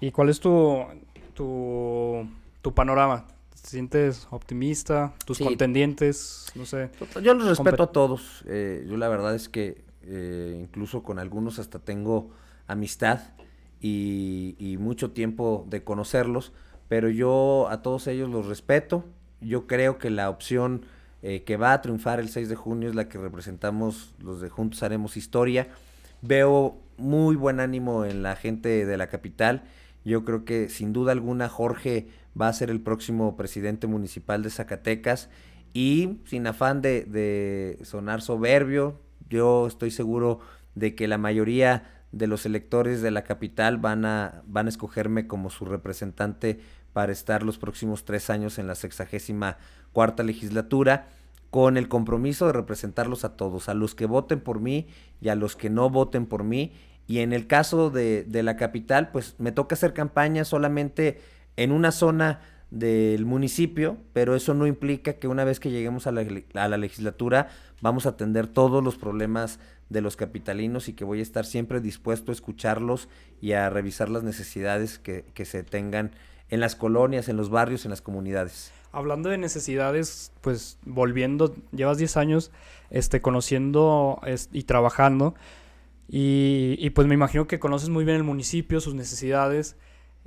¿Y 0.00 0.10
cuál 0.10 0.28
es 0.28 0.40
tu, 0.40 0.84
tu, 1.34 2.28
tu 2.62 2.74
panorama? 2.74 3.26
¿Te 3.50 3.68
sientes 3.68 4.26
optimista? 4.30 5.14
¿Tus 5.24 5.38
contendientes? 5.38 6.46
No 6.54 6.66
sé. 6.66 6.90
Yo 7.22 7.34
los 7.34 7.48
respeto 7.48 7.82
a 7.84 7.92
todos. 7.92 8.44
Eh, 8.46 8.86
yo 8.88 8.96
la 8.96 9.08
verdad 9.08 9.34
es 9.34 9.48
que 9.48 9.84
eh, 10.02 10.58
incluso 10.60 11.02
con 11.02 11.18
algunos 11.18 11.58
hasta 11.58 11.78
tengo 11.78 12.30
amistad 12.66 13.20
y, 13.80 14.76
mucho 14.78 15.10
tiempo 15.12 15.66
de 15.68 15.84
conocerlos, 15.84 16.52
pero 16.88 17.08
yo 17.08 17.68
a 17.68 17.82
todos 17.82 18.06
ellos 18.06 18.30
los 18.30 18.46
respeto. 18.46 19.04
Yo 19.40 19.66
creo 19.66 19.98
que 19.98 20.10
la 20.10 20.30
opción 20.30 20.86
eh, 21.26 21.42
que 21.42 21.56
va 21.56 21.72
a 21.72 21.80
triunfar 21.80 22.20
el 22.20 22.28
6 22.28 22.50
de 22.50 22.54
junio 22.54 22.90
es 22.90 22.94
la 22.94 23.08
que 23.08 23.16
representamos 23.16 24.14
los 24.22 24.42
de 24.42 24.50
Juntos 24.50 24.82
Haremos 24.82 25.16
Historia. 25.16 25.68
Veo 26.20 26.76
muy 26.98 27.34
buen 27.34 27.60
ánimo 27.60 28.04
en 28.04 28.22
la 28.22 28.36
gente 28.36 28.84
de 28.84 28.96
la 28.98 29.06
capital. 29.06 29.62
Yo 30.04 30.26
creo 30.26 30.44
que 30.44 30.68
sin 30.68 30.92
duda 30.92 31.12
alguna 31.12 31.48
Jorge 31.48 32.08
va 32.38 32.48
a 32.48 32.52
ser 32.52 32.68
el 32.68 32.82
próximo 32.82 33.38
presidente 33.38 33.86
municipal 33.86 34.42
de 34.42 34.50
Zacatecas 34.50 35.30
y 35.72 36.20
sin 36.26 36.46
afán 36.46 36.82
de, 36.82 37.04
de 37.04 37.78
sonar 37.84 38.20
soberbio, 38.20 39.00
yo 39.30 39.66
estoy 39.66 39.90
seguro 39.90 40.40
de 40.74 40.94
que 40.94 41.08
la 41.08 41.16
mayoría 41.16 42.04
de 42.12 42.26
los 42.26 42.44
electores 42.44 43.00
de 43.00 43.10
la 43.10 43.24
capital 43.24 43.78
van 43.78 44.04
a, 44.04 44.42
van 44.46 44.66
a 44.66 44.68
escogerme 44.68 45.26
como 45.26 45.48
su 45.48 45.64
representante 45.64 46.60
para 46.92 47.12
estar 47.12 47.42
los 47.42 47.56
próximos 47.56 48.04
tres 48.04 48.28
años 48.28 48.58
en 48.58 48.66
la 48.66 48.74
sexagésima 48.74 49.56
cuarta 49.94 50.22
legislatura 50.22 51.08
con 51.48 51.78
el 51.78 51.88
compromiso 51.88 52.46
de 52.46 52.52
representarlos 52.52 53.24
a 53.24 53.38
todos, 53.38 53.70
a 53.70 53.74
los 53.74 53.94
que 53.94 54.04
voten 54.04 54.40
por 54.40 54.60
mí 54.60 54.88
y 55.22 55.30
a 55.30 55.34
los 55.34 55.56
que 55.56 55.70
no 55.70 55.88
voten 55.88 56.26
por 56.26 56.44
mí. 56.44 56.74
Y 57.06 57.20
en 57.20 57.32
el 57.32 57.46
caso 57.46 57.88
de, 57.88 58.24
de 58.24 58.42
la 58.42 58.56
capital, 58.58 59.10
pues 59.10 59.36
me 59.38 59.52
toca 59.52 59.74
hacer 59.74 59.94
campaña 59.94 60.44
solamente 60.44 61.22
en 61.56 61.72
una 61.72 61.92
zona 61.92 62.40
del 62.70 63.24
municipio, 63.24 63.98
pero 64.12 64.34
eso 64.34 64.52
no 64.52 64.66
implica 64.66 65.14
que 65.14 65.28
una 65.28 65.44
vez 65.44 65.60
que 65.60 65.70
lleguemos 65.70 66.06
a 66.08 66.12
la, 66.12 66.26
a 66.54 66.68
la 66.68 66.76
legislatura 66.76 67.48
vamos 67.80 68.04
a 68.04 68.10
atender 68.10 68.48
todos 68.48 68.82
los 68.82 68.96
problemas 68.96 69.60
de 69.90 70.00
los 70.00 70.16
capitalinos 70.16 70.88
y 70.88 70.94
que 70.94 71.04
voy 71.04 71.20
a 71.20 71.22
estar 71.22 71.44
siempre 71.44 71.80
dispuesto 71.80 72.32
a 72.32 72.34
escucharlos 72.34 73.08
y 73.40 73.52
a 73.52 73.70
revisar 73.70 74.08
las 74.08 74.24
necesidades 74.24 74.98
que, 74.98 75.44
se 75.44 75.62
tengan 75.62 76.12
en 76.48 76.60
las 76.60 76.74
colonias, 76.74 77.28
en 77.28 77.36
los 77.36 77.48
barrios, 77.48 77.84
en 77.84 77.90
las 77.90 78.02
comunidades. 78.02 78.72
Hablando 78.94 79.28
de 79.28 79.38
necesidades, 79.38 80.32
pues 80.40 80.78
volviendo, 80.84 81.54
llevas 81.72 81.98
10 81.98 82.16
años 82.16 82.52
este, 82.90 83.20
conociendo 83.20 84.20
y 84.52 84.62
trabajando 84.62 85.34
y, 86.08 86.90
pues 86.90 87.06
me 87.06 87.14
imagino 87.14 87.46
que 87.46 87.58
conoces 87.58 87.88
muy 87.88 88.04
bien 88.04 88.16
el 88.16 88.24
municipio, 88.24 88.80
sus 88.80 88.94
necesidades, 88.94 89.76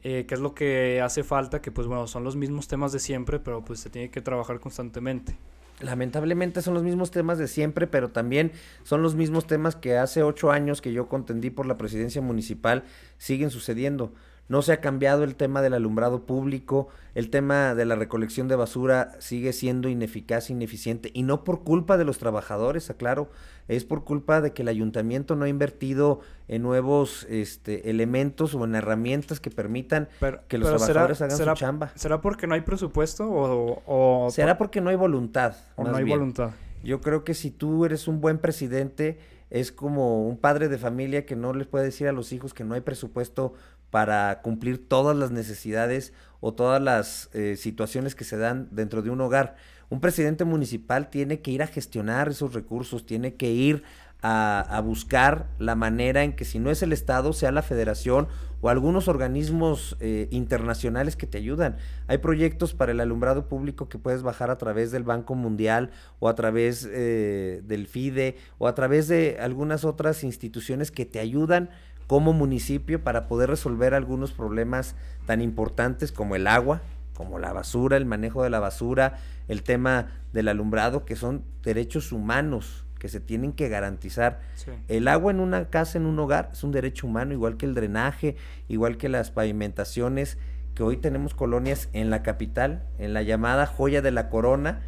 eh, 0.04 0.26
qué 0.28 0.36
es 0.36 0.42
lo 0.42 0.54
que 0.56 1.02
hace 1.02 1.24
falta, 1.24 1.62
que 1.62 1.72
pues 1.72 1.88
bueno, 1.88 2.08
son 2.08 2.24
los 2.24 2.36
mismos 2.36 2.68
temas 2.68 2.92
de 2.92 3.00
siempre, 3.00 3.40
pero 3.40 3.64
pues 3.64 3.80
se 3.80 3.90
tiene 3.90 4.10
que 4.10 4.22
trabajar 4.22 4.60
constantemente. 4.60 5.38
Lamentablemente 5.80 6.64
son 6.64 6.74
los 6.74 6.82
mismos 6.82 7.12
temas 7.12 7.38
de 7.38 7.48
siempre, 7.48 7.86
pero 7.86 8.10
también 8.10 8.52
son 8.84 9.04
los 9.04 9.14
mismos 9.14 9.46
temas 9.46 9.76
que 9.76 9.96
hace 9.96 10.24
ocho 10.24 10.52
años 10.52 10.82
que 10.82 10.92
yo 10.92 11.08
contendí 11.08 11.52
por 11.52 11.68
la 11.68 11.78
presidencia 11.78 12.22
municipal 12.22 12.84
siguen 13.20 13.52
sucediendo. 13.52 14.12
No 14.50 14.62
se 14.62 14.72
ha 14.72 14.80
cambiado 14.80 15.24
el 15.24 15.36
tema 15.36 15.62
del 15.62 15.74
alumbrado 15.74 16.26
público, 16.26 16.88
el 17.16 17.30
tema 17.30 17.76
de 17.76 17.86
la 17.86 17.96
recolección 17.96 18.48
de 18.48 18.56
basura 18.56 19.12
sigue 19.20 19.52
siendo 19.52 19.90
ineficaz, 19.90 20.50
ineficiente, 20.50 21.12
y 21.14 21.24
no 21.24 21.44
por 21.44 21.64
culpa 21.64 21.98
de 21.98 22.06
los 22.06 22.18
trabajadores, 22.18 22.90
aclaro, 22.90 23.30
es 23.68 23.84
por 23.84 24.06
culpa 24.06 24.40
de 24.40 24.54
que 24.54 24.62
el 24.62 24.70
ayuntamiento 24.70 25.36
no 25.36 25.46
ha 25.46 25.50
invertido 25.50 26.22
en 26.48 26.62
nuevos 26.62 27.26
este, 27.30 27.90
elementos 27.90 28.56
o 28.56 28.64
en 28.64 28.76
herramientas 28.76 29.40
que 29.40 29.50
permitan 29.50 30.08
que 30.48 30.58
los 30.58 30.70
trabajadores 30.70 31.22
hagan 31.22 31.38
su 31.38 31.54
chamba. 31.54 31.92
¿Será 31.96 32.22
porque 32.22 32.48
no 32.48 32.54
hay 32.54 32.62
presupuesto 32.62 33.28
o...? 33.30 34.30
será 34.32 34.58
porque 34.58 34.80
no 34.80 34.90
hay 34.90 34.96
voluntad. 34.96 35.56
O 35.76 35.84
no 35.84 35.98
hay 35.98 36.06
voluntad. 36.06 36.52
Yo 36.84 37.02
creo 37.02 37.24
que 37.24 37.34
si 37.34 37.52
tú 37.52 37.84
eres 37.84 38.08
un 38.08 38.22
buen 38.22 38.38
presidente, 38.38 39.20
es 39.50 39.72
como 39.72 40.28
un 40.28 40.38
padre 40.38 40.70
de 40.70 40.78
familia 40.78 41.26
que 41.26 41.36
no 41.36 41.54
les 41.54 41.68
puede 41.68 41.86
decir 41.86 42.08
a 42.08 42.12
los 42.12 42.32
hijos 42.34 42.54
que 42.54 42.64
no 42.64 42.76
hay 42.76 42.82
presupuesto 42.82 43.54
para 43.90 44.42
cumplir 44.42 44.88
todas 44.88 45.16
las 45.16 45.32
necesidades 45.32 46.14
o 46.40 46.54
todas 46.54 46.82
las 46.82 47.30
eh, 47.34 47.56
situaciones 47.58 48.16
que 48.16 48.24
se 48.24 48.38
dan 48.38 48.68
dentro 48.72 49.02
de 49.02 49.10
un 49.10 49.22
hogar. 49.22 49.56
Un 49.90 50.02
presidente 50.02 50.44
municipal 50.44 51.10
tiene 51.10 51.40
que 51.40 51.52
ir 51.52 51.64
a 51.64 51.68
gestionar 51.68 52.30
esos 52.30 52.54
recursos, 52.54 53.06
tiene 53.06 53.36
que 53.36 53.50
ir 53.52 53.84
a, 54.22 54.82
buscar 54.84 55.48
la 55.60 55.76
manera 55.76 56.24
en 56.24 56.34
que 56.34 56.44
si 56.44 56.60
no 56.60 56.72
es 56.72 56.82
el 56.82 56.92
Estado, 56.92 57.34
sea 57.34 57.52
la 57.52 57.62
federación 57.62 58.28
o 58.62 58.70
algunos 58.70 59.08
organismos 59.08 59.96
eh, 60.00 60.28
internacionales 60.32 61.16
que 61.16 61.28
te 61.28 61.38
ayudan. 61.38 61.78
Hay 62.08 62.18
proyectos 62.18 62.74
para 62.74 62.92
el 62.92 63.00
alumbrado 63.00 63.48
público 63.48 63.88
que 63.88 64.00
puedes 64.00 64.24
bajar 64.24 64.50
a 64.50 64.58
través 64.58 64.92
del 64.92 65.04
Banco 65.04 65.36
Mundial 65.36 65.92
o 66.20 66.28
a 66.28 66.36
través 66.36 66.88
eh, 66.92 67.62
del 67.66 67.88
FIDE 67.88 68.36
o 68.58 68.68
a 68.68 68.74
través 68.74 69.08
de 69.08 69.38
algunas 69.40 69.86
otras 69.86 70.24
instituciones 70.24 70.92
que 70.92 71.06
te 71.06 71.20
ayudan 71.20 71.70
como 72.08 72.34
municipio 72.34 73.04
para 73.04 73.28
poder 73.28 73.50
resolver 73.50 73.94
algunos 73.94 74.32
problemas 74.32 74.96
tan 75.26 75.42
importantes 75.42 76.12
como 76.12 76.36
el 76.36 76.48
agua, 76.48 76.82
como 77.14 77.38
la 77.38 77.52
basura, 77.52 77.98
el 77.98 78.06
manejo 78.06 78.44
de 78.44 78.50
la 78.50 78.60
basura, 78.60 79.18
el 79.48 79.64
tema 79.64 80.08
del 80.34 80.48
alumbrado, 80.48 81.06
que 81.06 81.16
son 81.16 81.44
derechos 81.64 82.12
humanos 82.12 82.86
que 82.98 83.10
se 83.10 83.20
tienen 83.20 83.54
que 83.54 83.70
garantizar. 83.70 84.40
El 84.88 85.08
agua 85.08 85.32
en 85.32 85.40
una 85.40 85.70
casa, 85.70 85.98
en 85.98 86.06
un 86.06 86.18
hogar, 86.20 86.50
es 86.54 86.64
un 86.64 86.72
derecho 86.72 87.08
humano, 87.08 87.34
igual 87.34 87.58
que 87.58 87.66
el 87.66 87.76
drenaje, 87.76 88.36
igual 88.68 88.98
que 88.98 89.10
las 89.10 89.32
pavimentaciones, 89.32 90.38
que 90.74 90.84
hoy 90.84 90.98
tenemos 90.98 91.34
colonias 91.34 91.90
en 91.94 92.10
la 92.10 92.24
capital, 92.24 92.84
en 92.98 93.14
la 93.14 93.22
llamada 93.22 93.66
joya 93.66 94.02
de 94.02 94.12
la 94.12 94.30
corona, 94.30 94.82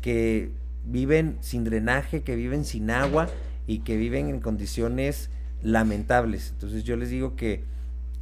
que 0.00 0.52
viven 0.84 1.38
sin 1.40 1.64
drenaje, 1.64 2.22
que 2.22 2.36
viven 2.36 2.64
sin 2.64 2.90
agua 2.90 3.28
y 3.66 3.80
que 3.80 3.96
viven 3.96 4.28
en 4.28 4.40
condiciones 4.40 5.30
lamentables. 5.66 6.50
Entonces 6.52 6.84
yo 6.84 6.96
les 6.96 7.10
digo 7.10 7.34
que, 7.34 7.64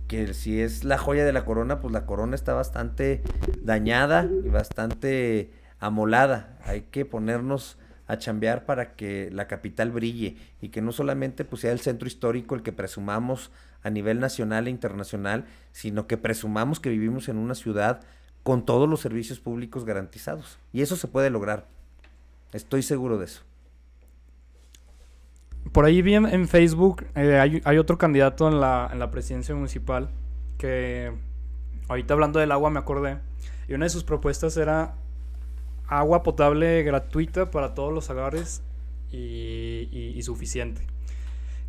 que 0.08 0.32
si 0.32 0.60
es 0.60 0.82
la 0.82 0.96
joya 0.96 1.26
de 1.26 1.32
la 1.32 1.44
corona, 1.44 1.80
pues 1.80 1.92
la 1.92 2.06
corona 2.06 2.34
está 2.34 2.54
bastante 2.54 3.22
dañada 3.62 4.28
y 4.44 4.48
bastante 4.48 5.52
amolada. 5.78 6.58
Hay 6.64 6.82
que 6.90 7.04
ponernos 7.04 7.76
a 8.06 8.16
chambear 8.18 8.64
para 8.64 8.96
que 8.96 9.30
la 9.30 9.46
capital 9.46 9.90
brille 9.90 10.38
y 10.62 10.70
que 10.70 10.80
no 10.80 10.90
solamente 10.90 11.44
pues, 11.44 11.60
sea 11.60 11.72
el 11.72 11.80
centro 11.80 12.08
histórico 12.08 12.54
el 12.54 12.62
que 12.62 12.72
presumamos 12.72 13.50
a 13.82 13.90
nivel 13.90 14.20
nacional 14.20 14.66
e 14.66 14.70
internacional, 14.70 15.44
sino 15.72 16.06
que 16.06 16.16
presumamos 16.16 16.80
que 16.80 16.88
vivimos 16.88 17.28
en 17.28 17.36
una 17.36 17.54
ciudad 17.54 18.00
con 18.42 18.64
todos 18.64 18.88
los 18.88 19.00
servicios 19.00 19.38
públicos 19.38 19.84
garantizados. 19.84 20.58
Y 20.72 20.80
eso 20.80 20.96
se 20.96 21.08
puede 21.08 21.28
lograr. 21.28 21.66
Estoy 22.52 22.82
seguro 22.82 23.18
de 23.18 23.26
eso. 23.26 23.42
Por 25.72 25.84
ahí 25.84 26.02
vi 26.02 26.14
en, 26.14 26.48
Facebook, 26.48 27.04
eh, 27.14 27.60
hay, 27.64 27.78
otro 27.78 27.98
candidato 27.98 28.48
en 28.48 28.60
la, 28.60 28.88
en 28.92 28.98
la 28.98 29.10
presidencia 29.10 29.54
municipal 29.54 30.10
que 30.58 31.12
ahorita 31.88 32.14
hablando 32.14 32.38
del 32.38 32.52
agua 32.52 32.70
me 32.70 32.78
acordé. 32.78 33.18
Y 33.68 33.74
una 33.74 33.86
de 33.86 33.90
sus 33.90 34.04
propuestas 34.04 34.56
era 34.56 34.94
agua 35.86 36.22
potable 36.22 36.82
gratuita 36.82 37.50
para 37.50 37.74
todos 37.74 37.92
los 37.92 38.10
hogares 38.10 38.62
y, 39.10 40.20
suficiente. 40.22 40.82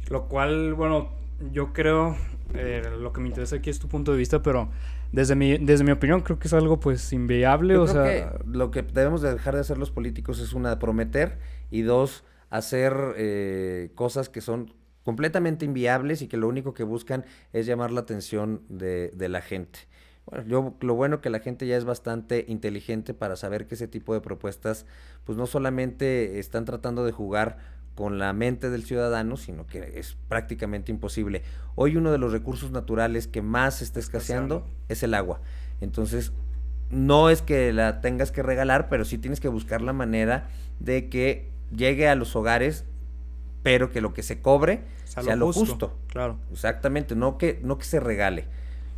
Lo 0.10 0.28
cual, 0.28 0.74
bueno, 0.74 1.10
yo 1.52 1.74
creo, 1.74 2.16
eh, 2.54 2.84
lo 3.00 3.12
que 3.12 3.22
me 3.22 3.28
interesa 3.28 3.58
aquí 3.58 3.70
es 3.70 3.80
tu 3.80 3.88
punto 3.88 4.12
de 4.12 4.18
vista, 4.18 4.42
pero 4.42 4.70
desde 5.12 5.36
mi, 5.36 5.58
desde 5.58 5.84
mi 5.84 5.92
opinión 5.92 6.22
creo 6.22 6.40
que 6.40 6.48
es 6.48 6.54
algo 6.54 6.80
pues 6.80 7.12
inviable. 7.12 7.78
o 7.78 7.88
sea, 7.88 8.34
lo 8.46 8.72
que 8.72 8.82
debemos 8.82 9.22
de 9.22 9.34
dejar 9.34 9.56
de 9.56 9.62
hacer 9.62 9.78
los 9.78 9.92
políticos 9.92 10.40
es 10.40 10.54
una, 10.54 10.80
prometer 10.80 11.38
y 11.72 11.82
dos, 11.82 12.24
hacer 12.58 12.94
eh, 13.18 13.92
cosas 13.96 14.30
que 14.30 14.42
son 14.42 14.74
completamente 15.04 15.66
inviables 15.66 16.22
y 16.22 16.28
que 16.28 16.38
lo 16.38 16.48
único 16.48 16.74
que 16.74 16.84
buscan 16.84 17.26
es 17.54 17.66
llamar 17.66 17.92
la 17.92 18.02
atención 18.02 18.64
de, 18.70 19.12
de 19.14 19.30
la 19.30 19.42
gente. 19.42 19.80
Bueno, 20.26 20.46
yo, 20.48 20.74
lo 20.82 20.96
bueno 20.96 21.22
que 21.22 21.30
la 21.30 21.40
gente 21.40 21.68
ya 21.68 21.78
es 21.78 21.86
bastante 21.86 22.46
inteligente 22.48 23.14
para 23.14 23.36
saber 23.36 23.68
que 23.68 23.76
ese 23.76 23.88
tipo 23.88 24.14
de 24.14 24.22
propuestas, 24.22 24.88
pues 25.24 25.38
no 25.38 25.46
solamente 25.46 26.40
están 26.40 26.66
tratando 26.66 27.06
de 27.06 27.12
jugar 27.12 27.58
con 27.94 28.18
la 28.18 28.34
mente 28.34 28.70
del 28.70 28.84
ciudadano, 28.84 29.38
sino 29.38 29.66
que 29.68 30.00
es 30.00 30.18
prácticamente 30.28 30.92
imposible. 30.92 31.44
Hoy 31.76 31.96
uno 31.96 32.12
de 32.12 32.18
los 32.18 32.32
recursos 32.32 32.72
naturales 32.72 33.28
que 33.28 33.42
más 33.42 33.82
está 33.82 34.00
escaseando 34.00 34.68
es 34.90 35.02
el 35.04 35.14
agua. 35.14 35.40
Entonces, 35.80 36.34
no 36.90 37.30
es 37.30 37.42
que 37.42 37.72
la 37.72 38.02
tengas 38.02 38.32
que 38.32 38.44
regalar, 38.44 38.90
pero 38.90 39.06
sí 39.06 39.18
tienes 39.18 39.40
que 39.40 39.48
buscar 39.48 39.82
la 39.82 39.94
manera 39.94 40.50
de 40.80 41.10
que 41.10 41.55
llegue 41.72 42.08
a 42.08 42.16
los 42.16 42.36
hogares, 42.36 42.86
pero 43.64 43.92
que 43.92 44.02
lo 44.02 44.14
que 44.14 44.24
se 44.24 44.42
cobre 44.42 44.84
sea, 45.06 45.36
lo, 45.36 45.52
justo, 45.52 45.98
Claro. 46.08 46.38
Exactamente, 46.52 47.16
no 47.16 47.38
que, 47.38 47.60
no 47.64 47.78
que 47.78 47.86
se 47.86 48.00
regale 48.00 48.46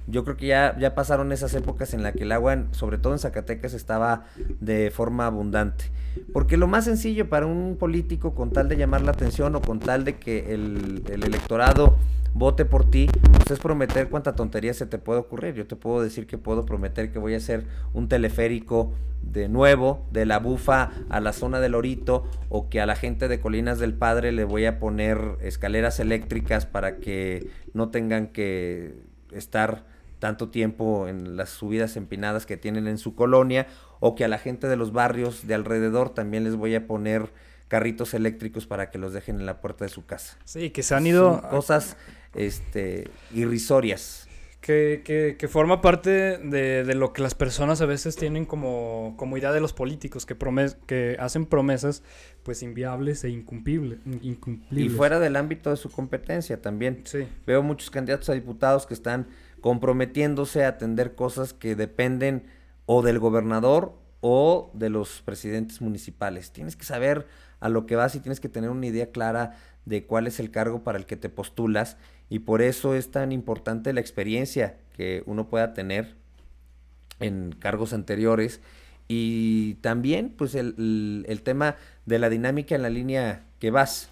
yo 0.07 0.23
creo 0.23 0.37
que 0.37 0.47
ya, 0.47 0.77
ya 0.79 0.95
pasaron 0.95 1.33
esas 1.33 1.53
épocas 1.53 1.93
en 1.93 2.01
las 2.01 2.13
que 2.13 2.23
el 2.23 2.31
agua, 2.31 2.63
sobre 2.71 2.97
todo 2.97 3.13
en 3.13 3.19
Zacatecas, 3.19 3.73
estaba 3.73 4.25
de 4.61 4.89
forma 4.89 5.25
abundante. 5.25 5.85
Porque 6.31 6.55
lo 6.55 6.67
más 6.67 6.85
sencillo 6.85 7.29
para 7.29 7.45
un 7.45 7.75
político, 7.77 8.33
con 8.33 8.51
tal 8.51 8.69
de 8.69 8.77
llamar 8.77 9.01
la 9.01 9.11
atención 9.11 9.55
o 9.55 9.61
con 9.61 9.79
tal 9.79 10.05
de 10.05 10.15
que 10.15 10.53
el, 10.53 11.03
electorado 11.09 11.97
vote 12.33 12.65
por 12.65 12.89
ti, 12.89 13.07
pues 13.33 13.51
es 13.51 13.59
prometer 13.59 14.09
cuánta 14.09 14.33
tontería 14.33 14.73
se 14.73 14.85
te 14.85 14.97
puede 14.97 15.19
ocurrir. 15.19 15.55
Yo 15.55 15.67
te 15.67 15.75
puedo 15.75 16.01
decir 16.01 16.25
que 16.25 16.37
puedo 16.37 16.65
prometer 16.65 17.11
que 17.11 17.19
voy 17.19 17.33
a 17.33 17.37
hacer 17.37 17.65
un 17.93 18.07
teleférico 18.07 18.93
de 19.21 19.49
nuevo, 19.49 20.05
de 20.11 20.25
la 20.25 20.39
bufa 20.39 20.91
a 21.09 21.19
la 21.19 21.33
zona 21.33 21.59
del 21.59 21.75
Orito, 21.75 22.25
o 22.49 22.69
que 22.69 22.79
a 22.79 22.85
la 22.85 22.95
gente 22.95 23.27
de 23.27 23.41
Colinas 23.41 23.79
del 23.79 23.93
Padre 23.93 24.31
le 24.31 24.45
voy 24.45 24.65
a 24.65 24.79
poner 24.79 25.17
escaleras 25.41 25.99
eléctricas 25.99 26.65
para 26.65 26.97
que 26.97 27.49
no 27.73 27.89
tengan 27.89 28.27
que 28.27 28.95
estar 29.31 29.83
tanto 30.19 30.49
tiempo 30.49 31.07
en 31.07 31.37
las 31.37 31.49
subidas 31.49 31.95
empinadas 31.97 32.45
que 32.45 32.57
tienen 32.57 32.87
en 32.87 32.97
su 32.97 33.15
colonia 33.15 33.67
o 33.99 34.15
que 34.15 34.25
a 34.25 34.27
la 34.27 34.37
gente 34.37 34.67
de 34.67 34.75
los 34.75 34.91
barrios 34.91 35.47
de 35.47 35.53
alrededor 35.53 36.09
también 36.09 36.43
les 36.43 36.55
voy 36.55 36.75
a 36.75 36.87
poner 36.87 37.31
carritos 37.67 38.13
eléctricos 38.13 38.65
para 38.65 38.89
que 38.89 38.97
los 38.97 39.13
dejen 39.13 39.39
en 39.39 39.45
la 39.45 39.59
puerta 39.61 39.85
de 39.85 39.89
su 39.89 40.05
casa. 40.05 40.37
Sí, 40.45 40.69
que 40.69 40.83
se 40.83 40.95
han 40.95 41.05
ido... 41.05 41.41
cosas 41.49 41.97
este, 42.33 43.09
irrisorias. 43.33 44.27
Que, 44.61 45.01
que, 45.05 45.37
que, 45.39 45.47
forma 45.47 45.81
parte 45.81 46.09
de, 46.39 46.83
de, 46.83 46.95
lo 46.95 47.13
que 47.13 47.21
las 47.21 47.35
personas 47.35 47.79
a 47.79 47.85
veces 47.85 48.17
tienen 48.17 48.45
como, 48.45 49.13
como 49.15 49.37
idea 49.37 49.53
de 49.53 49.61
los 49.61 49.71
políticos, 49.71 50.25
que, 50.25 50.35
promes, 50.35 50.75
que 50.87 51.15
hacen 51.19 51.45
promesas 51.45 52.03
pues 52.43 52.63
inviables 52.63 53.23
e 53.23 53.29
incumplibles, 53.29 53.99
incumplibles. 54.21 54.85
Y 54.85 54.89
fuera 54.89 55.19
del 55.19 55.37
ámbito 55.37 55.69
de 55.69 55.77
su 55.77 55.89
competencia 55.89 56.61
también. 56.61 57.03
Sí. 57.05 57.27
Veo 57.45 57.63
muchos 57.63 57.89
candidatos 57.91 58.29
a 58.29 58.33
diputados 58.33 58.85
que 58.87 58.93
están 58.93 59.27
comprometiéndose 59.67 60.63
a 60.63 60.69
atender 60.69 61.13
cosas 61.13 61.51
que 61.51 61.75
dependen 61.75 62.45
o 62.85 63.01
del 63.01 63.19
gobernador 63.19 63.99
o 64.21 64.71
de 64.73 64.89
los 64.89 65.21
presidentes 65.23 65.81
municipales. 65.81 66.53
Tienes 66.53 66.77
que 66.77 66.85
saber 66.85 67.27
a 67.59 67.67
lo 67.67 67.85
que 67.85 67.97
vas 67.97 68.15
y 68.15 68.21
tienes 68.21 68.39
que 68.39 68.47
tener 68.47 68.69
una 68.69 68.85
idea 68.85 69.11
clara 69.11 69.57
de 69.83 70.05
cuál 70.05 70.25
es 70.25 70.39
el 70.39 70.51
cargo 70.51 70.85
para 70.85 70.97
el 70.97 71.05
que 71.05 71.17
te 71.17 71.27
postulas 71.27 71.97
y 72.29 72.39
por 72.39 72.61
eso 72.61 72.95
es 72.95 73.11
tan 73.11 73.33
importante 73.33 73.91
la 73.91 73.99
experiencia 73.99 74.77
que 74.95 75.21
uno 75.25 75.49
pueda 75.49 75.73
tener 75.73 76.15
en 77.19 77.51
cargos 77.51 77.91
anteriores 77.91 78.61
y 79.09 79.73
también 79.81 80.29
pues 80.29 80.55
el, 80.55 81.25
el, 81.27 81.41
tema 81.41 81.75
de 82.05 82.19
la 82.19 82.29
dinámica 82.29 82.73
en 82.73 82.83
la 82.83 82.89
línea 82.89 83.43
que 83.59 83.69
vas. 83.69 84.11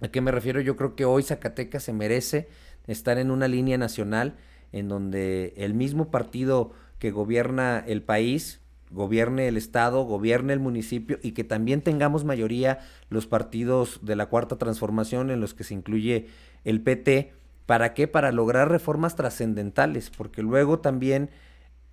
¿A 0.00 0.06
qué 0.06 0.20
me 0.20 0.30
refiero? 0.30 0.60
Yo 0.60 0.76
creo 0.76 0.94
que 0.94 1.04
hoy 1.04 1.24
Zacatecas 1.24 1.82
se 1.82 1.92
merece 1.92 2.46
estar 2.86 3.18
en 3.18 3.30
una 3.30 3.48
línea 3.48 3.78
nacional 3.78 4.36
en 4.72 4.88
donde 4.88 5.54
el 5.56 5.74
mismo 5.74 6.10
partido 6.10 6.72
que 6.98 7.10
gobierna 7.10 7.84
el 7.86 8.02
país, 8.02 8.60
gobierne 8.90 9.48
el 9.48 9.56
estado, 9.56 10.02
gobierne 10.04 10.52
el 10.52 10.60
municipio 10.60 11.18
y 11.22 11.32
que 11.32 11.44
también 11.44 11.82
tengamos 11.82 12.24
mayoría 12.24 12.80
los 13.08 13.26
partidos 13.26 14.00
de 14.02 14.16
la 14.16 14.26
cuarta 14.26 14.56
transformación 14.56 15.30
en 15.30 15.40
los 15.40 15.54
que 15.54 15.64
se 15.64 15.74
incluye 15.74 16.28
el 16.64 16.80
PT. 16.80 17.32
¿Para 17.66 17.94
qué? 17.94 18.08
Para 18.08 18.32
lograr 18.32 18.68
reformas 18.68 19.16
trascendentales, 19.16 20.10
porque 20.10 20.42
luego 20.42 20.80
también 20.80 21.30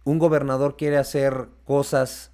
un 0.04 0.20
gobernador 0.20 0.76
quiere 0.78 0.98
hacer 0.98 1.48
cosas 1.66 2.32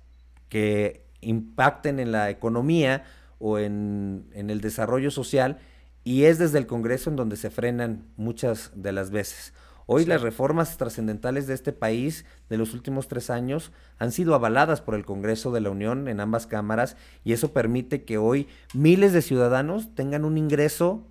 que 0.50 1.06
impacten 1.22 2.00
en 2.00 2.12
la 2.12 2.30
economía 2.30 3.04
o 3.40 3.60
en, 3.60 4.28
en 4.34 4.50
el 4.50 4.62
desarrollo 4.62 5.12
social 5.12 5.60
y 6.08 6.24
es 6.24 6.38
desde 6.38 6.58
el 6.58 6.68
Congreso 6.68 7.10
en 7.10 7.18
donde 7.18 7.36
se 7.36 7.50
frenan 7.50 8.06
muchas 8.16 8.72
de 8.76 8.94
las 8.94 9.12
veces. 9.12 9.52
Hoy 9.88 10.06
las 10.06 10.22
reformas 10.22 10.78
trascendentales 10.78 11.48
de 11.48 11.54
este 11.54 11.74
país 11.74 12.24
de 12.50 12.56
los 12.56 12.74
últimos 12.74 13.10
tres 13.10 13.30
años 13.30 13.74
han 14.00 14.14
sido 14.14 14.34
avaladas 14.34 14.80
por 14.80 14.96
el 14.96 15.04
Congreso 15.04 15.52
de 15.52 15.60
la 15.60 15.70
Unión 15.70 16.08
en 16.08 16.22
ambas 16.22 16.48
cámaras 16.48 16.96
y 17.26 17.34
eso 17.34 17.52
permite 17.52 18.06
que 18.06 18.18
hoy 18.18 18.48
miles 18.74 19.12
de 19.12 19.22
ciudadanos 19.22 19.94
tengan 19.96 20.24
un 20.24 20.38
ingreso 20.38 21.06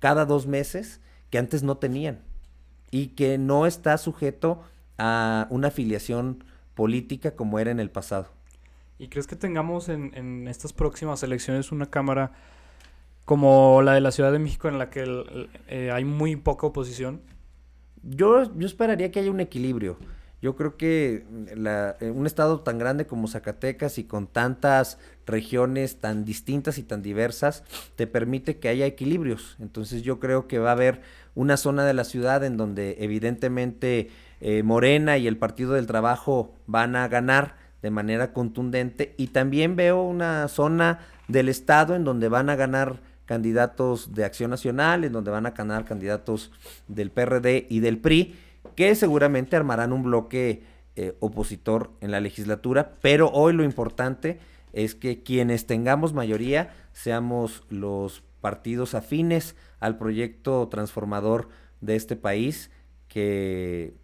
cada 0.00 0.26
dos 0.26 0.46
meses 0.46 1.00
que 1.30 1.38
antes 1.38 1.62
no 1.62 1.78
tenían 1.78 2.20
y 2.90 3.06
que 3.14 3.38
no 3.38 3.64
está 3.64 3.96
sujeto 3.96 4.64
a 4.98 5.46
una 5.48 5.68
afiliación 5.68 6.44
política 6.74 7.36
como 7.36 7.58
era 7.58 7.70
en 7.70 7.80
el 7.80 7.88
pasado. 7.88 8.28
¿Y 8.98 9.08
crees 9.08 9.26
que 9.26 9.34
tengamos 9.34 9.88
en, 9.88 10.12
en 10.14 10.46
estas 10.46 10.74
próximas 10.74 11.22
elecciones 11.22 11.72
una 11.72 11.86
Cámara 11.86 12.32
como 13.24 13.82
la 13.82 13.94
de 13.94 14.00
la 14.00 14.10
Ciudad 14.10 14.32
de 14.32 14.38
México 14.38 14.68
en 14.68 14.78
la 14.78 14.90
que 14.90 15.04
eh, 15.68 15.90
hay 15.92 16.04
muy 16.04 16.36
poca 16.36 16.66
oposición? 16.66 17.20
Yo, 18.02 18.52
yo 18.56 18.66
esperaría 18.66 19.10
que 19.10 19.20
haya 19.20 19.30
un 19.30 19.40
equilibrio. 19.40 19.96
Yo 20.42 20.56
creo 20.56 20.76
que 20.76 21.24
la, 21.54 21.96
eh, 22.00 22.10
un 22.10 22.26
estado 22.26 22.60
tan 22.60 22.76
grande 22.76 23.06
como 23.06 23.28
Zacatecas 23.28 23.96
y 23.98 24.04
con 24.04 24.26
tantas 24.26 24.98
regiones 25.24 26.00
tan 26.00 26.24
distintas 26.24 26.78
y 26.78 26.82
tan 26.82 27.00
diversas 27.00 27.62
te 27.94 28.08
permite 28.08 28.58
que 28.58 28.68
haya 28.68 28.86
equilibrios. 28.86 29.56
Entonces 29.60 30.02
yo 30.02 30.18
creo 30.18 30.48
que 30.48 30.58
va 30.58 30.70
a 30.70 30.72
haber 30.72 31.00
una 31.36 31.56
zona 31.56 31.84
de 31.84 31.94
la 31.94 32.02
ciudad 32.02 32.42
en 32.42 32.56
donde 32.56 32.96
evidentemente 32.98 34.10
eh, 34.40 34.64
Morena 34.64 35.16
y 35.16 35.28
el 35.28 35.36
Partido 35.36 35.74
del 35.74 35.86
Trabajo 35.86 36.56
van 36.66 36.96
a 36.96 37.06
ganar 37.06 37.54
de 37.80 37.90
manera 37.90 38.32
contundente 38.32 39.14
y 39.16 39.28
también 39.28 39.76
veo 39.76 40.02
una 40.02 40.48
zona 40.48 40.98
del 41.28 41.48
estado 41.48 41.94
en 41.94 42.02
donde 42.02 42.28
van 42.28 42.50
a 42.50 42.56
ganar 42.56 43.11
candidatos 43.26 44.14
de 44.14 44.24
Acción 44.24 44.50
Nacional, 44.50 45.04
en 45.04 45.12
donde 45.12 45.30
van 45.30 45.46
a 45.46 45.50
ganar 45.50 45.84
candidatos 45.84 46.52
del 46.88 47.10
PRD 47.10 47.66
y 47.68 47.80
del 47.80 47.98
PRI, 47.98 48.34
que 48.76 48.94
seguramente 48.94 49.56
armarán 49.56 49.92
un 49.92 50.02
bloque 50.02 50.62
eh, 50.96 51.16
opositor 51.20 51.90
en 52.00 52.10
la 52.10 52.20
legislatura, 52.20 52.96
pero 53.00 53.30
hoy 53.30 53.52
lo 53.52 53.64
importante 53.64 54.38
es 54.72 54.94
que 54.94 55.22
quienes 55.22 55.66
tengamos 55.66 56.12
mayoría 56.12 56.74
seamos 56.92 57.64
los 57.68 58.22
partidos 58.40 58.94
afines 58.94 59.56
al 59.80 59.98
proyecto 59.98 60.68
transformador 60.68 61.48
de 61.80 61.96
este 61.96 62.16
país, 62.16 62.70
que 63.08 63.94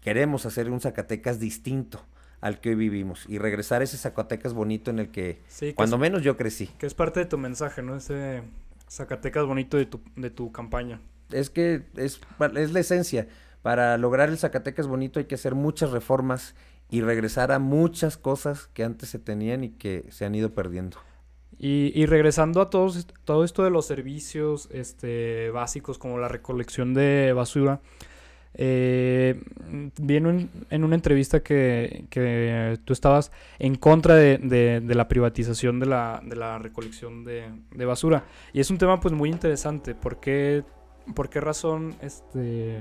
queremos 0.00 0.46
hacer 0.46 0.70
un 0.70 0.80
Zacatecas 0.80 1.38
distinto 1.40 2.04
al 2.46 2.60
que 2.60 2.70
hoy 2.70 2.74
vivimos 2.76 3.26
y 3.28 3.38
regresar 3.38 3.80
a 3.80 3.84
ese 3.84 3.96
Zacatecas 3.96 4.54
bonito 4.54 4.90
en 4.90 5.00
el 5.00 5.10
que, 5.10 5.40
cuando 5.74 5.98
menos 5.98 6.22
yo 6.22 6.36
crecí. 6.36 6.68
Que 6.78 6.86
es 6.86 6.94
parte 6.94 7.20
de 7.20 7.26
tu 7.26 7.38
mensaje, 7.38 7.82
¿no? 7.82 7.96
Ese 7.96 8.42
Zacatecas 8.88 9.44
bonito 9.46 9.76
de 9.76 9.86
tu, 9.86 10.00
de 10.14 10.30
tu 10.30 10.52
campaña. 10.52 11.00
Es 11.32 11.50
que 11.50 11.82
es, 11.96 12.20
es 12.54 12.72
la 12.72 12.80
esencia. 12.80 13.26
Para 13.62 13.98
lograr 13.98 14.28
el 14.28 14.38
Zacatecas 14.38 14.86
bonito 14.86 15.18
hay 15.18 15.24
que 15.24 15.34
hacer 15.34 15.56
muchas 15.56 15.90
reformas 15.90 16.54
y 16.88 17.00
regresar 17.00 17.50
a 17.50 17.58
muchas 17.58 18.16
cosas 18.16 18.68
que 18.68 18.84
antes 18.84 19.08
se 19.08 19.18
tenían 19.18 19.64
y 19.64 19.70
que 19.70 20.06
se 20.10 20.24
han 20.24 20.36
ido 20.36 20.54
perdiendo. 20.54 20.98
Y, 21.58 21.90
y 22.00 22.06
regresando 22.06 22.60
a 22.60 22.70
todos, 22.70 23.08
todo 23.24 23.42
esto 23.42 23.64
de 23.64 23.70
los 23.70 23.86
servicios 23.86 24.68
este, 24.70 25.50
básicos 25.50 25.98
como 25.98 26.18
la 26.18 26.28
recolección 26.28 26.94
de 26.94 27.32
basura, 27.32 27.80
eh, 28.58 29.38
vi 29.98 30.16
en, 30.16 30.48
una 30.84 30.94
entrevista 30.94 31.42
que, 31.42 32.06
que, 32.08 32.78
tú 32.86 32.94
estabas 32.94 33.30
en 33.58 33.74
contra 33.74 34.14
de, 34.14 34.38
de, 34.38 34.94
la 34.94 35.08
privatización 35.08 35.78
de 35.78 35.86
la, 35.86 36.22
de 36.24 36.36
la 36.36 36.58
recolección 36.58 37.22
de, 37.24 37.50
de, 37.74 37.84
basura. 37.84 38.24
Y 38.54 38.60
es 38.60 38.70
un 38.70 38.78
tema 38.78 38.98
pues 38.98 39.12
muy 39.12 39.28
interesante. 39.28 39.94
¿Por 39.94 40.20
qué, 40.20 40.64
por 41.14 41.28
qué 41.28 41.40
razón 41.42 41.96
este, 42.00 42.78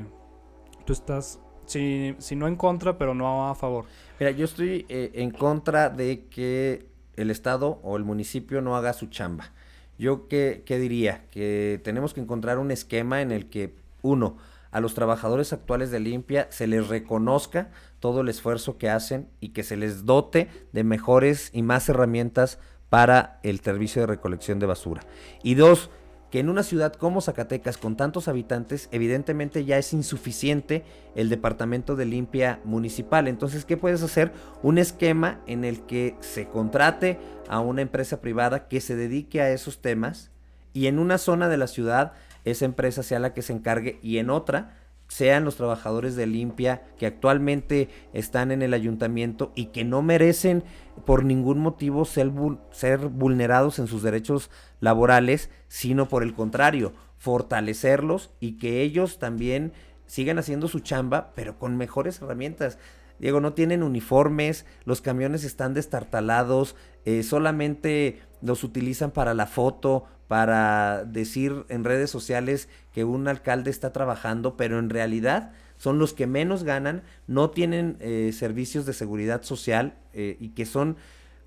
tú 0.86 0.94
estás, 0.94 1.42
si, 1.66 2.16
si, 2.20 2.38
no 2.38 2.48
en 2.48 2.56
contra, 2.56 2.98
pero 2.98 3.14
no 3.14 3.50
a 3.50 3.56
favor? 3.56 3.84
Mira, 4.18 4.32
yo 4.32 4.46
estoy 4.46 4.86
eh, 4.88 5.12
en 5.16 5.32
contra 5.32 5.90
de 5.90 6.28
que 6.28 6.86
el 7.18 7.32
Estado 7.32 7.80
o 7.84 7.98
el 7.98 8.06
municipio 8.06 8.62
no 8.62 8.78
haga 8.78 8.94
su 8.94 9.08
chamba. 9.08 9.52
Yo 9.98 10.30
qué, 10.30 10.64
qué 10.66 10.80
diría? 10.80 11.26
Que 11.32 11.82
tenemos 11.84 12.14
que 12.14 12.22
encontrar 12.22 12.60
un 12.60 12.72
esquema 12.72 13.22
en 13.22 13.34
el 13.34 13.50
que, 13.50 13.76
uno, 14.02 14.38
a 14.76 14.82
los 14.82 14.94
trabajadores 14.94 15.54
actuales 15.54 15.90
de 15.90 16.02
Limpia 16.02 16.48
se 16.50 16.68
les 16.68 16.90
reconozca 16.90 17.70
todo 18.02 18.20
el 18.20 18.28
esfuerzo 18.28 18.78
que 18.78 18.90
hacen 18.90 19.30
y 19.40 19.50
que 19.54 19.64
se 19.64 19.78
les 19.78 20.06
dote 20.06 20.50
de 20.74 20.84
mejores 20.84 21.50
y 21.54 21.62
más 21.62 21.88
herramientas 21.88 22.60
para 22.90 23.40
el 23.44 23.62
servicio 23.62 24.02
de 24.02 24.08
recolección 24.08 24.60
de 24.60 24.66
basura. 24.66 25.02
Y 25.44 25.56
dos, 25.56 25.92
que 26.30 26.42
en 26.42 26.50
una 26.50 26.62
ciudad 26.62 26.92
como 26.92 27.22
Zacatecas, 27.22 27.78
con 27.78 27.96
tantos 27.96 28.28
habitantes, 28.28 28.90
evidentemente 28.92 29.64
ya 29.64 29.78
es 29.78 29.94
insuficiente 29.94 30.84
el 31.16 31.30
departamento 31.30 31.96
de 31.96 32.08
limpia 32.08 32.60
municipal. 32.66 33.30
Entonces, 33.30 33.64
¿qué 33.64 33.78
puedes 33.78 34.04
hacer? 34.04 34.34
Un 34.62 34.78
esquema 34.78 35.40
en 35.48 35.64
el 35.64 35.86
que 35.86 36.18
se 36.20 36.50
contrate 36.50 37.18
a 37.48 37.62
una 37.62 37.82
empresa 37.82 38.20
privada 38.20 38.68
que 38.68 38.82
se 38.82 38.98
dedique 38.98 39.40
a 39.40 39.52
esos 39.52 39.82
temas 39.82 40.32
y 40.74 40.88
en 40.88 41.00
una 41.00 41.18
zona 41.18 41.48
de 41.48 41.56
la 41.56 41.68
ciudad 41.68 42.12
esa 42.46 42.66
empresa 42.66 43.04
sea 43.04 43.20
la 43.20 43.34
que 43.34 43.42
se 43.42 43.54
encargue 43.54 44.00
y 44.02 44.20
en 44.20 44.30
otra 44.30 44.78
sean 45.08 45.46
los 45.46 45.56
trabajadores 45.56 46.16
de 46.16 46.26
limpia 46.26 46.84
que 46.98 47.06
actualmente 47.06 47.90
están 48.14 48.52
en 48.52 48.62
el 48.62 48.74
ayuntamiento 48.74 49.52
y 49.56 49.68
que 49.68 49.84
no 49.84 50.02
merecen 50.02 50.64
por 51.06 51.24
ningún 51.24 51.60
motivo 51.60 52.06
ser, 52.06 52.30
vulnerados 52.30 53.80
en 53.80 53.88
sus 53.88 54.02
derechos 54.02 54.50
laborales, 54.80 55.50
sino 55.68 56.08
por 56.08 56.24
el 56.24 56.34
contrario, 56.34 56.94
fortalecerlos 57.18 58.32
y 58.40 58.58
que 58.58 58.82
ellos 58.82 59.20
también 59.20 59.74
sigan 60.08 60.40
haciendo 60.40 60.68
su 60.68 60.80
chamba, 60.80 61.34
pero 61.36 61.60
con 61.60 61.78
mejores 61.78 62.22
herramientas. 62.22 62.78
Diego, 63.20 63.40
no 63.40 63.54
tienen 63.54 63.82
uniformes, 63.82 64.66
los 64.84 65.02
camiones 65.02 65.44
están 65.44 65.74
destartalados, 65.74 66.76
eh, 67.06 67.24
solamente 67.24 68.22
los 68.46 68.64
utilizan 68.64 69.12
para 69.12 69.34
la 69.34 69.48
foto, 69.48 70.06
para 70.28 71.04
decir 71.04 71.66
en 71.70 71.84
redes 71.84 72.10
sociales 72.10 72.70
que 72.94 73.04
un 73.04 73.28
alcalde 73.28 73.72
está 73.72 73.92
trabajando, 73.92 74.56
pero 74.56 74.80
en 74.80 74.90
realidad 74.90 75.52
son 75.78 76.00
los 76.00 76.14
que 76.14 76.28
menos 76.28 76.64
ganan, 76.64 77.04
no 77.28 77.50
tienen 77.50 77.98
eh, 78.00 78.32
servicios 78.34 78.86
de 78.86 78.94
seguridad 78.94 79.44
social 79.44 79.96
eh, 80.14 80.38
y 80.40 80.50
que 80.50 80.66
son 80.66 80.96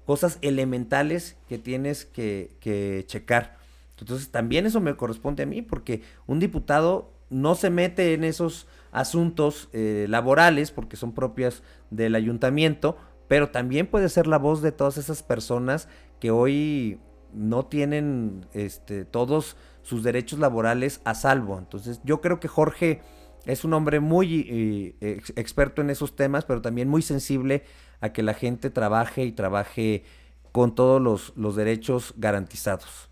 cosas 0.05 0.39
elementales 0.43 1.37
que 1.49 1.59
tienes 1.59 2.05
que, 2.05 3.05
checar. 3.07 3.59
Entonces 3.99 4.31
también 4.31 4.67
eso 4.67 4.81
me 4.81 4.97
corresponde 4.97 5.45
a 5.45 5.47
mí 5.47 5.63
porque 5.63 6.03
un 6.27 6.41
diputado 6.41 7.13
no 7.31 7.55
se 7.55 7.71
mete 7.71 8.15
en 8.15 8.25
esos 8.25 8.67
asuntos 8.93 9.69
eh, 9.73 10.07
laborales 10.09 10.71
porque 10.71 10.97
son 10.97 11.13
propias 11.13 11.63
del 11.91 12.15
ayuntamiento, 12.15 12.97
pero 13.29 13.51
también 13.51 13.87
puede 13.87 14.09
ser 14.09 14.27
la 14.27 14.39
voz 14.39 14.63
de 14.63 14.73
todas 14.73 14.99
esas 14.99 15.23
personas 15.23 15.89
que 16.21 16.31
hoy 16.31 17.01
no 17.33 17.67
tienen 17.67 18.47
este, 18.53 19.05
todos 19.05 19.57
sus 19.83 20.03
derechos 20.03 20.39
laborales 20.39 21.01
a 21.05 21.15
salvo. 21.15 21.59
Entonces 21.59 22.01
yo 22.05 22.21
creo 22.21 22.41
que 22.41 22.49
Jorge 22.49 23.01
es 23.47 23.65
un 23.65 23.73
hombre 23.73 24.01
muy 24.01 24.95
eh, 25.01 25.21
experto 25.37 25.81
en 25.81 25.91
esos 25.91 26.17
temas, 26.17 26.45
pero 26.45 26.61
también 26.61 26.89
muy 26.89 27.03
sensible 27.03 27.65
a 28.01 28.13
que 28.13 28.23
la 28.23 28.35
gente 28.35 28.71
trabaje 28.71 29.25
y 29.25 29.33
trabaje 29.33 30.05
con 30.53 30.75
todos 30.75 31.01
los, 31.01 31.33
los 31.37 31.57
derechos 31.57 32.15
garantizados. 32.17 33.09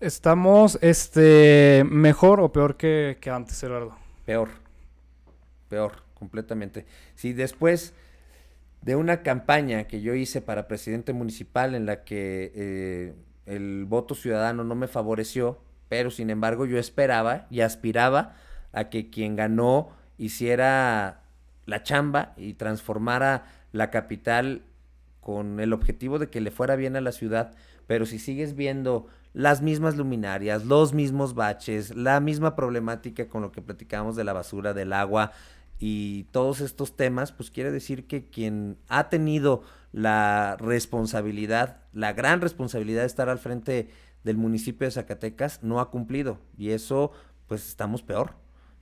¿Estamos 0.00 0.78
este, 0.82 1.84
mejor 1.88 2.40
o 2.40 2.50
peor 2.50 2.76
que, 2.76 3.18
que 3.20 3.30
antes, 3.30 3.62
Eduardo? 3.62 3.96
Peor, 4.24 4.48
peor, 5.68 6.02
completamente. 6.14 6.86
Si 7.14 7.32
después 7.32 7.94
de 8.82 8.96
una 8.96 9.22
campaña 9.22 9.84
que 9.84 10.00
yo 10.00 10.14
hice 10.14 10.42
para 10.42 10.68
presidente 10.68 11.12
municipal 11.12 11.74
en 11.74 11.86
la 11.86 12.04
que 12.04 12.52
eh, 12.54 13.14
el 13.46 13.84
voto 13.86 14.14
ciudadano 14.14 14.64
no 14.64 14.74
me 14.74 14.88
favoreció, 14.88 15.60
pero 15.88 16.10
sin 16.10 16.30
embargo 16.30 16.66
yo 16.66 16.78
esperaba 16.78 17.46
y 17.50 17.60
aspiraba 17.60 18.34
a 18.72 18.90
que 18.90 19.10
quien 19.10 19.36
ganó 19.36 19.90
hiciera 20.18 21.22
la 21.66 21.82
chamba 21.82 22.34
y 22.36 22.54
transformara 22.54 23.46
la 23.72 23.90
capital 23.90 24.62
con 25.20 25.60
el 25.60 25.72
objetivo 25.72 26.18
de 26.18 26.28
que 26.28 26.40
le 26.40 26.50
fuera 26.50 26.74
bien 26.74 26.96
a 26.96 27.00
la 27.00 27.12
ciudad, 27.12 27.54
pero 27.86 28.06
si 28.06 28.18
sigues 28.18 28.56
viendo 28.56 29.06
las 29.32 29.62
mismas 29.62 29.96
luminarias, 29.96 30.64
los 30.64 30.92
mismos 30.92 31.34
baches, 31.34 31.94
la 31.94 32.20
misma 32.20 32.56
problemática 32.56 33.28
con 33.28 33.42
lo 33.42 33.52
que 33.52 33.62
platicamos 33.62 34.16
de 34.16 34.24
la 34.24 34.32
basura, 34.32 34.74
del 34.74 34.92
agua, 34.92 35.32
y 35.84 36.28
todos 36.30 36.60
estos 36.60 36.94
temas, 36.94 37.32
pues 37.32 37.50
quiere 37.50 37.72
decir 37.72 38.06
que 38.06 38.30
quien 38.30 38.78
ha 38.86 39.08
tenido 39.08 39.64
la 39.90 40.56
responsabilidad, 40.60 41.82
la 41.92 42.12
gran 42.12 42.40
responsabilidad 42.40 43.00
de 43.00 43.08
estar 43.08 43.28
al 43.28 43.40
frente 43.40 43.88
del 44.22 44.36
municipio 44.36 44.86
de 44.86 44.92
Zacatecas, 44.92 45.64
no 45.64 45.80
ha 45.80 45.90
cumplido. 45.90 46.38
Y 46.56 46.70
eso, 46.70 47.10
pues 47.48 47.66
estamos 47.66 48.04
peor. 48.04 48.36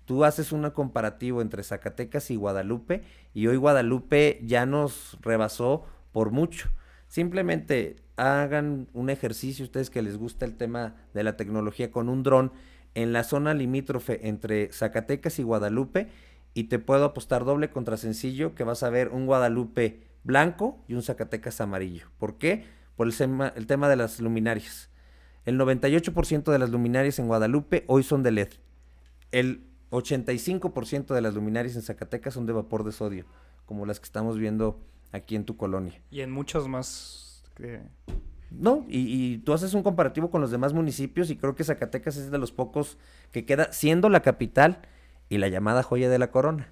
Tú 0.05 0.25
haces 0.25 0.53
un 0.53 0.69
comparativo 0.73 1.41
entre 1.41 1.63
Zacatecas 1.63 2.31
y 2.31 2.37
Guadalupe 2.37 3.03
y 3.33 3.47
hoy 3.47 3.57
Guadalupe 3.57 4.39
ya 4.45 4.67
nos 4.67 5.17
rebasó 5.23 5.87
por 6.13 6.33
mucho. 6.33 6.69
Simplemente 7.09 7.97
hagan 8.17 8.89
un 8.93 9.09
ejercicio, 9.09 9.65
ustedes 9.65 9.89
que 9.89 10.03
les 10.03 10.19
gusta 10.19 10.45
el 10.45 10.55
tema 10.59 10.97
de 11.15 11.25
la 11.25 11.39
tecnología, 11.39 11.91
con 11.91 12.11
un 12.11 12.23
dron 12.23 12.53
en 12.95 13.15
la 13.15 13.25
zona 13.25 13.55
limítrofe 13.55 14.29
entre 14.29 14.71
Zacatecas 14.71 15.39
y 15.39 15.45
Guadalupe 15.45 16.09
y 16.55 16.65
te 16.65 16.79
puedo 16.79 17.05
apostar 17.05 17.45
doble 17.45 17.71
contra 17.71 17.97
sencillo 17.97 18.55
que 18.55 18.65
vas 18.65 18.83
a 18.83 18.91
ver 18.91 19.09
un 19.09 19.27
Guadalupe 19.27 20.03
blanco 20.25 20.83
y 20.89 20.95
un 20.95 21.03
Zacatecas 21.03 21.61
amarillo. 21.61 22.07
¿Por 22.19 22.39
qué? 22.39 22.65
Por 22.97 23.07
el, 23.07 23.15
el 23.57 23.67
tema 23.67 23.89
de 23.89 23.97
las 23.97 24.21
luminarias. 24.21 24.91
El 25.45 25.59
98% 25.59 26.53
de 26.53 26.59
las 26.59 26.71
luminarias 26.71 27.19
en 27.19 27.27
Guadalupe 27.27 27.85
hoy 27.87 28.03
son 28.03 28.23
de 28.23 28.31
LED. 28.31 28.49
El 29.33 29.67
85% 29.91 31.15
de 31.15 31.21
las 31.21 31.35
luminarias 31.35 31.77
en 31.77 31.83
Zacatecas 31.83 32.35
son 32.35 32.47
de 32.47 32.53
vapor 32.53 32.85
de 32.85 32.93
sodio, 32.93 33.25
como 33.67 33.87
las 33.87 34.01
que 34.01 34.05
estamos 34.05 34.39
viendo 34.39 34.81
aquí 35.13 35.37
en 35.37 35.45
tu 35.45 35.57
colonia. 35.57 36.01
Y 36.11 36.21
en 36.21 36.31
muchos 36.31 36.69
más 36.69 37.45
que... 37.55 37.81
No, 38.51 38.85
y, 38.89 38.99
y, 38.99 39.39
tú 39.39 39.53
haces 39.53 39.75
un 39.75 39.85
comparativo 39.85 40.29
con 40.29 40.41
los 40.41 40.51
demás 40.51 40.73
municipios 40.73 41.31
y 41.31 41.37
creo 41.37 41.55
que 41.55 41.63
Zacatecas 41.63 42.17
es 42.17 42.33
de 42.33 42.39
los 42.39 42.51
pocos 42.51 42.99
que 43.31 43.47
queda, 43.47 43.73
siendo 43.73 44.09
la 44.09 44.23
capital, 44.23 44.83
y 45.31 45.39
la 45.39 45.49
llamada 45.49 45.83
joya 45.83 46.11
de 46.11 46.19
la 46.19 46.31
corona. 46.31 46.69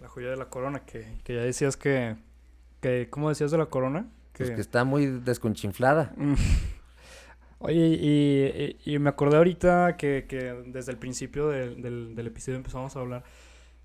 La 0.00 0.08
joya 0.08 0.30
de 0.30 0.36
la 0.36 0.46
corona, 0.46 0.80
que, 0.80 1.18
que 1.22 1.36
ya 1.36 1.42
decías 1.42 1.76
que, 1.76 2.16
que, 2.80 3.08
¿Cómo 3.10 3.28
decías 3.28 3.52
de 3.52 3.58
la 3.58 3.66
corona? 3.66 4.08
Que, 4.32 4.44
pues 4.44 4.50
que 4.56 4.60
está 4.60 4.82
muy 4.84 5.06
desconchinflada. 5.06 6.12
Mm. 6.16 6.34
Oye, 7.58 7.86
y, 8.00 8.78
y, 8.86 8.98
me 8.98 9.10
acordé 9.10 9.36
ahorita 9.36 9.98
que, 9.98 10.24
que 10.26 10.54
desde 10.66 10.92
el 10.92 10.98
principio 10.98 11.48
del, 11.48 11.82
del, 12.14 12.26
episodio 12.26 12.56
empezamos 12.56 12.96
a 12.96 13.00
hablar 13.00 13.22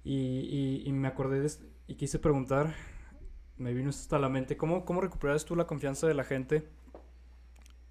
y, 0.05 0.81
y 0.85 0.91
me 0.93 1.09
acordé 1.09 1.41
de, 1.41 1.51
y 1.87 1.95
quise 1.95 2.17
preguntar, 2.17 2.73
me 3.57 3.73
vino 3.73 3.89
esto 3.89 4.15
a 4.15 4.19
la 4.19 4.29
mente, 4.29 4.55
¿cómo, 4.55 4.85
¿cómo 4.85 5.01
recuperas 5.01 5.43
tú 5.43 5.57
la 5.57 5.67
confianza 5.67 6.07
de 6.07 6.13
la 6.13 6.23
gente 6.23 6.69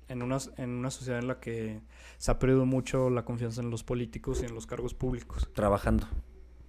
en 0.09 0.23
una, 0.23 0.39
en 0.57 0.71
una 0.71 0.91
sociedad 0.91 1.19
en 1.19 1.29
la 1.29 1.41
que 1.41 1.81
se 2.19 2.31
ha 2.31 2.39
perdido 2.39 2.67
mucho 2.67 3.11
la 3.11 3.25
confianza 3.25 3.61
en 3.61 3.71
los 3.71 3.85
políticos 3.85 4.41
y 4.43 4.47
en 4.47 4.55
los 4.55 4.67
cargos 4.67 4.95
públicos. 4.95 5.49
Trabajando, 5.53 6.07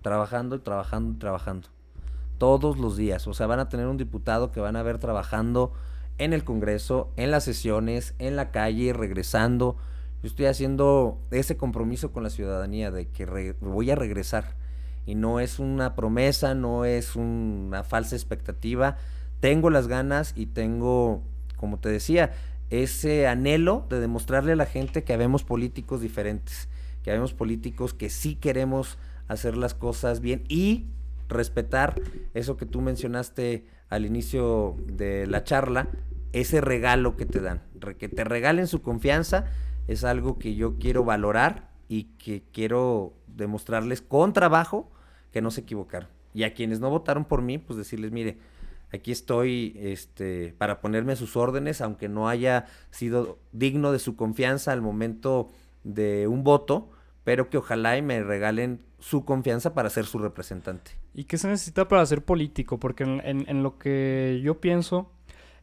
trabajando 0.02 0.62
trabajando 0.62 1.19
trabajando. 1.19 1.67
Todos 2.38 2.78
los 2.78 2.98
días. 2.98 3.28
O 3.28 3.34
sea, 3.34 3.48
van 3.48 3.60
a 3.60 3.69
tener 3.69 3.88
un 3.88 3.98
diputado 3.98 4.52
que 4.52 4.60
van 4.60 4.76
a 4.76 4.84
ver 4.84 5.00
trabajando 5.00 5.74
en 6.17 6.34
el 6.34 6.43
Congreso, 6.43 7.12
en 7.15 7.32
las 7.32 7.43
sesiones, 7.43 8.15
en 8.19 8.36
la 8.36 8.52
calle, 8.52 8.93
regresando. 8.93 9.78
Yo 10.21 10.28
estoy 10.28 10.45
haciendo 10.45 11.19
ese 11.32 11.58
compromiso 11.58 12.12
con 12.12 12.24
la 12.24 12.30
ciudadanía 12.30 12.91
de 12.91 13.08
que 13.08 13.56
voy 13.62 13.91
a 13.91 13.95
regresar. 13.95 14.56
Y 15.06 15.15
no 15.15 15.39
es 15.39 15.60
una 15.60 15.95
promesa, 15.95 16.56
no 16.56 16.84
es 16.84 17.15
una 17.15 17.84
falsa 17.84 18.15
expectativa. 18.15 18.98
Tengo 19.39 19.69
las 19.69 19.88
ganas 19.88 20.34
y 20.36 20.48
tengo, 20.48 21.21
como 21.58 21.78
te 21.80 21.89
decía, 21.89 22.34
ese 22.69 23.28
anhelo 23.28 23.86
de 23.89 23.99
demostrarle 23.99 24.54
a 24.54 24.56
la 24.56 24.65
gente 24.65 25.04
que 25.04 25.13
habemos 25.13 25.43
políticos 25.43 26.01
diferentes, 26.01 26.67
que 27.04 27.12
habemos 27.12 27.34
políticos 27.34 27.93
que 27.93 28.10
sí 28.10 28.36
queremos 28.36 28.97
hacer 29.28 29.58
las 29.58 29.73
cosas 29.73 30.21
bien 30.21 30.43
y 30.47 30.86
respetar 31.28 31.99
eso 32.34 32.58
que 32.58 32.65
tú 32.65 32.82
mencionaste 32.82 33.65
al 33.89 34.06
inicio 34.06 34.76
de 34.88 35.28
la 35.28 35.43
charla, 35.43 35.89
ese 36.34 36.61
regalo 36.61 37.16
que 37.16 37.26
te 37.26 37.39
dan, 37.39 37.61
que 37.97 38.09
te 38.09 38.24
regalen 38.24 38.68
su 38.68 38.82
confianza 38.82 39.45
es 39.88 40.03
algo 40.03 40.38
que 40.38 40.55
yo 40.55 40.78
quiero 40.78 41.03
valorar 41.03 41.70
y 41.88 42.05
que 42.18 42.43
quiero 42.51 43.13
demostrarles 43.28 44.01
con 44.01 44.34
trabajo 44.34 44.91
que 45.32 45.41
no 45.41 45.51
se 45.51 45.61
equivocaron. 45.61 46.09
Y 46.34 46.43
a 46.43 46.53
quienes 46.53 46.80
no 46.80 46.89
votaron 46.89 47.26
por 47.26 47.41
mí, 47.41 47.57
pues 47.57 47.78
decirles, 47.78 48.11
mire, 48.11 48.38
Aquí 48.96 49.12
estoy 49.12 49.76
este, 49.78 50.54
para 50.58 50.82
ponerme 50.82 51.14
a 51.14 51.16
sus 51.16 51.36
órdenes, 51.36 51.82
aunque 51.82 52.10
no 52.10 52.28
haya 52.30 52.66
sido 52.91 53.39
digno 53.52 53.91
de 53.91 54.00
su 54.00 54.16
confianza 54.16 54.72
al 54.72 54.82
momento 54.82 55.50
de 55.84 56.28
un 56.28 56.43
voto, 56.43 56.89
pero 57.24 57.50
que 57.50 57.58
ojalá 57.58 57.98
y 57.98 58.02
me 58.02 58.24
regalen 58.24 58.82
su 59.00 59.26
confianza 59.26 59.74
para 59.74 59.89
ser 59.89 60.06
su 60.06 60.20
representante. 60.20 60.91
¿Y 61.14 61.26
qué 61.26 61.38
se 61.38 61.48
necesita 61.48 61.88
para 61.88 62.06
ser 62.06 62.24
político? 62.24 62.80
Porque 62.80 63.04
en, 63.04 63.64
lo 63.64 63.78
que 63.78 64.41
yo 64.43 64.60
pienso 64.60 65.12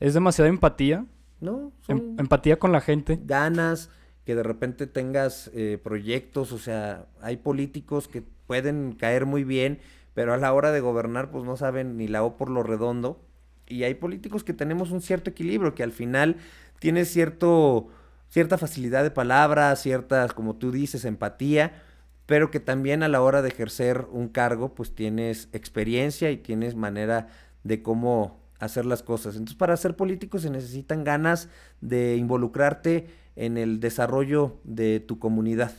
es 0.00 0.14
demasiada 0.14 0.48
empatía. 0.48 1.06
No, 1.40 1.72
em, 1.88 2.16
empatía 2.18 2.58
con 2.58 2.70
la 2.70 2.80
gente. 2.80 3.18
Ganas, 3.24 3.90
que 4.24 4.34
de 4.34 4.42
repente 4.42 4.86
tengas 4.86 5.50
eh, 5.54 5.78
proyectos, 5.82 6.52
o 6.52 6.58
sea, 6.58 7.06
hay 7.20 7.36
políticos 7.36 8.06
que 8.06 8.22
pueden 8.46 8.92
caer 8.92 9.26
muy 9.26 9.44
bien, 9.44 9.80
pero 10.14 10.34
a 10.34 10.36
la 10.36 10.52
hora 10.52 10.72
de 10.72 10.80
gobernar 10.80 11.30
pues 11.30 11.44
no 11.44 11.56
saben 11.56 11.96
ni 11.96 12.08
la 12.08 12.22
O 12.22 12.36
por 12.36 12.50
lo 12.50 12.62
redondo. 12.62 13.20
Y 13.66 13.84
hay 13.84 13.94
políticos 13.94 14.44
que 14.44 14.52
tenemos 14.52 14.90
un 14.90 15.00
cierto 15.00 15.30
equilibrio, 15.30 15.74
que 15.74 15.82
al 15.82 15.92
final 15.92 16.36
tienes 16.78 17.10
cierto, 17.10 17.88
cierta 18.28 18.58
facilidad 18.58 19.02
de 19.02 19.10
palabras, 19.10 19.80
ciertas, 19.80 20.32
como 20.32 20.56
tú 20.56 20.70
dices, 20.70 21.04
empatía, 21.04 21.82
pero 22.26 22.50
que 22.50 22.60
también 22.60 23.02
a 23.02 23.08
la 23.08 23.22
hora 23.22 23.42
de 23.42 23.48
ejercer 23.48 24.06
un 24.10 24.28
cargo, 24.28 24.74
pues 24.74 24.94
tienes 24.94 25.48
experiencia 25.52 26.30
y 26.30 26.36
tienes 26.36 26.74
manera 26.74 27.28
de 27.64 27.82
cómo 27.82 28.40
hacer 28.58 28.86
las 28.86 29.02
cosas. 29.02 29.34
Entonces, 29.34 29.56
para 29.56 29.76
ser 29.76 29.96
político 29.96 30.38
se 30.38 30.50
necesitan 30.50 31.04
ganas 31.04 31.48
de 31.80 32.16
involucrarte 32.16 33.06
en 33.36 33.58
el 33.58 33.80
desarrollo 33.80 34.60
de 34.64 35.00
tu 35.00 35.18
comunidad. 35.18 35.72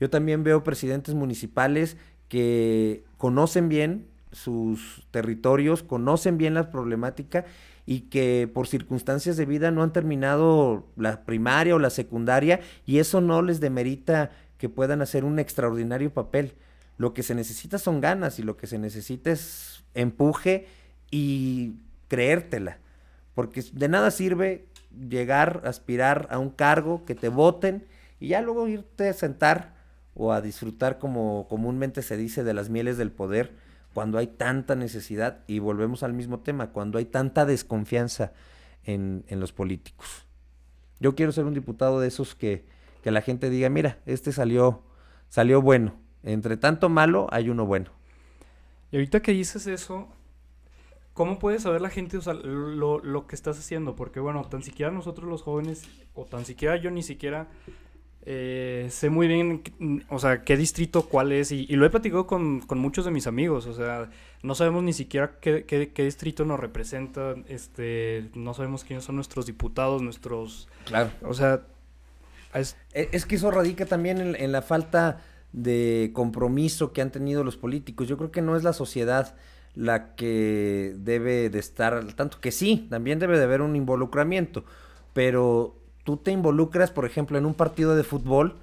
Yo 0.00 0.10
también 0.10 0.44
veo 0.44 0.62
presidentes 0.62 1.14
municipales 1.14 1.96
que 2.28 3.04
conocen 3.16 3.68
bien 3.68 4.06
sus 4.32 5.06
territorios, 5.10 5.82
conocen 5.82 6.38
bien 6.38 6.54
la 6.54 6.70
problemática 6.70 7.44
y 7.86 8.00
que 8.02 8.50
por 8.52 8.66
circunstancias 8.66 9.36
de 9.36 9.46
vida 9.46 9.70
no 9.70 9.82
han 9.82 9.92
terminado 9.92 10.86
la 10.96 11.24
primaria 11.24 11.74
o 11.74 11.78
la 11.78 11.90
secundaria 11.90 12.60
y 12.84 12.98
eso 12.98 13.20
no 13.20 13.40
les 13.40 13.60
demerita 13.60 14.30
que 14.58 14.68
puedan 14.68 15.00
hacer 15.00 15.24
un 15.24 15.38
extraordinario 15.38 16.12
papel. 16.12 16.54
Lo 16.98 17.14
que 17.14 17.22
se 17.22 17.34
necesita 17.34 17.78
son 17.78 18.00
ganas 18.00 18.38
y 18.38 18.42
lo 18.42 18.56
que 18.56 18.66
se 18.66 18.78
necesita 18.78 19.30
es 19.30 19.84
empuje 19.94 20.66
y 21.10 21.76
creértela. 22.08 22.78
Porque 23.34 23.64
de 23.72 23.88
nada 23.88 24.10
sirve 24.10 24.66
llegar, 25.08 25.62
aspirar 25.64 26.28
a 26.30 26.38
un 26.38 26.50
cargo, 26.50 27.04
que 27.04 27.14
te 27.14 27.28
voten 27.28 27.86
y 28.20 28.28
ya 28.28 28.42
luego 28.42 28.66
irte 28.68 29.08
a 29.08 29.12
sentar 29.12 29.77
o 30.18 30.32
a 30.32 30.42
disfrutar 30.42 30.98
como 30.98 31.46
comúnmente 31.48 32.02
se 32.02 32.16
dice 32.16 32.44
de 32.44 32.52
las 32.52 32.68
mieles 32.68 32.98
del 32.98 33.10
poder 33.10 33.54
cuando 33.94 34.18
hay 34.18 34.26
tanta 34.26 34.74
necesidad 34.74 35.44
y 35.46 35.60
volvemos 35.60 36.02
al 36.02 36.12
mismo 36.12 36.40
tema, 36.40 36.72
cuando 36.72 36.98
hay 36.98 37.06
tanta 37.06 37.46
desconfianza 37.46 38.32
en, 38.84 39.24
en 39.28 39.40
los 39.40 39.52
políticos. 39.52 40.26
Yo 41.00 41.14
quiero 41.14 41.32
ser 41.32 41.44
un 41.44 41.54
diputado 41.54 42.00
de 42.00 42.08
esos 42.08 42.34
que, 42.34 42.66
que 43.02 43.10
la 43.10 43.22
gente 43.22 43.50
diga, 43.50 43.68
mira, 43.68 43.98
este 44.06 44.32
salió, 44.32 44.82
salió 45.28 45.62
bueno. 45.62 45.94
Entre 46.22 46.56
tanto 46.56 46.88
malo 46.88 47.28
hay 47.30 47.48
uno 47.48 47.64
bueno. 47.64 47.90
Y 48.90 48.96
ahorita 48.96 49.20
que 49.20 49.32
dices 49.32 49.66
eso, 49.66 50.08
¿cómo 51.14 51.38
puede 51.38 51.60
saber 51.60 51.80
la 51.80 51.90
gente 51.90 52.18
lo, 52.44 52.98
lo, 52.98 53.26
que 53.26 53.36
estás 53.36 53.58
haciendo? 53.58 53.94
Porque 53.94 54.18
bueno, 54.18 54.44
tan 54.44 54.62
siquiera 54.62 54.90
nosotros 54.90 55.28
los 55.28 55.42
jóvenes, 55.42 55.88
o 56.14 56.24
tan 56.24 56.44
siquiera 56.44 56.76
yo 56.76 56.90
ni 56.90 57.02
siquiera 57.02 57.48
eh, 58.30 58.88
sé 58.90 59.08
muy 59.08 59.26
bien, 59.26 59.62
o 60.10 60.18
sea, 60.18 60.42
qué 60.44 60.58
distrito, 60.58 61.06
cuál 61.08 61.32
es, 61.32 61.50
y, 61.50 61.66
lo 61.68 61.86
he 61.86 61.88
platicado 61.88 62.26
con, 62.26 62.60
con, 62.60 62.78
muchos 62.78 63.06
de 63.06 63.10
mis 63.10 63.26
amigos, 63.26 63.66
o 63.66 63.72
sea, 63.72 64.10
no 64.42 64.54
sabemos 64.54 64.82
ni 64.82 64.92
siquiera 64.92 65.38
qué, 65.40 65.64
qué, 65.64 66.04
distrito 66.04 66.44
nos 66.44 66.60
representa, 66.60 67.36
este, 67.48 68.28
no 68.34 68.52
sabemos 68.52 68.84
quiénes 68.84 69.04
son 69.04 69.14
nuestros 69.14 69.46
diputados, 69.46 70.02
nuestros... 70.02 70.68
Claro. 70.84 71.10
O 71.22 71.32
sea, 71.32 71.62
es, 72.52 72.76
e, 72.92 73.08
es 73.12 73.24
que 73.24 73.36
eso 73.36 73.50
radica 73.50 73.86
también 73.86 74.36
en, 74.36 74.52
la 74.52 74.60
falta 74.60 75.22
de 75.54 76.10
compromiso 76.12 76.92
que 76.92 77.00
han 77.00 77.10
tenido 77.10 77.44
los 77.44 77.56
políticos. 77.56 78.08
Yo 78.08 78.18
creo 78.18 78.30
que 78.30 78.42
no 78.42 78.58
es 78.58 78.62
la 78.62 78.74
sociedad 78.74 79.36
la 79.74 80.14
que 80.16 80.92
debe 80.98 81.48
de 81.48 81.58
estar, 81.58 82.12
tanto 82.12 82.42
que 82.42 82.52
sí, 82.52 82.88
también 82.90 83.20
debe 83.20 83.38
de 83.38 83.44
haber 83.44 83.62
un 83.62 83.74
involucramiento, 83.74 84.66
pero 85.14 85.78
tú 86.08 86.16
te 86.16 86.30
involucras, 86.30 86.90
por 86.90 87.04
ejemplo, 87.04 87.36
en 87.36 87.44
un 87.44 87.52
partido 87.52 87.94
de 87.94 88.02
fútbol 88.02 88.56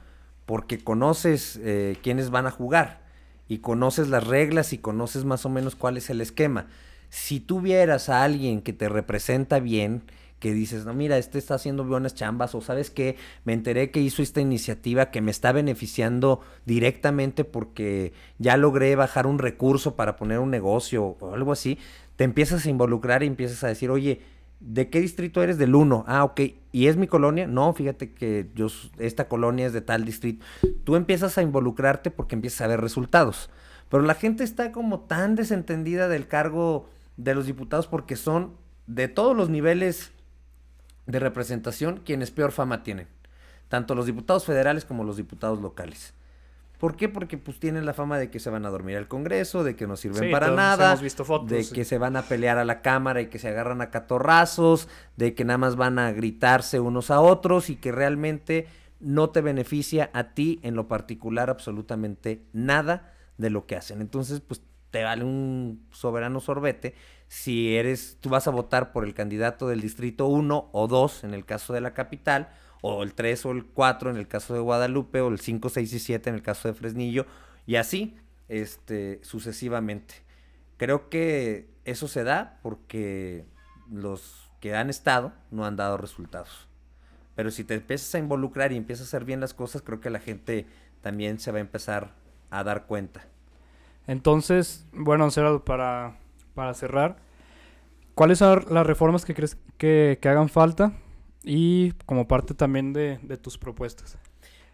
porque 0.48 0.84
conoces 0.84 1.60
eh, 1.62 1.96
quiénes 2.02 2.32
van 2.32 2.48
a 2.48 2.50
jugar 2.50 3.04
y 3.48 3.60
conoces 3.60 4.08
las 4.08 4.26
reglas 4.26 4.74
y 4.74 4.80
conoces 4.80 5.26
más 5.26 5.46
o 5.46 5.50
menos 5.50 5.76
cuál 5.76 5.96
es 5.96 6.10
el 6.10 6.22
esquema. 6.22 6.66
Si 7.10 7.39
tú 7.39 7.62
vieras 7.62 8.10
a 8.10 8.24
alguien 8.24 8.64
que 8.64 8.74
te 8.74 8.89
representa 8.89 9.60
bien, 9.60 10.02
que 10.39 10.54
dices, 10.54 10.88
no, 10.88 10.96
mira, 10.96 11.20
este 11.20 11.38
está 11.38 11.54
haciendo 11.54 11.84
buenas 11.84 12.16
chambas, 12.16 12.56
o 12.56 12.62
sabes 12.62 12.89
que 12.89 13.16
me 13.43 13.54
enteré 13.54 13.91
que 13.91 14.02
hizo 14.02 14.24
esta 14.24 14.41
iniciativa 14.41 15.12
que 15.12 15.22
me 15.22 15.30
está 15.30 15.52
beneficiando 15.52 16.41
directamente 16.66 17.43
porque 17.43 18.12
ya 18.39 18.58
logré 18.58 18.96
bajar 18.96 19.28
un 19.28 19.38
recurso 19.38 19.96
para 19.96 20.16
poner 20.16 20.39
un 20.39 20.50
negocio 20.50 21.16
o 21.20 21.36
algo 21.36 21.52
así, 21.52 21.78
te 22.16 22.24
empiezas 22.24 22.66
a 22.66 22.70
involucrar 22.72 23.22
y 23.22 23.28
empiezas 23.28 23.64
a 23.64 23.68
decir, 23.68 23.91
oye, 23.91 24.22
¿de 24.66 24.89
qué 24.89 24.99
distrito 24.99 25.41
eres? 25.43 25.57
Del 25.57 25.76
1. 25.76 26.05
Ah, 26.07 26.24
ok. 26.24 26.41
¿Y 26.72 26.88
es 26.88 26.97
mi 26.97 27.07
colonia? 27.07 27.47
No, 27.47 27.74
fíjate 27.74 28.13
que 28.13 28.49
yo, 28.55 28.68
esta 28.97 29.28
colonia 29.28 29.68
es 29.68 29.74
de 29.74 29.82
tal 29.82 30.03
distrito. 30.03 30.45
Tú 30.84 30.95
empiezas 30.95 31.38
a 31.38 31.43
involucrarte 31.43 32.11
porque 32.11 32.36
empiezas 32.36 32.61
a 32.61 32.68
ver 32.68 32.82
resultados. 32.82 33.49
Pero 33.89 34.03
la 34.03 34.16
gente 34.16 34.43
está 34.43 34.72
como 34.72 35.01
tan 35.01 35.36
desentendida 35.36 36.07
del 36.07 36.28
cargo 36.28 36.89
de 37.18 37.36
los 37.36 37.45
diputados 37.45 37.88
porque 37.88 38.16
son 38.16 38.53
de 38.88 39.07
todos 39.07 39.38
los 39.38 39.49
niveles 39.49 40.11
de 41.05 41.20
representación 41.20 42.01
quienes 42.03 42.32
peor 42.32 42.51
fama 42.51 42.82
tienen, 42.84 43.07
tanto 43.70 43.93
los 43.93 44.07
diputados 44.07 44.45
federales 44.45 44.86
como 44.86 45.03
los 45.03 45.18
diputados 45.18 45.61
locales. 45.61 46.13
¿Por 46.80 46.95
qué? 46.95 47.09
Porque 47.09 47.38
pues 47.38 47.59
tienen 47.59 47.86
la 47.86 47.93
fama 47.93 48.17
de 48.17 48.30
que 48.30 48.39
se 48.39 48.49
van 48.49 48.65
a 48.65 48.69
dormir 48.69 48.97
al 48.97 49.07
Congreso, 49.07 49.63
de 49.63 49.76
que 49.76 49.88
no 49.88 49.95
sirven 49.95 50.32
para 50.32 50.51
nada, 50.51 50.95
de 50.95 51.69
que 51.69 51.86
se 51.86 51.97
van 51.97 52.15
a 52.15 52.23
pelear 52.23 52.57
a 52.57 52.65
la 52.65 52.82
Cámara 52.82 53.21
y 53.21 53.28
que 53.28 53.39
se 53.39 53.49
agarran 53.49 53.82
a 53.82 53.91
catorrazos, 53.91 54.88
de 55.15 55.34
que 55.34 55.45
nada 55.45 55.57
más 55.57 55.76
van 55.76 55.99
a 55.99 56.11
gritarse 56.11 56.80
unos 56.80 57.11
a 57.11 57.21
otros 57.21 57.69
y 57.69 57.76
que 57.76 57.91
realmente 57.91 58.67
no 58.99 59.30
te 59.30 59.41
beneficia 59.41 60.09
a 60.13 60.34
ti 60.34 60.59
en 60.63 60.76
lo 60.76 60.88
particular 60.88 61.49
absolutamente 61.49 62.43
nada 62.53 63.13
de 63.38 63.49
lo 63.49 63.65
que 63.65 63.76
hacen. 63.76 64.01
Entonces, 64.01 64.41
pues 64.41 64.61
te 64.91 65.03
vale 65.03 65.23
un 65.23 65.86
soberano 65.91 66.39
sorbete 66.39 66.95
si 67.28 67.76
eres, 67.76 68.17
tú 68.21 68.30
vas 68.30 68.47
a 68.47 68.51
votar 68.51 68.91
por 68.91 69.03
el 69.03 69.13
candidato 69.13 69.67
del 69.67 69.82
distrito 69.82 70.28
1 70.28 70.69
o 70.71 70.88
2 70.88 71.23
en 71.23 71.34
el 71.34 71.45
caso 71.45 71.73
de 71.73 71.82
la 71.82 71.93
capital, 71.93 72.49
o 72.82 73.03
el 73.03 73.13
3 73.13 73.45
o 73.45 73.51
el 73.51 73.65
4 73.65 74.11
en 74.11 74.17
el 74.17 74.28
caso 74.28 74.53
de 74.53 74.59
Guadalupe, 74.59 75.21
o 75.21 75.30
el 75.30 75.39
5, 75.39 75.69
6 75.69 75.93
y 75.93 75.99
7 75.99 76.30
en 76.30 76.36
el 76.36 76.41
caso 76.41 76.67
de 76.67 76.73
Fresnillo, 76.73 77.26
y 77.65 77.76
así 77.76 78.17
este, 78.49 79.19
sucesivamente. 79.23 80.15
Creo 80.78 81.09
que 81.09 81.69
eso 81.86 82.07
se 82.07 82.23
da 82.23 82.59
porque 82.61 83.45
los 83.91 84.51
que 84.59 84.76
han 84.76 84.89
estado 84.89 85.34
no 85.51 85.65
han 85.65 85.76
dado 85.76 85.97
resultados. 85.97 86.67
Pero 87.36 87.51
si 87.51 87.63
te 87.63 87.76
empiezas 87.76 88.13
a 88.15 88.19
involucrar 88.19 88.71
y 88.71 88.78
empiezas 88.78 89.07
a 89.07 89.09
hacer 89.09 89.26
bien 89.26 89.39
las 89.39 89.53
cosas, 89.53 89.82
creo 89.82 89.99
que 89.99 90.09
la 90.09 90.19
gente 90.19 90.65
también 91.01 91.39
se 91.39 91.51
va 91.51 91.57
a 91.57 91.61
empezar 91.61 92.13
a 92.49 92.63
dar 92.63 92.86
cuenta. 92.86 93.26
Entonces, 94.07 94.86
bueno, 94.93 95.30
para 95.65 96.17
para 96.55 96.73
cerrar, 96.73 97.17
¿cuáles 98.15 98.39
son 98.39 98.65
las 98.69 98.88
reformas 98.88 99.26
que 99.26 99.36
crees 99.36 99.57
que, 99.78 100.17
hagan 100.23 100.49
falta 100.49 100.93
y 101.46 101.93
como 102.06 102.28
parte 102.28 102.54
también 102.54 102.93
de, 102.93 103.18
tus 103.41 103.58
propuestas? 103.58 104.18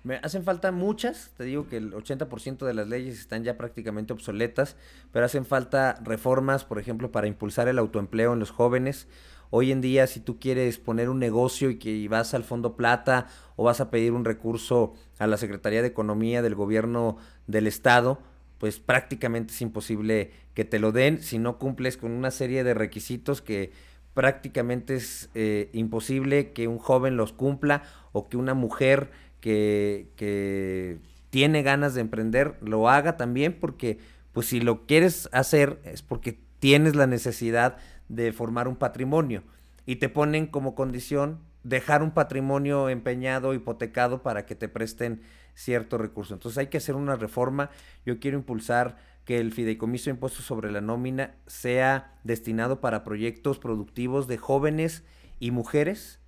Me 0.04 0.16
hacen 0.24 0.44
falta 0.44 0.72
muchas, 0.72 1.32
te 1.38 1.44
digo 1.44 1.68
que 1.68 1.78
el 1.78 1.94
80% 1.94 2.66
de 2.66 2.74
las 2.74 2.88
leyes 2.88 3.20
están 3.20 3.44
ya 3.44 3.58
prácticamente 3.58 4.14
obsoletas, 4.14 4.76
pero 5.12 5.26
hacen 5.26 5.46
falta 5.46 6.00
reformas, 6.04 6.64
por 6.66 6.80
ejemplo, 6.80 7.12
para 7.12 7.28
impulsar 7.28 7.68
el 7.68 7.78
autoempleo 7.78 8.34
en 8.34 8.40
los 8.40 8.50
jóvenes. 8.50 9.08
Hoy 9.52 9.72
en 9.72 9.82
día, 9.82 10.08
si 10.08 10.20
tú 10.20 10.40
quieres 10.40 10.80
poner 10.80 11.10
un 11.10 11.20
negocio 11.20 11.70
y 11.70 11.78
que 11.78 12.08
vas 12.08 12.34
al 12.34 12.44
Fondo 12.44 12.76
Plata 12.76 13.28
o 13.58 13.66
vas 13.66 13.80
a 13.80 13.92
pedir 13.92 14.14
un 14.14 14.26
recurso 14.26 14.94
a 15.20 15.28
la 15.28 15.38
Secretaría 15.38 15.82
de 15.82 15.90
Economía 15.90 16.42
del 16.42 16.56
Gobierno 16.56 17.18
del 17.46 17.68
Estado, 17.68 18.20
pues 18.58 18.80
prácticamente 18.80 19.54
es 19.54 19.62
imposible 19.62 20.32
que 20.54 20.66
te 20.66 20.80
lo 20.80 20.92
den 20.92 21.22
si 21.22 21.38
no 21.38 21.60
cumples 21.60 21.98
con 21.98 22.12
una 22.12 22.32
serie 22.32 22.64
de 22.64 22.74
requisitos 22.74 23.42
que 23.42 23.72
prácticamente 24.14 24.96
es 24.96 25.30
eh, 25.36 25.70
imposible 25.74 26.52
que 26.52 26.68
un 26.68 26.78
joven 26.78 27.18
los 27.18 27.34
cumpla 27.34 27.84
o 28.12 28.30
que 28.30 28.38
una 28.38 28.54
mujer 28.54 29.12
que, 29.40 30.10
que 30.16 31.00
tiene 31.30 31.64
ganas 31.64 31.94
de 31.94 32.02
emprender 32.02 32.58
lo 32.62 32.90
haga 32.90 33.18
también 33.18 33.58
porque 33.60 34.00
pues 34.34 34.48
si 34.48 34.60
lo 34.60 34.86
quieres 34.86 35.30
hacer 35.32 35.80
es 35.84 36.02
porque 36.02 36.40
tienes 36.60 36.96
la 36.96 37.08
necesidad 37.08 37.78
de 38.10 38.34
formar 38.34 38.68
un 38.68 38.76
patrimonio 38.76 39.44
y 39.86 39.96
te 39.98 40.10
ponen 40.10 40.48
como 40.48 40.76
condición 40.76 41.40
dejar 41.64 42.04
un 42.04 42.12
patrimonio 42.12 42.90
empeñado, 42.90 43.54
hipotecado 43.54 44.22
para 44.22 44.46
que 44.46 44.56
te 44.56 44.68
presten 44.68 45.22
cierto 45.54 45.98
recurso. 45.98 46.34
Entonces 46.34 46.58
hay 46.58 46.68
que 46.68 46.78
hacer 46.78 46.96
una 46.96 47.16
reforma. 47.16 47.70
Yo 48.06 48.20
quiero 48.20 48.38
impulsar 48.38 48.98
que 49.26 49.40
el 49.40 49.52
fideicomiso 49.52 50.06
de 50.06 50.16
impuestos 50.16 50.46
sobre 50.46 50.72
la 50.72 50.82
nómina 50.82 51.36
sea 51.48 52.18
destinado 52.24 52.82
para 52.82 53.04
proyectos 53.04 53.60
productivos 53.60 54.28
de 54.28 54.38
jóvenes 54.38 55.04
y 55.40 55.52
mujeres, 55.52 56.20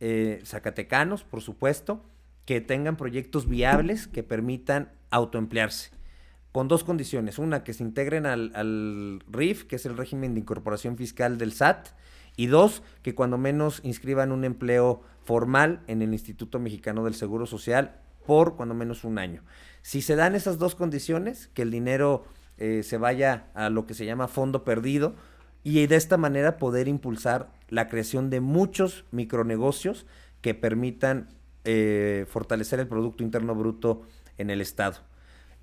eh, 0.00 0.42
zacatecanos, 0.44 1.24
por 1.24 1.40
supuesto, 1.40 2.04
que 2.44 2.60
tengan 2.60 2.96
proyectos 2.96 3.48
viables 3.48 4.08
que 4.08 4.22
permitan 4.22 4.92
autoemplearse. 5.10 5.90
Con 6.50 6.68
dos 6.68 6.84
condiciones. 6.84 7.38
Una, 7.38 7.64
que 7.64 7.72
se 7.72 7.82
integren 7.82 8.26
al, 8.26 8.52
al 8.54 9.22
RIF, 9.30 9.64
que 9.64 9.76
es 9.76 9.86
el 9.86 9.96
régimen 9.96 10.34
de 10.34 10.40
incorporación 10.40 10.96
fiscal 10.96 11.38
del 11.38 11.52
SAT, 11.52 11.88
y 12.36 12.46
dos, 12.46 12.82
que 13.02 13.14
cuando 13.14 13.38
menos 13.38 13.80
inscriban 13.84 14.32
un 14.32 14.44
empleo 14.44 15.02
formal 15.24 15.82
en 15.86 16.02
el 16.02 16.12
Instituto 16.12 16.58
Mexicano 16.58 17.04
del 17.04 17.14
Seguro 17.14 17.46
Social 17.46 18.01
por 18.26 18.56
cuando 18.56 18.74
menos 18.74 19.04
un 19.04 19.18
año. 19.18 19.42
Si 19.82 20.02
se 20.02 20.16
dan 20.16 20.34
esas 20.34 20.58
dos 20.58 20.74
condiciones, 20.74 21.48
que 21.54 21.62
el 21.62 21.70
dinero 21.70 22.24
eh, 22.58 22.82
se 22.82 22.96
vaya 22.98 23.46
a 23.54 23.70
lo 23.70 23.86
que 23.86 23.94
se 23.94 24.06
llama 24.06 24.28
fondo 24.28 24.64
perdido, 24.64 25.14
y 25.64 25.86
de 25.86 25.96
esta 25.96 26.16
manera 26.16 26.58
poder 26.58 26.88
impulsar 26.88 27.52
la 27.68 27.88
creación 27.88 28.30
de 28.30 28.40
muchos 28.40 29.04
micronegocios 29.10 30.06
que 30.40 30.54
permitan 30.54 31.28
eh, 31.64 32.26
fortalecer 32.28 32.80
el 32.80 32.88
Producto 32.88 33.22
Interno 33.22 33.54
Bruto 33.54 34.02
en 34.38 34.50
el 34.50 34.60
Estado. 34.60 34.96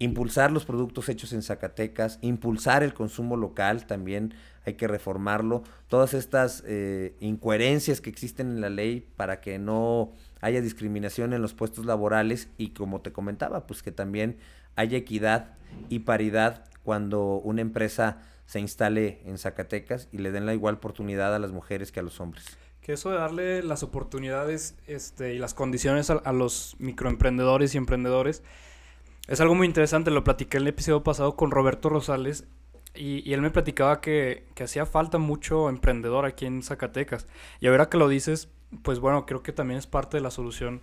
Impulsar 0.01 0.51
los 0.51 0.65
productos 0.65 1.09
hechos 1.09 1.33
en 1.33 1.43
Zacatecas, 1.43 2.19
impulsar 2.21 2.83
el 2.83 2.93
consumo 2.93 3.35
local 3.35 3.85
también 3.85 4.33
hay 4.65 4.75
que 4.75 4.87
reformarlo. 4.87 5.63
Todas 5.89 6.13
estas 6.13 6.63
eh, 6.65 7.15
incoherencias 7.19 7.99
que 7.99 8.09
existen 8.09 8.47
en 8.47 8.61
la 8.61 8.69
ley 8.69 9.05
para 9.17 9.41
que 9.41 9.59
no 9.59 10.13
haya 10.41 10.61
discriminación 10.61 11.33
en 11.33 11.41
los 11.41 11.53
puestos 11.53 11.85
laborales 11.85 12.49
y 12.57 12.69
como 12.69 13.01
te 13.01 13.11
comentaba, 13.11 13.67
pues 13.67 13.83
que 13.83 13.91
también 13.91 14.37
haya 14.75 14.97
equidad 14.97 15.57
y 15.89 15.99
paridad 15.99 16.65
cuando 16.83 17.35
una 17.35 17.61
empresa 17.61 18.21
se 18.45 18.59
instale 18.59 19.21
en 19.25 19.37
Zacatecas 19.37 20.07
y 20.11 20.17
le 20.17 20.31
den 20.31 20.45
la 20.45 20.53
igual 20.53 20.75
oportunidad 20.75 21.35
a 21.35 21.39
las 21.39 21.51
mujeres 21.51 21.91
que 21.91 21.99
a 21.99 22.03
los 22.03 22.19
hombres. 22.19 22.57
Que 22.81 22.93
eso 22.93 23.11
de 23.11 23.17
darle 23.17 23.61
las 23.61 23.83
oportunidades 23.83 24.75
este, 24.87 25.35
y 25.35 25.37
las 25.37 25.53
condiciones 25.53 26.09
a, 26.09 26.33
los 26.33 26.75
microemprendedores 26.79 27.75
y 27.75 27.77
emprendedores 27.77 28.41
es 29.27 29.41
algo 29.41 29.53
muy 29.53 29.67
interesante. 29.67 30.09
Lo 30.09 30.23
platiqué 30.23 30.57
en 30.57 30.63
el 30.63 30.69
episodio 30.69 31.03
pasado 31.03 31.35
con 31.35 31.51
Roberto 31.51 31.89
Rosales 31.89 32.47
y, 32.95 33.31
él 33.31 33.41
me 33.41 33.51
platicaba 33.51 34.01
que, 34.01 34.47
que, 34.55 34.63
hacía 34.63 34.87
falta 34.87 35.19
mucho 35.19 35.69
emprendedor 35.69 36.25
aquí 36.25 36.47
en 36.47 36.63
Zacatecas. 36.63 37.27
Y 37.59 37.67
ahora 37.67 37.87
que 37.87 37.99
lo 37.99 38.07
dices, 38.07 38.49
pues 38.83 38.99
bueno, 38.99 39.25
creo 39.25 39.43
que 39.43 39.51
también 39.51 39.77
es 39.77 39.87
parte 39.87 40.17
de 40.17 40.21
la 40.21 40.31
solución 40.31 40.81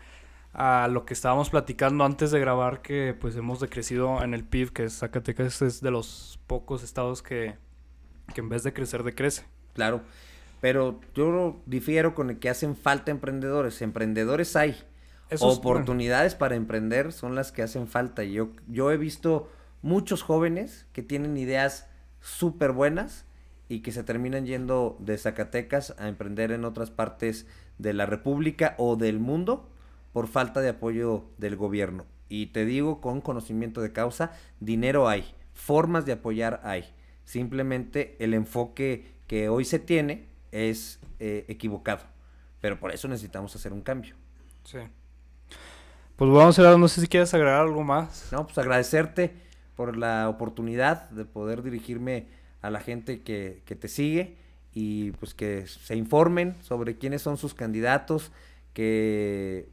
a 0.53 0.89
lo 0.89 1.05
que 1.05 1.15
estábamos 1.15 1.51
platicando 1.51 2.05
antes 2.05 2.31
de 2.31 2.41
grabar, 2.41 2.81
que 2.81 3.15
pues 3.19 3.37
hemos 3.37 3.61
decrecido 3.61 4.23
en 4.23 4.33
el 4.33 4.45
PIB, 4.45 4.73
que 4.73 4.89
Zacatecas 4.89 5.61
es 5.61 5.81
de 5.81 5.91
los 5.91 6.41
pocos 6.47 6.83
estados 6.83 7.23
que, 7.23 7.57
que 8.35 8.41
en 8.41 8.49
vez 8.49 8.63
de 8.63 8.73
crecer, 8.73 9.03
decrece. 9.03 9.45
Claro, 9.75 10.01
pero 10.61 11.01
yo 11.15 11.61
difiero 11.67 12.15
con 12.15 12.31
el 12.31 12.39
que 12.39 12.49
hacen 12.49 12.75
falta 12.75 13.11
emprendedores. 13.11 13.83
Emprendedores 13.83 14.57
hay. 14.57 14.77
Oportunidades 15.41 16.35
para 16.35 16.55
emprender 16.55 17.13
son 17.13 17.35
las 17.35 17.53
que 17.53 17.63
hacen 17.63 17.89
falta. 17.89 18.25
Yo, 18.25 18.51
yo 18.69 18.91
he 18.91 18.97
visto 18.97 19.51
muchos 19.83 20.23
jóvenes 20.23 20.87
que 20.93 21.03
tienen 21.03 21.37
ideas 21.37 21.89
súper 22.21 22.73
buenas 22.73 23.27
y 23.69 23.81
que 23.81 23.93
se 23.93 24.05
terminan 24.05 24.47
yendo 24.47 24.97
de 25.01 25.19
Zacatecas 25.19 25.95
a 25.99 26.09
emprender 26.09 26.53
en 26.53 26.65
otras 26.65 26.91
partes 26.91 27.47
de 27.79 27.93
la 27.93 28.07
República 28.07 28.75
o 28.79 28.97
del 28.97 29.19
mundo 29.19 29.69
por 30.13 30.29
falta 30.29 30.61
de 30.61 30.71
apoyo 30.71 31.25
del 31.39 31.57
gobierno. 31.57 32.07
Y 32.29 32.47
te 32.47 32.65
digo 32.65 33.01
con 33.01 33.21
conocimiento 33.21 33.81
de 33.83 33.93
causa, 33.93 34.33
dinero 34.61 35.09
hay, 35.09 35.35
formas 35.53 36.07
de 36.07 36.13
apoyar 36.13 36.61
hay. 36.65 36.85
Simplemente 37.25 38.17
el 38.19 38.35
enfoque 38.35 39.13
que 39.27 39.49
hoy 39.49 39.65
se 39.65 39.79
tiene 39.79 40.27
es 40.53 41.01
eh, 41.19 41.45
equivocado. 41.49 42.03
Pero 42.61 42.79
por 42.81 42.93
eso 42.93 43.09
necesitamos 43.09 43.55
hacer 43.55 43.73
un 43.73 43.83
cambio. 43.83 44.15
Sí. 44.65 44.79
Pues 46.17 46.31
vamos 46.31 46.59
a 46.59 46.63
ver, 46.63 46.79
no 46.79 46.89
sé 46.89 47.01
si 47.01 47.09
quieres 47.09 47.33
agregar 47.35 47.61
algo 47.61 47.85
más. 47.85 48.29
No, 48.33 48.47
pues 48.47 48.57
agradecerte 48.59 49.35
por 49.77 49.97
la 49.97 50.29
oportunidad 50.29 51.11
de 51.11 51.27
poder 51.27 51.63
dirigirme 51.63 52.27
a 52.63 52.71
la 52.71 52.81
gente 52.81 53.21
que, 53.21 53.63
que 53.67 53.77
te 53.77 53.89
sigue 53.89 54.37
y 54.79 55.13
pues 55.13 55.33
que 55.33 55.67
se 55.67 55.97
informen 55.97 56.55
sobre 56.61 56.99
quiénes 56.99 57.23
son 57.23 57.39
sus 57.39 57.55
candidatos, 57.55 58.31
que 58.75 59.71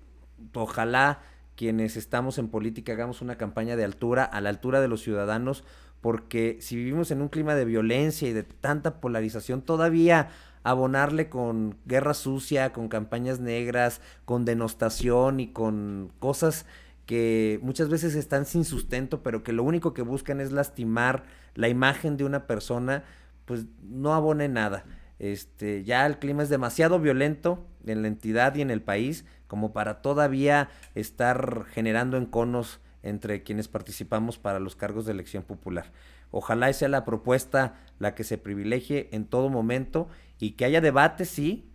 ojalá 0.53 1.19
quienes 1.57 1.97
estamos 1.97 2.37
en 2.37 2.47
política 2.47 2.93
hagamos 2.93 3.21
una 3.21 3.37
campaña 3.37 3.75
de 3.75 3.83
altura, 3.83 4.23
a 4.23 4.39
la 4.39 4.47
altura 4.47 4.79
de 4.79 4.87
los 4.87 5.01
ciudadanos, 5.01 5.65
porque 5.99 6.57
si 6.61 6.77
vivimos 6.77 7.11
en 7.11 7.21
un 7.21 7.27
clima 7.27 7.53
de 7.53 7.65
violencia 7.65 8.29
y 8.29 8.31
de 8.31 8.43
tanta 8.43 9.01
polarización, 9.01 9.61
todavía 9.61 10.29
abonarle 10.63 11.27
con 11.27 11.75
guerra 11.85 12.13
sucia, 12.13 12.71
con 12.71 12.87
campañas 12.87 13.41
negras, 13.41 13.99
con 14.23 14.45
denostación 14.45 15.41
y 15.41 15.47
con 15.47 16.13
cosas 16.19 16.65
que 17.05 17.59
muchas 17.61 17.89
veces 17.89 18.15
están 18.15 18.45
sin 18.45 18.63
sustento, 18.63 19.21
pero 19.21 19.43
que 19.43 19.51
lo 19.51 19.63
único 19.63 19.93
que 19.93 20.01
buscan 20.01 20.39
es 20.39 20.53
lastimar 20.53 21.23
la 21.55 21.67
imagen 21.67 22.15
de 22.15 22.23
una 22.23 22.47
persona, 22.47 23.03
pues 23.45 23.65
no 23.81 24.13
abone 24.13 24.47
nada. 24.47 24.85
Este, 25.19 25.83
ya 25.83 26.05
el 26.05 26.19
clima 26.19 26.43
es 26.43 26.49
demasiado 26.49 26.99
violento 26.99 27.65
en 27.85 28.01
la 28.01 28.07
entidad 28.07 28.55
y 28.55 28.61
en 28.61 28.71
el 28.71 28.81
país 28.81 29.25
como 29.47 29.71
para 29.71 30.01
todavía 30.01 30.69
estar 30.95 31.65
generando 31.71 32.17
enconos 32.17 32.79
entre 33.03 33.43
quienes 33.43 33.67
participamos 33.67 34.37
para 34.37 34.59
los 34.59 34.75
cargos 34.75 35.05
de 35.05 35.11
elección 35.11 35.43
popular. 35.43 35.91
Ojalá 36.31 36.73
sea 36.73 36.87
la 36.87 37.05
propuesta 37.05 37.75
la 37.99 38.15
que 38.15 38.23
se 38.23 38.37
privilegie 38.37 39.09
en 39.11 39.25
todo 39.25 39.49
momento 39.49 40.07
y 40.39 40.51
que 40.51 40.65
haya 40.65 40.81
debates, 40.81 41.29
sí, 41.29 41.69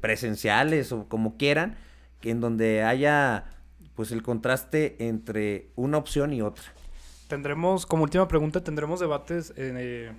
presenciales 0.00 0.90
o 0.92 1.08
como 1.08 1.36
quieran, 1.36 1.76
que 2.20 2.30
en 2.30 2.40
donde 2.40 2.82
haya 2.82 3.44
pues 3.94 4.10
el 4.10 4.22
contraste 4.22 4.96
entre 5.06 5.68
una 5.76 5.98
opción 5.98 6.32
y 6.32 6.42
otra. 6.42 6.64
Tendremos, 7.28 7.86
como 7.86 8.02
última 8.02 8.26
pregunta, 8.26 8.64
¿tendremos 8.64 9.00
debates 9.00 9.52
eh, 9.56 10.12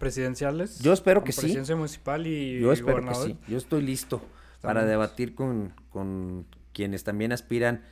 presidenciales? 0.00 0.80
Yo 0.80 0.92
espero 0.92 1.22
que 1.22 1.30
sí. 1.30 1.42
Presidencia 1.42 1.76
municipal 1.76 2.26
y 2.26 2.58
Yo 2.58 2.72
espero 2.72 3.06
que 3.06 3.14
sí. 3.14 3.38
Yo 3.46 3.56
estoy 3.56 3.82
listo 3.82 4.20
para 4.60 4.84
debatir 4.84 5.36
con, 5.36 5.72
con 5.90 6.46
quienes 6.72 7.04
también 7.04 7.30
aspiran 7.30 7.82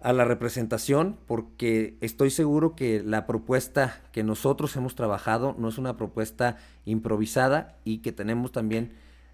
a 0.00 0.12
la 0.12 0.24
representación, 0.24 1.18
porque 1.26 1.96
estoy 2.00 2.30
seguro 2.30 2.74
que 2.74 3.02
la 3.02 3.26
propuesta 3.26 4.00
que 4.12 4.22
nosotros 4.24 4.74
hemos 4.76 4.94
trabajado 4.94 5.54
no 5.58 5.68
es 5.68 5.78
una 5.78 5.96
propuesta 5.96 6.56
improvisada 6.84 7.76
y 7.84 7.98
que 7.98 8.12
tenemos 8.12 8.52
también 8.52 8.92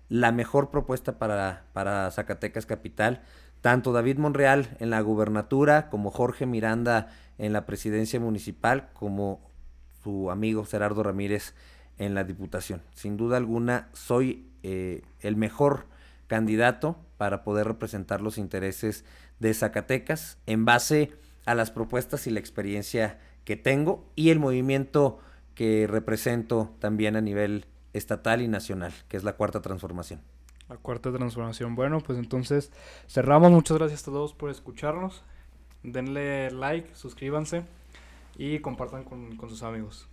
la 0.08 0.32
mejor 0.32 0.70
propuesta 0.70 1.18
para, 1.18 1.64
para 1.72 2.10
Zacatecas 2.10 2.66
Capital. 2.66 3.22
Tanto 3.60 3.92
David 3.92 4.18
Monreal 4.18 4.76
en 4.80 4.90
la 4.90 5.00
gubernatura, 5.00 5.88
como 5.88 6.10
Jorge 6.10 6.46
Miranda 6.46 7.08
en 7.38 7.52
la 7.52 7.64
presidencia 7.64 8.20
municipal, 8.20 8.88
como 8.92 9.40
su 10.02 10.30
amigo 10.30 10.64
Gerardo 10.64 11.02
Ramírez 11.02 11.54
en 11.98 12.14
la 12.14 12.24
diputación. 12.24 12.82
Sin 12.94 13.16
duda 13.16 13.36
alguna, 13.36 13.88
soy 13.92 14.46
eh, 14.62 15.02
el 15.20 15.36
mejor 15.36 15.86
candidato 16.26 16.96
para 17.16 17.44
poder 17.44 17.66
representar 17.66 18.20
los 18.20 18.38
intereses 18.38 19.04
de 19.38 19.54
Zacatecas 19.54 20.38
en 20.46 20.64
base 20.64 21.12
a 21.44 21.54
las 21.54 21.70
propuestas 21.70 22.26
y 22.26 22.30
la 22.30 22.40
experiencia 22.40 23.18
que 23.44 23.56
tengo 23.56 24.04
y 24.16 24.30
el 24.30 24.40
movimiento 24.40 25.20
que 25.54 25.86
represento 25.86 26.74
también 26.80 27.16
a 27.16 27.20
nivel 27.20 27.66
estatal 27.92 28.42
y 28.42 28.48
nacional, 28.48 28.92
que 29.08 29.16
es 29.16 29.24
la 29.24 29.34
cuarta 29.34 29.62
transformación. 29.62 30.20
La 30.68 30.76
cuarta 30.76 31.12
transformación. 31.12 31.76
Bueno, 31.76 32.00
pues 32.00 32.18
entonces 32.18 32.72
cerramos. 33.08 33.52
Muchas 33.52 33.78
gracias 33.78 34.02
a 34.02 34.06
todos 34.06 34.34
por 34.34 34.50
escucharnos. 34.50 35.22
Denle 35.84 36.50
like, 36.50 36.94
suscríbanse 36.94 37.62
y 38.36 38.58
compartan 38.58 39.04
con, 39.04 39.36
con 39.36 39.48
sus 39.48 39.62
amigos. 39.62 40.08